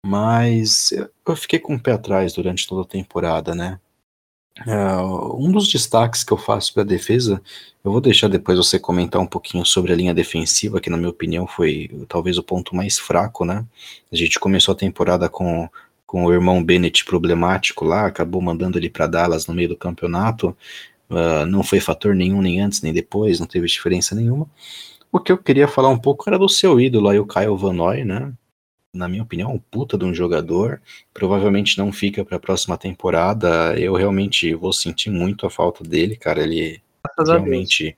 Mas 0.06 0.92
eu 0.92 1.36
fiquei 1.36 1.60
com 1.60 1.76
o 1.76 1.80
pé 1.80 1.94
atrás 1.94 2.34
durante 2.34 2.68
toda 2.68 2.82
a 2.82 2.86
temporada, 2.86 3.56
né? 3.56 3.80
Uh, 4.68 5.36
um 5.44 5.52
dos 5.52 5.68
destaques 5.68 6.24
que 6.24 6.32
eu 6.32 6.38
faço 6.38 6.74
para 6.74 6.84
a 6.84 6.86
defesa, 6.86 7.42
eu 7.84 7.92
vou 7.92 8.00
deixar 8.00 8.28
depois 8.28 8.58
você 8.58 8.78
comentar 8.78 9.20
um 9.20 9.26
pouquinho 9.26 9.66
sobre 9.66 9.92
a 9.92 9.96
linha 9.96 10.14
defensiva, 10.14 10.80
que 10.80 10.92
na 10.92 10.98
minha 10.98 11.10
opinião 11.10 11.48
foi 11.48 11.90
talvez 12.08 12.38
o 12.38 12.44
ponto 12.44 12.76
mais 12.76 13.00
fraco, 13.00 13.46
né? 13.46 13.66
A 14.12 14.16
gente 14.16 14.40
começou 14.40 14.74
a 14.74 14.78
temporada 14.78 15.28
com, 15.28 15.68
com 16.06 16.26
o 16.26 16.34
irmão 16.34 16.64
Bennett 16.64 17.04
problemático 17.04 17.84
lá, 17.84 18.06
acabou 18.06 18.42
mandando 18.42 18.78
ele 18.78 18.92
para 18.92 19.08
Dallas 19.08 19.48
no 19.48 19.56
meio 19.56 19.70
do 19.70 19.78
campeonato, 19.78 20.56
uh, 21.10 21.46
não 21.48 21.64
foi 21.64 21.80
fator 21.80 22.14
nenhum, 22.14 22.42
nem 22.42 22.62
antes 22.62 22.82
nem 22.84 22.94
depois, 22.94 23.40
não 23.40 23.48
teve 23.48 23.66
diferença 23.66 24.14
nenhuma. 24.14 24.48
O 25.12 25.20
que 25.20 25.32
eu 25.32 25.38
queria 25.38 25.68
falar 25.68 25.90
um 25.90 26.00
pouco 26.00 26.26
era 26.28 26.38
do 26.38 26.48
seu 26.48 26.80
ídolo 26.80 27.10
aí, 27.10 27.20
o 27.20 27.26
Kyle 27.26 27.58
Van 27.58 27.74
Noy, 27.74 28.04
né? 28.04 28.32
Na 28.94 29.10
minha 29.10 29.24
opinião, 29.24 29.52
um 29.52 29.60
puta 29.60 29.98
de 29.98 30.06
um 30.06 30.14
jogador. 30.14 30.80
Provavelmente 31.14 31.78
não 31.78 31.92
fica 31.92 32.24
para 32.24 32.38
a 32.38 32.40
próxima 32.40 32.78
temporada. 32.78 33.78
Eu 33.78 33.96
realmente 33.96 34.54
vou 34.54 34.72
sentir 34.72 35.10
muito 35.10 35.46
a 35.48 35.50
falta 35.50 35.84
dele, 35.84 36.16
cara. 36.16 36.44
Ele 36.44 36.80
Graças 37.04 37.34
realmente. 37.34 37.98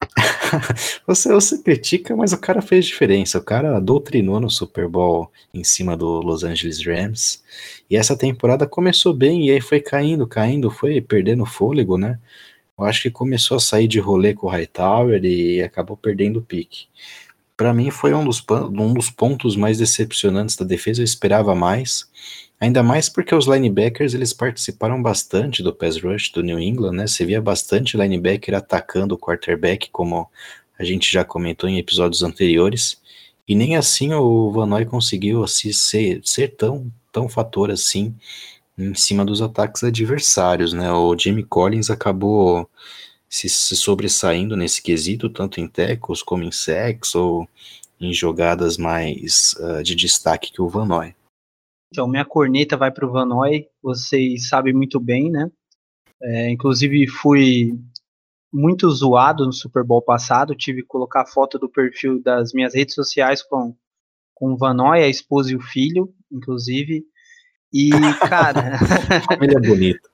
você, 1.06 1.32
você 1.32 1.62
critica, 1.62 2.14
mas 2.14 2.32
o 2.32 2.38
cara 2.38 2.62
fez 2.62 2.86
diferença. 2.86 3.38
O 3.38 3.44
cara 3.44 3.80
doutrinou 3.80 4.38
no 4.38 4.48
Super 4.48 4.86
Bowl 4.88 5.30
em 5.52 5.64
cima 5.64 5.96
do 5.96 6.20
Los 6.20 6.44
Angeles 6.44 6.84
Rams. 6.86 7.42
E 7.90 7.96
essa 7.96 8.16
temporada 8.16 8.66
começou 8.66 9.12
bem 9.12 9.46
e 9.46 9.50
aí 9.50 9.60
foi 9.60 9.80
caindo, 9.80 10.26
caindo, 10.28 10.70
foi 10.70 11.00
perdendo 11.00 11.44
fôlego, 11.44 11.98
né? 11.98 12.20
Eu 12.78 12.84
acho 12.84 13.02
que 13.02 13.10
começou 13.10 13.56
a 13.56 13.60
sair 13.60 13.86
de 13.88 14.00
rolê 14.00 14.34
com 14.34 14.46
o 14.46 14.50
Hightower 14.50 15.24
e 15.24 15.62
acabou 15.62 15.96
perdendo 15.96 16.38
o 16.38 16.42
pique 16.42 16.86
para 17.56 17.72
mim 17.72 17.90
foi 17.90 18.12
um 18.14 18.24
dos, 18.24 18.44
um 18.50 18.92
dos 18.92 19.10
pontos 19.10 19.56
mais 19.56 19.78
decepcionantes 19.78 20.56
da 20.56 20.64
defesa, 20.64 21.00
eu 21.00 21.04
esperava 21.04 21.54
mais, 21.54 22.08
ainda 22.60 22.82
mais 22.82 23.08
porque 23.08 23.34
os 23.34 23.46
linebackers 23.46 24.14
eles 24.14 24.32
participaram 24.32 25.00
bastante 25.00 25.62
do 25.62 25.72
pass 25.72 26.00
rush 26.00 26.30
do 26.32 26.42
New 26.42 26.58
England, 26.58 26.92
né, 26.92 27.06
você 27.06 27.24
via 27.24 27.40
bastante 27.40 27.96
linebacker 27.96 28.54
atacando 28.54 29.14
o 29.14 29.18
quarterback, 29.18 29.90
como 29.90 30.28
a 30.78 30.84
gente 30.84 31.12
já 31.12 31.24
comentou 31.24 31.68
em 31.68 31.78
episódios 31.78 32.22
anteriores, 32.22 33.00
e 33.46 33.54
nem 33.54 33.76
assim 33.76 34.12
o 34.14 34.50
Van 34.50 34.66
Noy 34.66 34.84
conseguiu 34.84 35.44
assim, 35.44 35.72
ser, 35.72 36.20
ser 36.24 36.48
tão, 36.56 36.90
tão 37.12 37.28
fator 37.28 37.70
assim 37.70 38.14
em 38.76 38.94
cima 38.94 39.24
dos 39.24 39.40
ataques 39.40 39.84
adversários, 39.84 40.72
né, 40.72 40.90
o 40.90 41.16
Jimmy 41.16 41.44
Collins 41.44 41.90
acabou 41.90 42.68
se, 43.34 43.48
se 43.48 43.74
sobressaindo 43.74 44.56
nesse 44.56 44.80
quesito, 44.80 45.28
tanto 45.28 45.60
em 45.60 45.66
tecos 45.66 46.22
como 46.22 46.44
em 46.44 46.52
sex 46.52 47.16
ou 47.16 47.48
em 48.00 48.12
jogadas 48.12 48.78
mais 48.78 49.54
uh, 49.58 49.82
de 49.82 49.96
destaque 49.96 50.52
que 50.52 50.62
o 50.62 50.68
Vanoy. 50.68 51.16
Então, 51.92 52.06
minha 52.06 52.24
corneta 52.24 52.76
vai 52.76 52.92
para 52.92 53.04
o 53.04 53.10
Vanoy, 53.10 53.66
vocês 53.82 54.48
sabem 54.48 54.72
muito 54.72 55.00
bem, 55.00 55.32
né? 55.32 55.50
É, 56.22 56.48
inclusive, 56.48 57.08
fui 57.08 57.76
muito 58.52 58.88
zoado 58.88 59.44
no 59.44 59.52
Super 59.52 59.82
Bowl 59.82 60.00
passado, 60.00 60.54
tive 60.54 60.82
que 60.82 60.88
colocar 60.88 61.22
a 61.22 61.26
foto 61.26 61.58
do 61.58 61.68
perfil 61.68 62.22
das 62.22 62.52
minhas 62.52 62.72
redes 62.72 62.94
sociais 62.94 63.42
com, 63.42 63.74
com 64.32 64.52
o 64.52 64.56
Vanoy, 64.56 65.02
a 65.02 65.08
esposa 65.08 65.50
e 65.50 65.56
o 65.56 65.60
filho, 65.60 66.14
inclusive. 66.30 67.04
E, 67.72 67.90
cara. 68.28 68.78
Família 69.28 69.58
bonita. 69.58 70.13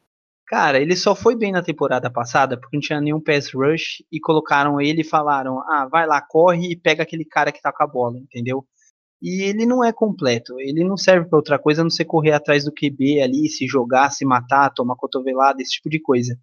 Cara, 0.50 0.80
ele 0.80 0.96
só 0.96 1.14
foi 1.14 1.36
bem 1.36 1.52
na 1.52 1.62
temporada 1.62 2.10
passada 2.10 2.58
porque 2.58 2.76
não 2.76 2.80
tinha 2.80 3.00
nenhum 3.00 3.20
pass 3.20 3.52
rush 3.54 4.02
e 4.10 4.18
colocaram 4.18 4.80
ele 4.80 5.02
e 5.02 5.04
falaram: 5.04 5.60
ah, 5.60 5.86
vai 5.88 6.08
lá, 6.08 6.20
corre 6.20 6.72
e 6.72 6.76
pega 6.76 7.04
aquele 7.04 7.24
cara 7.24 7.52
que 7.52 7.62
tá 7.62 7.72
com 7.72 7.84
a 7.84 7.86
bola, 7.86 8.18
entendeu? 8.18 8.66
E 9.22 9.44
ele 9.44 9.64
não 9.64 9.84
é 9.84 9.92
completo, 9.92 10.58
ele 10.58 10.82
não 10.82 10.96
serve 10.96 11.28
para 11.28 11.38
outra 11.38 11.56
coisa 11.56 11.82
a 11.82 11.84
não 11.84 11.90
ser 11.90 12.04
correr 12.04 12.32
atrás 12.32 12.64
do 12.64 12.72
QB 12.72 13.22
ali, 13.22 13.48
se 13.48 13.64
jogar, 13.68 14.10
se 14.10 14.24
matar, 14.24 14.70
tomar 14.74 14.96
cotovelada, 14.96 15.62
esse 15.62 15.72
tipo 15.72 15.88
de 15.88 16.00
coisa. 16.00 16.36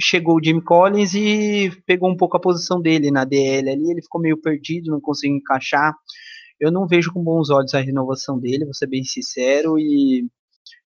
Chegou 0.00 0.36
o 0.36 0.42
Jimmy 0.42 0.62
Collins 0.62 1.12
e 1.14 1.70
pegou 1.86 2.10
um 2.10 2.16
pouco 2.16 2.38
a 2.38 2.40
posição 2.40 2.80
dele 2.80 3.10
na 3.10 3.24
DL 3.24 3.68
ali, 3.70 3.90
ele 3.90 4.02
ficou 4.02 4.20
meio 4.22 4.40
perdido, 4.40 4.90
não 4.90 5.00
conseguiu 5.02 5.36
encaixar. 5.36 5.94
Eu 6.58 6.72
não 6.72 6.86
vejo 6.86 7.12
com 7.12 7.22
bons 7.22 7.50
olhos 7.50 7.74
a 7.74 7.80
renovação 7.80 8.38
dele, 8.38 8.64
vou 8.64 8.74
ser 8.74 8.86
bem 8.86 9.04
sincero, 9.04 9.78
e 9.78 10.26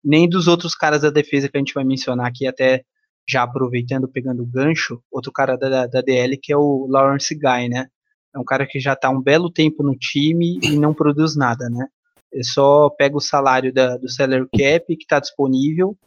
nem 0.06 0.30
dos 0.30 0.48
outros 0.48 0.76
caras 0.76 1.02
da 1.02 1.10
defesa 1.10 1.50
que 1.50 1.58
a 1.58 1.60
gente 1.60 1.74
vai 1.74 1.84
mencionar 1.84 2.28
aqui, 2.28 2.46
até 2.46 2.84
já 3.28 3.42
aproveitando, 3.42 4.08
pegando 4.08 4.44
o 4.44 4.46
gancho, 4.46 5.02
outro 5.12 5.32
cara 5.32 5.58
da, 5.58 5.88
da 5.88 6.02
DL 6.02 6.38
que 6.38 6.54
é 6.54 6.58
o 6.58 6.86
Lawrence 6.88 7.34
Guy, 7.34 7.70
né? 7.70 7.88
É 8.34 8.38
um 8.38 8.44
cara 8.44 8.68
que 8.68 8.80
já 8.80 8.94
está 8.94 9.10
um 9.10 9.22
belo 9.22 9.50
tempo 9.50 9.82
no 9.82 9.96
time 9.96 10.60
e 10.62 10.78
não 10.78 10.94
produz 10.94 11.36
nada, 11.36 11.70
né? 11.70 11.88
Ele 12.32 12.44
só 12.44 12.90
pega 12.90 13.18
o 13.18 13.22
salário 13.22 13.74
da, 13.74 13.98
do 13.98 14.10
salary 14.10 14.46
cap 14.46 14.96
que 14.96 15.04
está 15.04 15.20
disponível, 15.20 15.98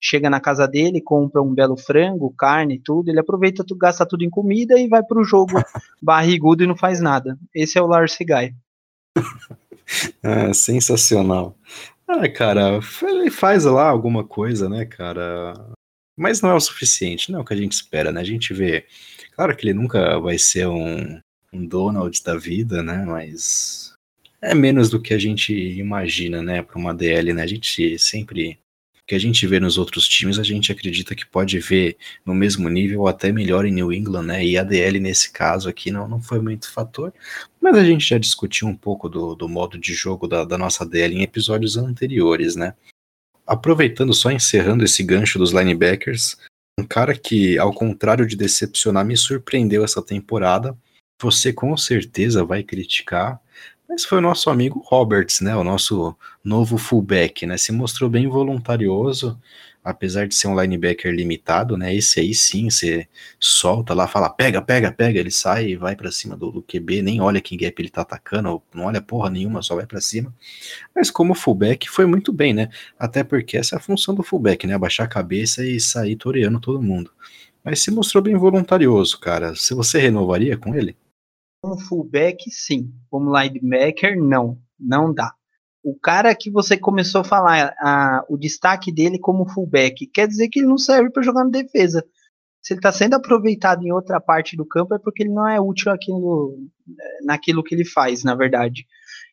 chega 0.00 0.30
na 0.30 0.40
casa 0.40 0.66
dele, 0.66 1.00
compra 1.00 1.42
um 1.42 1.52
belo 1.52 1.76
frango, 1.76 2.32
carne, 2.36 2.80
tudo, 2.82 3.10
ele 3.10 3.20
aproveita, 3.20 3.64
tudo, 3.64 3.78
gasta 3.78 4.06
tudo 4.06 4.24
em 4.24 4.30
comida 4.30 4.78
e 4.78 4.88
vai 4.88 5.02
para 5.02 5.20
o 5.20 5.24
jogo 5.24 5.52
barrigudo 6.00 6.64
e 6.64 6.66
não 6.66 6.76
faz 6.76 7.00
nada. 7.00 7.36
Esse 7.54 7.78
é 7.78 7.82
o 7.82 7.86
Lars 7.86 8.16
Guy. 8.18 8.54
é, 10.22 10.52
sensacional. 10.52 11.56
Ah, 12.14 12.28
cara, 12.28 12.78
ele 13.02 13.30
faz 13.30 13.64
lá 13.64 13.88
alguma 13.88 14.22
coisa, 14.22 14.68
né, 14.68 14.84
cara? 14.84 15.54
Mas 16.14 16.42
não 16.42 16.50
é 16.50 16.54
o 16.54 16.60
suficiente, 16.60 17.32
não 17.32 17.38
é 17.38 17.42
o 17.42 17.44
que 17.44 17.54
a 17.54 17.56
gente 17.56 17.72
espera, 17.72 18.12
né? 18.12 18.20
A 18.20 18.24
gente 18.24 18.52
vê. 18.52 18.86
Claro 19.34 19.56
que 19.56 19.66
ele 19.66 19.72
nunca 19.72 20.18
vai 20.20 20.36
ser 20.38 20.68
um, 20.68 21.18
um 21.50 21.66
Donald 21.66 22.22
da 22.22 22.36
vida, 22.36 22.82
né? 22.82 23.04
Mas 23.06 23.94
é 24.42 24.54
menos 24.54 24.90
do 24.90 25.00
que 25.00 25.14
a 25.14 25.18
gente 25.18 25.54
imagina, 25.54 26.42
né? 26.42 26.62
Para 26.62 26.78
uma 26.78 26.94
DL, 26.94 27.32
né? 27.32 27.42
A 27.42 27.46
gente 27.46 27.98
sempre 27.98 28.58
que 29.12 29.16
a 29.16 29.20
gente 29.20 29.46
vê 29.46 29.60
nos 29.60 29.76
outros 29.76 30.08
times, 30.08 30.38
a 30.38 30.42
gente 30.42 30.72
acredita 30.72 31.14
que 31.14 31.26
pode 31.26 31.58
ver 31.58 31.98
no 32.24 32.34
mesmo 32.34 32.66
nível 32.70 33.02
ou 33.02 33.08
até 33.08 33.30
melhor 33.30 33.66
em 33.66 33.70
New 33.70 33.92
England, 33.92 34.22
né? 34.22 34.42
E 34.42 34.56
a 34.56 34.62
DL 34.62 34.98
nesse 34.98 35.30
caso 35.30 35.68
aqui 35.68 35.90
não, 35.90 36.08
não 36.08 36.18
foi 36.18 36.40
muito 36.40 36.72
fator, 36.72 37.12
mas 37.60 37.76
a 37.76 37.84
gente 37.84 38.08
já 38.08 38.16
discutiu 38.16 38.66
um 38.66 38.74
pouco 38.74 39.10
do, 39.10 39.34
do 39.34 39.46
modo 39.50 39.78
de 39.78 39.92
jogo 39.92 40.26
da, 40.26 40.46
da 40.46 40.56
nossa 40.56 40.86
DL 40.86 41.14
em 41.14 41.22
episódios 41.22 41.76
anteriores, 41.76 42.56
né? 42.56 42.72
Aproveitando, 43.46 44.14
só 44.14 44.30
encerrando 44.30 44.82
esse 44.82 45.02
gancho 45.02 45.38
dos 45.38 45.52
linebackers, 45.52 46.38
um 46.80 46.84
cara 46.84 47.14
que, 47.14 47.58
ao 47.58 47.74
contrário 47.74 48.26
de 48.26 48.34
decepcionar, 48.34 49.04
me 49.04 49.14
surpreendeu 49.14 49.84
essa 49.84 50.00
temporada. 50.00 50.74
Você 51.20 51.52
com 51.52 51.76
certeza 51.76 52.46
vai 52.46 52.62
criticar, 52.62 53.38
mas 53.92 54.06
foi 54.06 54.18
o 54.18 54.20
nosso 54.22 54.48
amigo 54.48 54.82
Roberts, 54.86 55.42
né? 55.42 55.54
O 55.54 55.62
nosso 55.62 56.16
novo 56.42 56.78
fullback, 56.78 57.44
né? 57.44 57.58
Se 57.58 57.70
mostrou 57.72 58.08
bem 58.08 58.26
voluntarioso, 58.26 59.38
apesar 59.84 60.26
de 60.26 60.34
ser 60.34 60.48
um 60.48 60.58
linebacker 60.58 61.14
limitado, 61.14 61.76
né? 61.76 61.94
Esse 61.94 62.18
aí 62.18 62.34
sim, 62.34 62.70
você 62.70 63.06
solta 63.38 63.92
lá, 63.92 64.08
fala 64.08 64.30
pega, 64.30 64.62
pega, 64.62 64.90
pega, 64.90 65.20
ele 65.20 65.30
sai 65.30 65.66
e 65.72 65.76
vai 65.76 65.94
para 65.94 66.10
cima 66.10 66.34
do, 66.34 66.50
do, 66.50 66.62
QB, 66.62 67.02
nem 67.02 67.20
olha 67.20 67.38
quem 67.38 67.58
gap 67.58 67.78
ele 67.82 67.90
tá 67.90 68.00
atacando, 68.00 68.62
não 68.74 68.86
olha 68.86 69.02
porra 69.02 69.28
nenhuma, 69.28 69.60
só 69.60 69.76
vai 69.76 69.84
para 69.84 70.00
cima. 70.00 70.34
Mas 70.96 71.10
como 71.10 71.34
fullback 71.34 71.90
foi 71.90 72.06
muito 72.06 72.32
bem, 72.32 72.54
né? 72.54 72.70
Até 72.98 73.22
porque 73.22 73.58
essa 73.58 73.76
é 73.76 73.78
a 73.78 73.82
função 73.82 74.14
do 74.14 74.22
fullback, 74.22 74.66
né? 74.66 74.72
Abaixar 74.72 75.04
a 75.04 75.10
cabeça 75.10 75.66
e 75.66 75.78
sair 75.78 76.16
toreando 76.16 76.58
todo 76.58 76.80
mundo. 76.80 77.10
Mas 77.62 77.82
se 77.82 77.90
mostrou 77.90 78.22
bem 78.22 78.36
voluntarioso, 78.36 79.20
cara. 79.20 79.54
Se 79.54 79.74
você 79.74 79.98
renovaria 79.98 80.56
com 80.56 80.74
ele? 80.74 80.96
Como 81.62 81.78
fullback, 81.78 82.50
sim. 82.50 82.92
Como 83.08 83.32
linebacker, 83.38 84.20
não. 84.20 84.58
Não 84.78 85.14
dá. 85.14 85.32
O 85.82 85.96
cara 85.98 86.34
que 86.34 86.50
você 86.50 86.76
começou 86.76 87.20
a 87.20 87.24
falar, 87.24 87.72
a, 87.78 88.24
o 88.28 88.36
destaque 88.36 88.92
dele 88.92 89.18
como 89.18 89.48
fullback, 89.48 90.06
quer 90.08 90.26
dizer 90.26 90.48
que 90.48 90.58
ele 90.58 90.68
não 90.68 90.78
serve 90.78 91.10
para 91.10 91.22
jogar 91.22 91.44
na 91.44 91.50
defesa. 91.50 92.04
Se 92.60 92.72
ele 92.72 92.78
está 92.78 92.92
sendo 92.92 93.14
aproveitado 93.14 93.84
em 93.84 93.92
outra 93.92 94.20
parte 94.20 94.56
do 94.56 94.66
campo, 94.66 94.94
é 94.94 94.98
porque 94.98 95.22
ele 95.22 95.32
não 95.32 95.48
é 95.48 95.60
útil 95.60 95.92
aquilo, 95.92 96.58
naquilo 97.24 97.62
que 97.62 97.74
ele 97.74 97.84
faz, 97.84 98.22
na 98.24 98.34
verdade. 98.34 98.84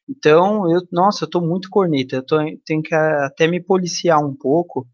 Então, 0.08 0.72
eu, 0.72 0.82
nossa, 0.92 1.24
eu 1.24 1.28
estou 1.28 1.42
muito 1.42 1.70
corneta. 1.70 2.18
Eu 2.18 2.26
tô, 2.26 2.38
tenho 2.66 2.82
que 2.82 2.94
até 2.94 3.48
me 3.48 3.62
policiar 3.62 4.20
um 4.20 4.36
pouco. 4.36 4.88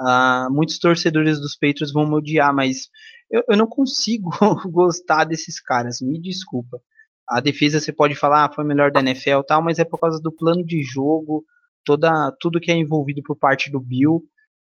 Uh, 0.00 0.50
muitos 0.50 0.78
torcedores 0.78 1.38
dos 1.38 1.54
Patriots 1.54 1.92
vão 1.92 2.06
me 2.06 2.14
odiar, 2.14 2.54
mas 2.54 2.88
eu, 3.32 3.42
eu 3.48 3.56
não 3.56 3.66
consigo 3.66 4.30
gostar 4.70 5.24
desses 5.24 5.58
caras, 5.58 6.00
me 6.02 6.20
desculpa. 6.20 6.80
A 7.26 7.40
defesa 7.40 7.80
você 7.80 7.92
pode 7.92 8.14
falar, 8.14 8.44
ah, 8.44 8.52
foi 8.52 8.64
melhor 8.64 8.92
da 8.92 9.00
NFL 9.00 9.40
tal, 9.46 9.62
mas 9.62 9.78
é 9.78 9.84
por 9.84 9.98
causa 9.98 10.20
do 10.20 10.30
plano 10.30 10.64
de 10.64 10.82
jogo, 10.82 11.44
toda, 11.84 12.30
tudo 12.38 12.60
que 12.60 12.70
é 12.70 12.76
envolvido 12.76 13.22
por 13.24 13.36
parte 13.36 13.70
do 13.70 13.80
Bill. 13.80 14.22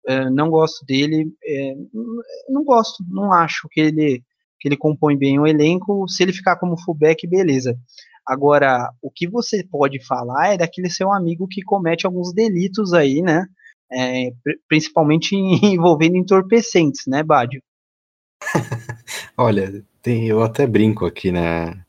Uh, 0.08 0.30
não 0.30 0.50
gosto 0.50 0.84
dele, 0.86 1.30
é, 1.44 1.74
não 2.48 2.64
gosto, 2.64 3.04
não 3.08 3.32
acho 3.32 3.68
que 3.70 3.80
ele, 3.80 4.22
que 4.58 4.68
ele 4.68 4.76
compõe 4.76 5.16
bem 5.16 5.38
o 5.38 5.46
elenco. 5.46 6.06
Se 6.08 6.22
ele 6.22 6.32
ficar 6.32 6.56
como 6.56 6.80
fullback, 6.80 7.26
beleza. 7.26 7.78
Agora, 8.26 8.90
o 9.02 9.10
que 9.10 9.28
você 9.28 9.64
pode 9.64 10.04
falar 10.04 10.54
é 10.54 10.58
daquele 10.58 10.90
seu 10.90 11.12
amigo 11.12 11.48
que 11.48 11.62
comete 11.62 12.06
alguns 12.06 12.32
delitos 12.34 12.92
aí, 12.92 13.22
né? 13.22 13.46
É, 13.92 14.30
principalmente 14.68 15.34
envolvendo 15.64 16.16
entorpecentes, 16.16 17.02
né, 17.06 17.22
Bádio? 17.22 17.62
Olha, 19.36 19.84
tem, 20.02 20.26
eu 20.26 20.42
até 20.42 20.66
brinco 20.66 21.06
aqui, 21.06 21.30
né? 21.30 21.84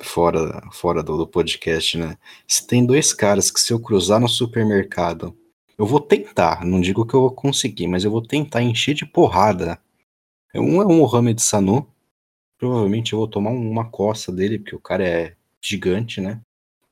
Fora, 0.00 0.62
fora 0.72 1.02
do, 1.02 1.16
do 1.18 1.26
podcast, 1.26 1.98
né? 1.98 2.16
Se 2.46 2.66
tem 2.66 2.84
dois 2.84 3.12
caras 3.12 3.50
que 3.50 3.60
se 3.60 3.72
eu 3.72 3.80
cruzar 3.80 4.18
no 4.20 4.28
supermercado, 4.28 5.36
eu 5.78 5.86
vou 5.86 6.00
tentar, 6.00 6.64
não 6.64 6.80
digo 6.80 7.06
que 7.06 7.14
eu 7.14 7.20
vou 7.20 7.32
conseguir, 7.32 7.86
mas 7.86 8.04
eu 8.04 8.10
vou 8.10 8.22
tentar 8.22 8.62
encher 8.62 8.94
de 8.94 9.06
porrada. 9.06 9.80
Um 10.54 10.82
é 10.82 10.84
o 10.84 10.92
Mohamed 10.92 11.40
Sanu, 11.40 11.86
provavelmente 12.58 13.12
eu 13.12 13.18
vou 13.18 13.28
tomar 13.28 13.50
uma 13.50 13.88
coça 13.90 14.30
dele, 14.32 14.58
porque 14.58 14.76
o 14.76 14.80
cara 14.80 15.06
é 15.06 15.36
gigante, 15.62 16.20
né? 16.20 16.40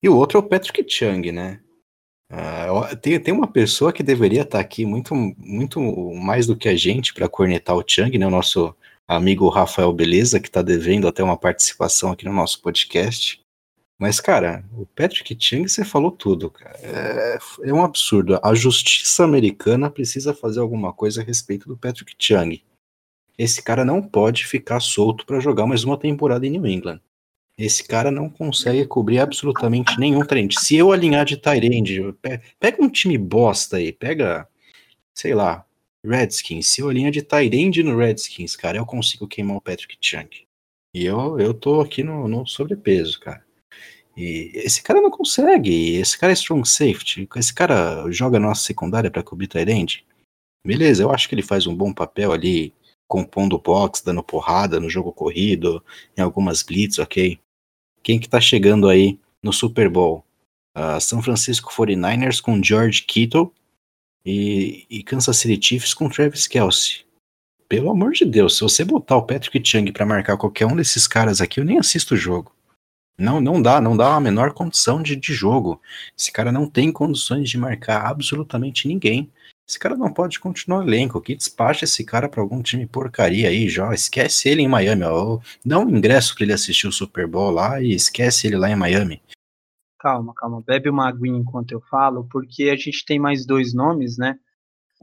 E 0.02 0.08
o 0.08 0.16
outro 0.16 0.38
é 0.38 0.40
o 0.40 0.48
Patrick 0.48 0.84
Chung, 0.88 1.32
né? 1.32 1.60
Uh, 2.30 2.94
tem, 2.96 3.18
tem 3.18 3.32
uma 3.32 3.46
pessoa 3.46 3.92
que 3.92 4.02
deveria 4.02 4.42
estar 4.42 4.60
aqui 4.60 4.84
muito, 4.84 5.14
muito 5.14 5.80
mais 6.14 6.46
do 6.46 6.56
que 6.56 6.68
a 6.68 6.76
gente 6.76 7.14
para 7.14 7.28
cornetar 7.28 7.74
o 7.76 7.84
Chang, 7.86 8.16
né? 8.18 8.26
O 8.26 8.30
nosso 8.30 8.74
amigo 9.06 9.48
Rafael 9.48 9.92
Beleza, 9.92 10.38
que 10.38 10.48
está 10.48 10.60
devendo 10.60 11.08
até 11.08 11.22
uma 11.22 11.38
participação 11.38 12.12
aqui 12.12 12.26
no 12.26 12.32
nosso 12.32 12.60
podcast. 12.60 13.42
Mas, 13.98 14.20
cara, 14.20 14.64
o 14.76 14.86
Patrick 14.86 15.36
Chang, 15.40 15.68
você 15.68 15.84
falou 15.84 16.12
tudo, 16.12 16.50
cara. 16.50 16.78
É, 16.82 17.38
é, 17.64 17.72
um 17.72 17.82
absurdo. 17.82 18.38
A 18.42 18.54
justiça 18.54 19.24
americana 19.24 19.90
precisa 19.90 20.32
fazer 20.32 20.60
alguma 20.60 20.92
coisa 20.92 21.20
a 21.20 21.24
respeito 21.24 21.66
do 21.66 21.76
Patrick 21.76 22.14
Chang. 22.18 22.62
Esse 23.36 23.62
cara 23.62 23.84
não 23.84 24.02
pode 24.02 24.46
ficar 24.46 24.80
solto 24.80 25.24
para 25.26 25.40
jogar 25.40 25.66
mais 25.66 25.82
uma 25.82 25.98
temporada 25.98 26.46
em 26.46 26.50
New 26.50 26.66
England. 26.66 27.00
Esse 27.58 27.82
cara 27.82 28.08
não 28.08 28.30
consegue 28.30 28.86
cobrir 28.86 29.18
absolutamente 29.18 29.98
nenhum 29.98 30.24
trend. 30.24 30.54
Se 30.60 30.76
eu 30.76 30.92
alinhar 30.92 31.24
de 31.24 31.36
Tyrande, 31.36 32.14
pega 32.60 32.80
um 32.80 32.88
time 32.88 33.18
bosta 33.18 33.78
aí, 33.78 33.92
pega, 33.92 34.48
sei 35.12 35.34
lá, 35.34 35.66
Redskins. 36.04 36.68
Se 36.68 36.80
eu 36.80 36.88
alinhar 36.88 37.10
de 37.10 37.20
Tyrande 37.20 37.82
no 37.82 37.96
Redskins, 37.96 38.54
cara, 38.54 38.78
eu 38.78 38.86
consigo 38.86 39.26
queimar 39.26 39.56
o 39.56 39.60
Patrick 39.60 39.98
Chunk. 40.00 40.46
E 40.94 41.04
eu, 41.04 41.38
eu 41.40 41.52
tô 41.52 41.80
aqui 41.80 42.04
no, 42.04 42.28
no 42.28 42.46
sobrepeso, 42.46 43.18
cara. 43.18 43.44
E 44.16 44.52
esse 44.54 44.80
cara 44.80 45.00
não 45.00 45.10
consegue. 45.10 45.96
Esse 45.96 46.16
cara 46.16 46.32
é 46.32 46.34
strong 46.34 46.68
safety. 46.68 47.28
Esse 47.36 47.52
cara 47.52 48.08
joga 48.10 48.38
nossa 48.38 48.62
secundária 48.62 49.10
para 49.10 49.22
cobrir 49.22 49.48
Tyrande. 49.48 50.06
Beleza, 50.64 51.02
eu 51.02 51.10
acho 51.10 51.28
que 51.28 51.34
ele 51.34 51.42
faz 51.42 51.66
um 51.66 51.74
bom 51.74 51.92
papel 51.92 52.32
ali, 52.32 52.72
compondo 53.08 53.58
box, 53.58 54.02
dando 54.02 54.22
porrada 54.22 54.78
no 54.78 54.88
jogo 54.88 55.12
corrido, 55.12 55.84
em 56.16 56.20
algumas 56.20 56.62
blitz, 56.62 56.98
ok? 56.98 57.38
Quem 58.08 58.18
que 58.18 58.26
tá 58.26 58.40
chegando 58.40 58.88
aí 58.88 59.20
no 59.42 59.52
Super 59.52 59.86
Bowl? 59.90 60.24
Uh, 60.74 60.98
São 60.98 61.20
Francisco 61.20 61.70
49ers 61.70 62.40
com 62.40 62.62
George 62.64 63.02
Kittle 63.02 63.52
e, 64.24 64.86
e, 64.88 65.02
Kansas 65.02 65.36
City 65.36 65.62
Chiefs 65.62 65.92
com 65.92 66.08
Travis 66.08 66.46
Kelsey. 66.46 67.04
Pelo 67.68 67.90
amor 67.90 68.12
de 68.12 68.24
Deus, 68.24 68.56
se 68.56 68.62
você 68.62 68.82
botar 68.82 69.18
o 69.18 69.26
Patrick 69.26 69.60
Chung 69.62 69.92
para 69.92 70.06
marcar 70.06 70.38
qualquer 70.38 70.64
um 70.64 70.74
desses 70.74 71.06
caras 71.06 71.42
aqui, 71.42 71.60
eu 71.60 71.66
nem 71.66 71.78
assisto 71.78 72.14
o 72.14 72.16
jogo. 72.16 72.50
Não, 73.18 73.42
não 73.42 73.60
dá, 73.60 73.78
não 73.78 73.94
dá 73.94 74.14
a 74.14 74.20
menor 74.20 74.54
condição 74.54 75.02
de, 75.02 75.14
de 75.14 75.34
jogo. 75.34 75.78
Esse 76.18 76.32
cara 76.32 76.50
não 76.50 76.66
tem 76.66 76.90
condições 76.90 77.50
de 77.50 77.58
marcar 77.58 78.06
absolutamente 78.06 78.88
ninguém. 78.88 79.30
Esse 79.68 79.78
cara 79.78 79.96
não 79.96 80.10
pode 80.10 80.40
continuar 80.40 80.82
elenco. 80.82 81.20
Que 81.20 81.34
despacha 81.34 81.84
esse 81.84 82.02
cara 82.02 82.26
para 82.26 82.40
algum 82.40 82.62
time 82.62 82.86
porcaria 82.86 83.48
aí, 83.50 83.68
já. 83.68 83.92
Esquece 83.92 84.48
ele 84.48 84.62
em 84.62 84.68
Miami, 84.68 85.04
ó. 85.04 85.38
Dá 85.64 85.78
um 85.78 85.90
ingresso 85.90 86.34
para 86.34 86.44
ele 86.44 86.54
assistir 86.54 86.86
o 86.86 86.92
Super 86.92 87.26
Bowl 87.26 87.50
lá 87.50 87.78
e 87.82 87.92
esquece 87.92 88.46
ele 88.46 88.56
lá 88.56 88.70
em 88.70 88.76
Miami. 88.76 89.20
Calma, 90.00 90.32
calma. 90.34 90.62
Bebe 90.66 90.88
uma 90.88 91.06
aguinha 91.06 91.38
enquanto 91.38 91.72
eu 91.72 91.82
falo, 91.82 92.26
porque 92.30 92.70
a 92.70 92.76
gente 92.76 93.04
tem 93.04 93.18
mais 93.18 93.44
dois 93.44 93.74
nomes, 93.74 94.16
né? 94.16 94.38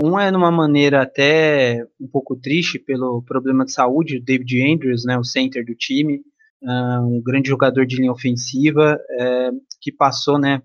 Um 0.01 0.19
é 0.19 0.31
numa 0.31 0.51
maneira 0.51 1.03
até 1.03 1.85
um 2.01 2.07
pouco 2.07 2.35
triste 2.35 2.79
pelo 2.79 3.21
problema 3.21 3.65
de 3.65 3.71
saúde, 3.71 4.17
o 4.17 4.23
David 4.23 4.73
Andrews, 4.73 5.05
né, 5.05 5.17
o 5.17 5.23
center 5.23 5.63
do 5.65 5.73
time, 5.73 6.21
um 6.61 7.21
grande 7.23 7.47
jogador 7.47 7.85
de 7.85 7.95
linha 7.95 8.11
ofensiva, 8.11 8.99
é, 9.11 9.51
que 9.79 9.93
passou, 9.93 10.37
né, 10.37 10.61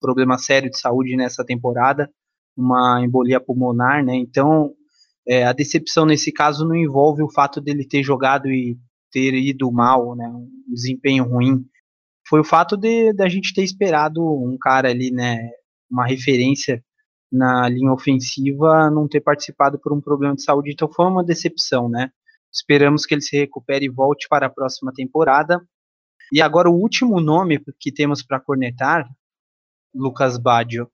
problema 0.00 0.38
sério 0.38 0.68
de 0.68 0.78
saúde 0.80 1.16
nessa 1.16 1.44
temporada 1.44 2.10
uma 2.56 3.02
embolia 3.04 3.40
pulmonar, 3.40 4.04
né? 4.04 4.14
Então, 4.14 4.74
é, 5.26 5.44
a 5.44 5.52
decepção 5.52 6.06
nesse 6.06 6.32
caso 6.32 6.66
não 6.66 6.74
envolve 6.74 7.22
o 7.22 7.30
fato 7.30 7.60
dele 7.60 7.86
ter 7.86 8.02
jogado 8.02 8.48
e 8.50 8.78
ter 9.10 9.34
ido 9.34 9.70
mal, 9.72 10.14
né? 10.16 10.26
Um 10.28 10.48
desempenho 10.68 11.24
ruim. 11.24 11.64
Foi 12.28 12.40
o 12.40 12.44
fato 12.44 12.76
de 12.76 13.12
da 13.12 13.28
gente 13.28 13.54
ter 13.54 13.62
esperado 13.62 14.22
um 14.22 14.56
cara 14.60 14.90
ali, 14.90 15.10
né? 15.10 15.50
Uma 15.90 16.06
referência 16.06 16.82
na 17.30 17.68
linha 17.68 17.92
ofensiva 17.92 18.90
não 18.90 19.08
ter 19.08 19.20
participado 19.20 19.78
por 19.78 19.92
um 19.92 20.00
problema 20.00 20.34
de 20.36 20.42
saúde, 20.42 20.70
então 20.72 20.90
foi 20.92 21.06
uma 21.06 21.24
decepção, 21.24 21.88
né? 21.88 22.10
Esperamos 22.52 23.04
que 23.04 23.14
ele 23.14 23.20
se 23.20 23.36
recupere 23.36 23.86
e 23.86 23.90
volte 23.90 24.28
para 24.28 24.46
a 24.46 24.50
próxima 24.50 24.92
temporada. 24.92 25.60
E 26.32 26.40
agora 26.40 26.70
o 26.70 26.80
último 26.80 27.20
nome 27.20 27.60
que 27.80 27.92
temos 27.92 28.22
para 28.22 28.40
cornetar, 28.40 29.08
Lucas 29.92 30.38
Baggio. 30.38 30.88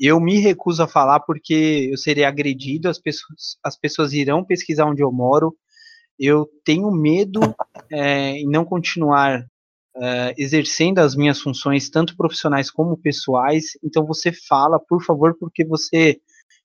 Eu 0.00 0.18
me 0.18 0.38
recuso 0.38 0.82
a 0.82 0.88
falar 0.88 1.20
porque 1.20 1.88
eu 1.92 1.98
serei 1.98 2.24
agredido, 2.24 2.88
as 2.88 2.98
pessoas, 2.98 3.58
as 3.62 3.76
pessoas 3.76 4.14
irão 4.14 4.42
pesquisar 4.42 4.86
onde 4.86 5.02
eu 5.02 5.12
moro. 5.12 5.54
Eu 6.18 6.48
tenho 6.64 6.90
medo 6.90 7.40
é, 7.90 8.30
em 8.40 8.48
não 8.48 8.64
continuar 8.64 9.46
é, 9.96 10.34
exercendo 10.38 11.00
as 11.00 11.14
minhas 11.14 11.40
funções, 11.40 11.90
tanto 11.90 12.16
profissionais 12.16 12.70
como 12.70 12.96
pessoais. 12.96 13.78
Então 13.84 14.06
você 14.06 14.32
fala, 14.32 14.80
por 14.80 15.02
favor, 15.04 15.36
porque 15.38 15.64
você 15.64 16.18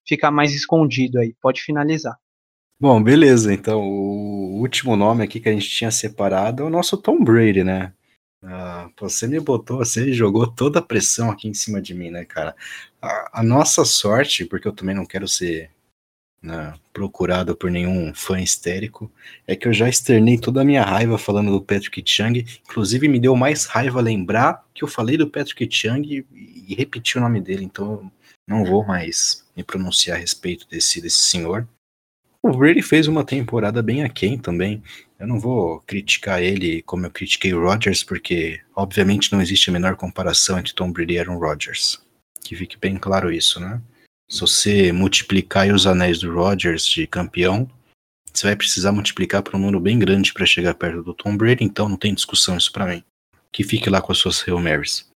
fica 0.07 0.31
mais 0.31 0.53
escondido 0.53 1.19
aí. 1.19 1.36
Pode 1.41 1.61
finalizar. 1.61 2.15
Bom, 2.79 3.01
beleza. 3.01 3.53
Então, 3.53 3.81
o 3.81 4.59
último 4.59 4.95
nome 4.95 5.23
aqui 5.23 5.39
que 5.39 5.49
a 5.49 5.53
gente 5.53 5.69
tinha 5.69 5.91
separado 5.91 6.63
é 6.63 6.65
o 6.65 6.69
nosso 6.69 6.97
Tom 6.97 7.23
Brady, 7.23 7.63
né? 7.63 7.93
Ah, 8.47 8.89
você 8.99 9.27
me 9.27 9.39
botou, 9.39 9.77
você 9.77 10.13
jogou 10.13 10.45
toda 10.45 10.77
a 10.77 10.81
pressão 10.81 11.31
aqui 11.31 11.47
em 11.47 11.53
cima 11.53 11.81
de 11.81 11.95
mim, 11.95 12.11
né, 12.11 12.25
cara? 12.25 12.55
A, 13.33 13.43
nossa 13.43 13.85
sorte, 13.85 14.45
porque 14.45 14.67
eu 14.67 14.73
também 14.73 14.95
não 14.95 15.05
quero 15.05 15.27
ser 15.27 15.69
né, 16.41 16.73
procurado 16.93 17.55
por 17.55 17.69
nenhum 17.69 18.13
fã 18.13 18.39
histérico, 18.39 19.11
é 19.47 19.55
que 19.55 19.67
eu 19.67 19.73
já 19.73 19.89
externei 19.89 20.37
toda 20.37 20.61
a 20.61 20.65
minha 20.65 20.83
raiva 20.83 21.17
falando 21.17 21.51
do 21.51 21.61
Patrick 21.61 22.03
Chung. 22.05 22.45
Inclusive, 22.69 23.07
me 23.07 23.19
deu 23.19 23.35
mais 23.35 23.65
raiva 23.65 24.01
lembrar 24.01 24.63
que 24.73 24.83
eu 24.83 24.87
falei 24.87 25.17
do 25.17 25.29
Patrick 25.29 25.67
Chung 25.69 26.01
e, 26.03 26.25
e 26.67 26.75
repeti 26.75 27.17
o 27.17 27.21
nome 27.21 27.41
dele, 27.41 27.63
então 27.63 28.11
não 28.47 28.63
vou 28.63 28.85
mais 28.85 29.43
me 29.55 29.63
pronunciar 29.63 30.17
a 30.17 30.19
respeito 30.19 30.67
desse, 30.67 31.01
desse 31.01 31.19
senhor. 31.19 31.67
O 32.41 32.55
Brady 32.55 32.83
fez 32.83 33.07
uma 33.07 33.23
temporada 33.23 33.81
bem 33.81 34.03
aquém 34.03 34.37
também. 34.37 34.83
Eu 35.17 35.27
não 35.27 35.39
vou 35.39 35.79
criticar 35.81 36.43
ele 36.43 36.83
como 36.83 37.07
eu 37.07 37.09
critiquei 37.09 37.53
o 37.55 37.63
Rodgers, 37.63 38.03
porque 38.03 38.61
obviamente 38.75 39.31
não 39.31 39.41
existe 39.41 39.71
a 39.71 39.73
menor 39.73 39.95
comparação 39.95 40.59
entre 40.59 40.73
Tom 40.75 40.91
Brady 40.91 41.15
e 41.15 41.19
Aaron 41.19 41.39
Rodgers. 41.39 42.04
Que 42.45 42.55
fique 42.55 42.77
bem 42.77 42.95
claro 42.95 43.31
isso, 43.31 43.59
né? 43.59 43.81
Se 44.29 44.39
você 44.41 44.91
multiplicar 44.91 45.67
os 45.73 45.87
anéis 45.87 46.19
do 46.19 46.31
Rodgers 46.31 46.85
de 46.85 47.07
campeão, 47.07 47.67
você 48.31 48.47
vai 48.47 48.55
precisar 48.55 48.91
multiplicar 48.91 49.41
por 49.41 49.55
um 49.55 49.59
número 49.59 49.79
bem 49.79 49.97
grande 49.97 50.31
para 50.31 50.45
chegar 50.45 50.75
perto 50.75 51.01
do 51.01 51.13
Tom 51.13 51.35
Brady, 51.35 51.63
então 51.63 51.89
não 51.89 51.97
tem 51.97 52.13
discussão 52.13 52.55
isso 52.55 52.71
para 52.71 52.85
mim. 52.85 53.03
Que 53.51 53.63
fique 53.63 53.89
lá 53.89 53.99
com 53.99 54.11
as 54.11 54.19
suas 54.19 54.47
Hail 54.47 54.59
Marys. 54.59 55.09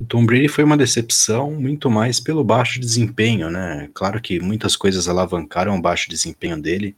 O 0.00 0.04
Tom 0.04 0.24
Brady 0.24 0.46
foi 0.46 0.62
uma 0.62 0.76
decepção 0.76 1.50
muito 1.52 1.90
mais 1.90 2.20
pelo 2.20 2.44
baixo 2.44 2.78
desempenho, 2.78 3.50
né? 3.50 3.90
Claro 3.92 4.20
que 4.20 4.38
muitas 4.38 4.76
coisas 4.76 5.08
alavancaram 5.08 5.74
o 5.74 5.82
baixo 5.82 6.08
desempenho 6.08 6.60
dele. 6.60 6.94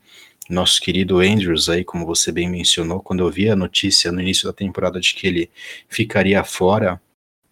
Nosso 0.50 0.80
querido 0.80 1.20
Andrews 1.20 1.70
aí, 1.70 1.82
como 1.82 2.04
você 2.04 2.30
bem 2.30 2.50
mencionou, 2.50 3.00
quando 3.00 3.20
eu 3.20 3.30
vi 3.30 3.48
a 3.48 3.56
notícia 3.56 4.12
no 4.12 4.20
início 4.20 4.46
da 4.46 4.52
temporada 4.52 5.00
de 5.00 5.14
que 5.14 5.26
ele 5.26 5.50
ficaria 5.88 6.42
fora, 6.44 7.00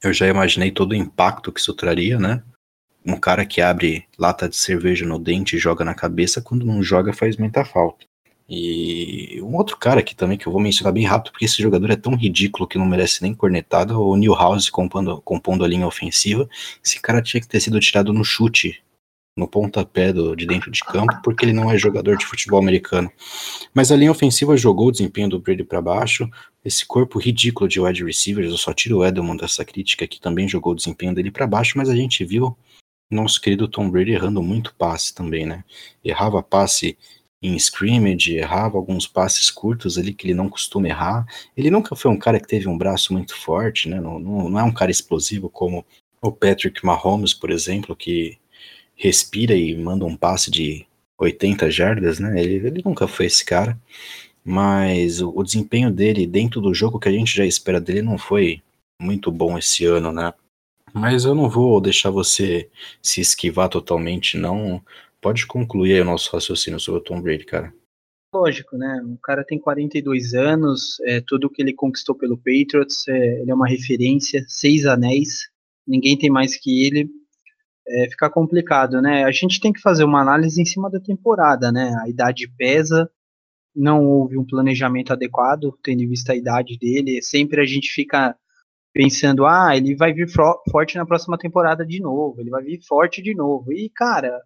eu 0.03 0.13
já 0.13 0.27
imaginei 0.27 0.71
todo 0.71 0.93
o 0.93 0.97
impacto 0.97 1.53
que 1.53 1.61
isso 1.61 1.75
traria, 1.75 2.19
né? 2.19 2.43
Um 3.05 3.17
cara 3.17 3.47
que 3.47 3.61
abre 3.61 4.05
lata 4.19 4.49
de 4.49 4.57
cerveja 4.57 5.07
no 5.07 5.19
dente 5.19 5.57
e 5.57 5.59
joga 5.59 5.85
na 5.85 5.95
cabeça, 5.95 6.43
quando 6.43 6.67
não 6.67 6.83
joga 6.83 7.13
faz 7.13 7.37
muita 7.37 7.65
falta. 7.65 8.07
E 8.49 9.41
um 9.43 9.57
outro 9.57 9.77
cara 9.77 10.01
aqui 10.01 10.15
também 10.15 10.39
que 10.39 10.47
eu 10.47 10.53
vou 10.53 10.61
mencionar 10.61 10.93
bem 10.93 11.05
rápido, 11.05 11.33
porque 11.33 11.45
esse 11.45 11.61
jogador 11.61 11.91
é 11.91 11.97
tão 11.97 12.15
ridículo 12.15 12.67
que 12.67 12.79
não 12.79 12.87
merece 12.87 13.23
nem 13.23 13.35
cornetada, 13.35 13.99
o 13.99 14.17
Newhouse 14.17 14.71
compondo, 14.71 15.21
compondo 15.23 15.65
a 15.65 15.69
linha 15.69 15.87
ofensiva. 15.87 16.49
Esse 16.85 17.01
cara 17.01 17.21
tinha 17.21 17.41
que 17.41 17.49
ter 17.49 17.61
sido 17.61 17.81
tirado 17.81 18.13
no 18.13 18.25
chute, 18.25 18.81
no 19.37 19.49
pontapé 19.49 20.13
do, 20.13 20.37
de 20.37 20.47
dentro 20.47 20.71
de 20.71 20.81
campo, 20.81 21.21
porque 21.23 21.45
ele 21.45 21.53
não 21.53 21.71
é 21.71 21.77
jogador 21.77 22.17
de 22.17 22.25
futebol 22.25 22.61
americano. 22.61 23.11
Mas 23.75 23.91
a 23.91 23.97
linha 23.97 24.13
ofensiva 24.13 24.57
jogou 24.57 24.89
o 24.89 24.93
desempenho 24.93 25.29
do 25.29 25.41
Brady 25.41 25.65
para 25.65 25.83
baixo. 25.83 26.29
Esse 26.67 26.85
corpo 26.85 27.21
ridículo 27.21 27.69
de 27.69 27.81
wide 27.81 28.03
receivers, 28.03 28.51
eu 28.51 28.57
só 28.57 28.75
tiro 28.75 28.99
o 28.99 29.05
Edelman 29.05 29.37
dessa 29.37 29.65
crítica, 29.65 30.05
que 30.05 30.21
também 30.21 30.49
jogou 30.49 30.73
o 30.73 30.75
desempenho 30.75 31.15
dele 31.15 31.31
para 31.31 31.47
baixo, 31.47 31.79
mas 31.79 31.89
a 31.89 31.95
gente 31.95 32.25
viu 32.25 32.59
nosso 33.09 33.41
querido 33.41 33.69
Tom 33.69 33.89
Brady 33.89 34.11
errando 34.11 34.43
muito 34.43 34.75
passe 34.75 35.15
também, 35.15 35.47
né? 35.47 35.63
Errava 36.03 36.43
passe 36.43 36.99
em 37.41 37.55
scrimmage, 37.55 38.35
errava 38.35 38.77
alguns 38.77 39.07
passes 39.07 39.49
curtos 39.49 39.97
ali 39.97 40.13
que 40.13 40.27
ele 40.27 40.35
não 40.35 40.49
costuma 40.49 40.89
errar. 40.89 41.25
Ele 41.57 41.71
nunca 41.71 41.95
foi 41.95 42.11
um 42.11 42.19
cara 42.19 42.41
que 42.41 42.49
teve 42.49 42.67
um 42.67 42.77
braço 42.77 43.13
muito 43.13 43.37
forte, 43.37 43.89
né? 43.89 44.01
Não, 44.01 44.19
não, 44.19 44.51
não 44.51 44.59
é 44.59 44.65
um 44.65 44.75
cara 44.75 44.91
explosivo 44.91 45.49
como 45.49 45.87
o 46.21 46.33
Patrick 46.33 46.85
Mahomes, 46.85 47.33
por 47.33 47.51
exemplo, 47.51 47.95
que 47.95 48.39
respira 48.97 49.55
e 49.55 49.77
manda 49.77 50.05
um 50.05 50.17
passe 50.17 50.51
de 50.51 50.85
80 51.17 51.71
jardas, 51.71 52.19
né? 52.19 52.43
Ele, 52.43 52.67
ele 52.67 52.83
nunca 52.85 53.07
foi 53.07 53.27
esse 53.27 53.45
cara. 53.45 53.79
Mas 54.49 55.21
o, 55.21 55.33
o 55.35 55.43
desempenho 55.43 55.91
dele 55.91 56.25
dentro 56.25 56.61
do 56.61 56.73
jogo 56.73 57.01
que 57.01 57.09
a 57.09 57.13
gente 57.13 57.37
já 57.37 57.45
espera 57.45 57.81
dele 57.81 58.01
não 58.01 58.17
foi 58.17 58.63
muito 59.03 59.33
bom 59.33 59.59
esse 59.59 59.85
ano, 59.85 60.13
né? 60.13 60.33
Mas 60.95 61.25
eu 61.25 61.35
não 61.35 61.51
vou 61.51 61.81
deixar 61.81 62.11
você 62.11 62.71
se 63.03 63.21
esquivar 63.21 63.69
totalmente, 63.69 64.39
não. 64.39 64.81
Pode 65.21 65.47
concluir 65.47 66.01
o 66.01 66.05
nosso 66.05 66.33
raciocínio 66.33 66.79
sobre 66.79 67.01
o 67.01 67.03
Tom 67.03 67.21
Brady, 67.21 67.45
cara. 67.45 67.75
Lógico, 68.33 68.79
né? 68.79 69.03
O 69.05 69.19
cara 69.19 69.45
tem 69.45 69.59
42 69.59 70.33
anos, 70.35 71.01
é, 71.01 71.21
tudo 71.27 71.51
que 71.51 71.61
ele 71.61 71.73
conquistou 71.73 72.15
pelo 72.15 72.37
Patriots, 72.37 73.07
é, 73.09 73.41
ele 73.41 73.51
é 73.51 73.55
uma 73.55 73.69
referência, 73.69 74.45
seis 74.47 74.87
anéis, 74.87 75.49
ninguém 75.85 76.17
tem 76.17 76.31
mais 76.31 76.57
que 76.57 76.87
ele. 76.87 77.09
É, 77.89 78.11
fica 78.11 78.31
complicado, 78.31 79.03
né? 79.03 79.25
A 79.25 79.33
gente 79.33 79.61
tem 79.61 79.73
que 79.73 79.81
fazer 79.81 80.05
uma 80.05 80.21
análise 80.21 80.61
em 80.61 80.65
cima 80.65 80.89
da 80.89 81.01
temporada, 81.01 81.73
né? 81.73 81.97
A 82.03 82.09
idade 82.09 82.49
pesa, 82.57 83.11
não 83.77 84.05
houve 84.05 84.39
um 84.39 84.45
planejamento 84.45 85.13
adequado, 85.13 85.77
tendo 85.83 86.03
em 86.03 86.09
vista 86.09 86.33
a 86.33 86.37
idade 86.37 86.79
dele. 86.79 87.23
Sempre 87.23 87.61
a 87.61 87.67
gente 87.67 87.89
fica 87.89 88.35
pensando, 88.93 89.45
ah, 89.45 89.77
ele 89.77 89.95
vai 89.95 90.13
vir 90.13 90.27
forte 90.29 90.97
na 90.97 91.05
próxima 91.05 91.37
temporada 91.37 91.85
de 91.85 92.01
novo, 92.01 92.41
ele 92.41 92.49
vai 92.49 92.63
vir 92.63 92.81
forte 92.83 93.21
de 93.23 93.35
novo. 93.35 93.71
E, 93.73 93.91
cara, 93.91 94.41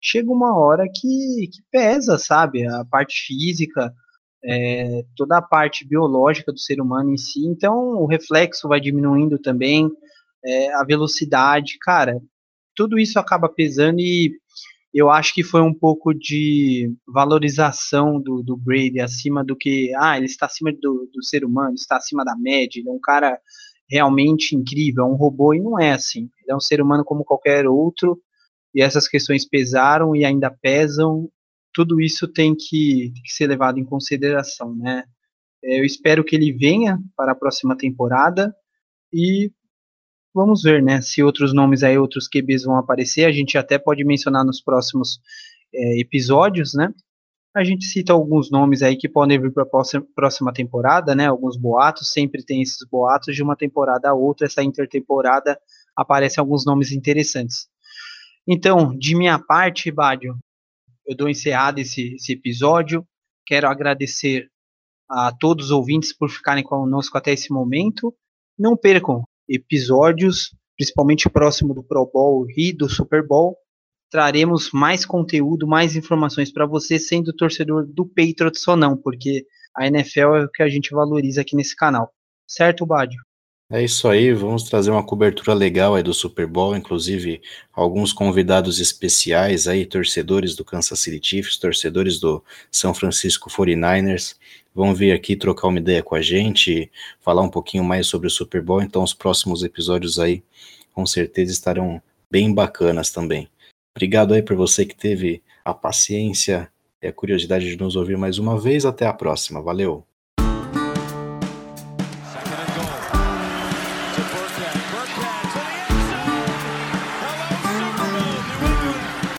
chega 0.00 0.30
uma 0.30 0.56
hora 0.56 0.84
que, 0.86 1.48
que 1.52 1.60
pesa, 1.72 2.16
sabe? 2.16 2.64
A 2.66 2.84
parte 2.84 3.26
física, 3.26 3.92
é, 4.44 5.04
toda 5.16 5.38
a 5.38 5.42
parte 5.42 5.84
biológica 5.84 6.52
do 6.52 6.58
ser 6.58 6.80
humano 6.80 7.12
em 7.12 7.16
si. 7.16 7.44
Então, 7.44 7.74
o 7.96 8.06
reflexo 8.06 8.68
vai 8.68 8.80
diminuindo 8.80 9.38
também, 9.40 9.90
é, 10.44 10.72
a 10.74 10.84
velocidade, 10.84 11.76
cara, 11.80 12.20
tudo 12.76 12.98
isso 12.98 13.18
acaba 13.18 13.48
pesando 13.48 13.98
e 13.98 14.32
eu 14.98 15.10
acho 15.10 15.34
que 15.34 15.42
foi 15.42 15.60
um 15.60 15.74
pouco 15.74 16.14
de 16.14 16.90
valorização 17.06 18.20
do, 18.20 18.42
do 18.42 18.56
Brady 18.56 19.00
acima 19.00 19.44
do 19.44 19.56
que, 19.56 19.92
ah, 19.96 20.16
ele 20.16 20.26
está 20.26 20.46
acima 20.46 20.72
do, 20.72 21.10
do 21.12 21.22
ser 21.22 21.44
humano, 21.44 21.74
está 21.74 21.96
acima 21.96 22.24
da 22.24 22.34
média, 22.36 22.80
ele 22.80 22.88
é 22.88 22.92
um 22.92 23.00
cara 23.00 23.38
realmente 23.88 24.56
incrível, 24.56 25.04
é 25.04 25.08
um 25.08 25.14
robô, 25.14 25.54
e 25.54 25.60
não 25.60 25.78
é 25.78 25.92
assim. 25.92 26.30
Ele 26.42 26.52
é 26.52 26.56
um 26.56 26.60
ser 26.60 26.80
humano 26.80 27.04
como 27.04 27.24
qualquer 27.24 27.66
outro, 27.66 28.20
e 28.74 28.82
essas 28.82 29.06
questões 29.06 29.46
pesaram 29.46 30.16
e 30.16 30.24
ainda 30.24 30.50
pesam, 30.50 31.30
tudo 31.74 32.00
isso 32.00 32.26
tem 32.26 32.54
que, 32.54 33.12
tem 33.12 33.22
que 33.22 33.32
ser 33.32 33.46
levado 33.48 33.78
em 33.78 33.84
consideração, 33.84 34.74
né? 34.74 35.04
Eu 35.62 35.84
espero 35.84 36.24
que 36.24 36.34
ele 36.36 36.52
venha 36.52 36.98
para 37.16 37.32
a 37.32 37.34
próxima 37.34 37.76
temporada 37.76 38.54
e 39.12 39.50
vamos 40.36 40.62
ver, 40.62 40.82
né? 40.82 41.00
Se 41.00 41.22
outros 41.22 41.54
nomes 41.54 41.82
aí, 41.82 41.96
outros 41.96 42.28
QBs 42.28 42.64
vão 42.64 42.76
aparecer, 42.76 43.24
a 43.24 43.32
gente 43.32 43.56
até 43.56 43.78
pode 43.78 44.04
mencionar 44.04 44.44
nos 44.44 44.60
próximos 44.60 45.18
é, 45.74 45.98
episódios, 45.98 46.74
né? 46.74 46.92
A 47.56 47.64
gente 47.64 47.86
cita 47.86 48.12
alguns 48.12 48.50
nomes 48.50 48.82
aí 48.82 48.98
que 48.98 49.08
podem 49.08 49.40
vir 49.40 49.50
para 49.50 49.62
a 49.62 50.02
próxima 50.14 50.52
temporada, 50.52 51.14
né? 51.14 51.26
Alguns 51.26 51.56
boatos, 51.56 52.12
sempre 52.12 52.44
tem 52.44 52.60
esses 52.60 52.86
boatos 52.86 53.34
de 53.34 53.42
uma 53.42 53.56
temporada 53.56 54.10
a 54.10 54.14
outra, 54.14 54.46
essa 54.46 54.62
intertemporada 54.62 55.58
aparecem 55.96 56.38
alguns 56.38 56.66
nomes 56.66 56.92
interessantes. 56.92 57.66
Então, 58.46 58.94
de 58.94 59.16
minha 59.16 59.38
parte, 59.38 59.90
Bádio, 59.90 60.36
eu 61.06 61.16
dou 61.16 61.30
encerrado 61.30 61.78
esse, 61.78 62.14
esse 62.16 62.34
episódio. 62.34 63.06
Quero 63.46 63.68
agradecer 63.68 64.50
a 65.08 65.32
todos 65.32 65.66
os 65.66 65.70
ouvintes 65.70 66.12
por 66.12 66.28
ficarem 66.28 66.62
conosco 66.62 67.16
até 67.16 67.32
esse 67.32 67.50
momento. 67.50 68.14
Não 68.58 68.76
percam 68.76 69.24
episódios, 69.48 70.54
principalmente 70.76 71.28
próximo 71.28 71.74
do 71.74 71.82
Pro 71.82 72.10
Bowl 72.12 72.46
e 72.56 72.72
do 72.72 72.88
Super 72.88 73.26
Bowl. 73.26 73.56
Traremos 74.10 74.70
mais 74.72 75.04
conteúdo, 75.04 75.66
mais 75.66 75.96
informações 75.96 76.52
para 76.52 76.66
você, 76.66 76.98
sendo 76.98 77.32
torcedor 77.32 77.86
do 77.86 78.06
Patriots 78.06 78.66
ou 78.68 78.76
não, 78.76 78.96
porque 78.96 79.44
a 79.76 79.86
NFL 79.86 80.34
é 80.36 80.44
o 80.44 80.50
que 80.50 80.62
a 80.62 80.68
gente 80.68 80.94
valoriza 80.94 81.40
aqui 81.40 81.56
nesse 81.56 81.74
canal. 81.74 82.10
Certo, 82.46 82.86
Bádio? 82.86 83.20
É 83.68 83.82
isso 83.82 84.06
aí, 84.06 84.32
vamos 84.32 84.62
trazer 84.62 84.92
uma 84.92 85.04
cobertura 85.04 85.52
legal 85.52 85.96
aí 85.96 86.02
do 86.02 86.14
Super 86.14 86.46
Bowl, 86.46 86.76
inclusive 86.76 87.42
alguns 87.72 88.12
convidados 88.12 88.78
especiais 88.78 89.66
aí, 89.66 89.84
torcedores 89.84 90.54
do 90.54 90.64
Kansas 90.64 91.00
City 91.00 91.20
Chiefs, 91.20 91.58
torcedores 91.58 92.20
do 92.20 92.44
São 92.70 92.94
Francisco 92.94 93.50
49ers, 93.50 94.36
vão 94.76 94.94
vir 94.94 95.12
aqui 95.12 95.34
trocar 95.34 95.68
uma 95.68 95.78
ideia 95.78 96.02
com 96.02 96.14
a 96.14 96.20
gente, 96.20 96.92
falar 97.18 97.40
um 97.40 97.48
pouquinho 97.48 97.82
mais 97.82 98.06
sobre 98.06 98.26
o 98.26 98.30
Super 98.30 98.60
Bowl, 98.60 98.82
então 98.82 99.02
os 99.02 99.14
próximos 99.14 99.64
episódios 99.64 100.18
aí 100.18 100.44
com 100.92 101.06
certeza 101.06 101.50
estarão 101.50 102.00
bem 102.30 102.52
bacanas 102.52 103.10
também. 103.10 103.48
Obrigado 103.96 104.34
aí 104.34 104.42
por 104.42 104.54
você 104.54 104.84
que 104.84 104.94
teve 104.94 105.42
a 105.64 105.72
paciência 105.72 106.70
e 107.02 107.06
a 107.06 107.12
curiosidade 107.12 107.70
de 107.70 107.78
nos 107.78 107.96
ouvir 107.96 108.18
mais 108.18 108.36
uma 108.38 108.60
vez, 108.60 108.84
até 108.84 109.06
a 109.06 109.14
próxima, 109.14 109.62
valeu! 109.62 110.06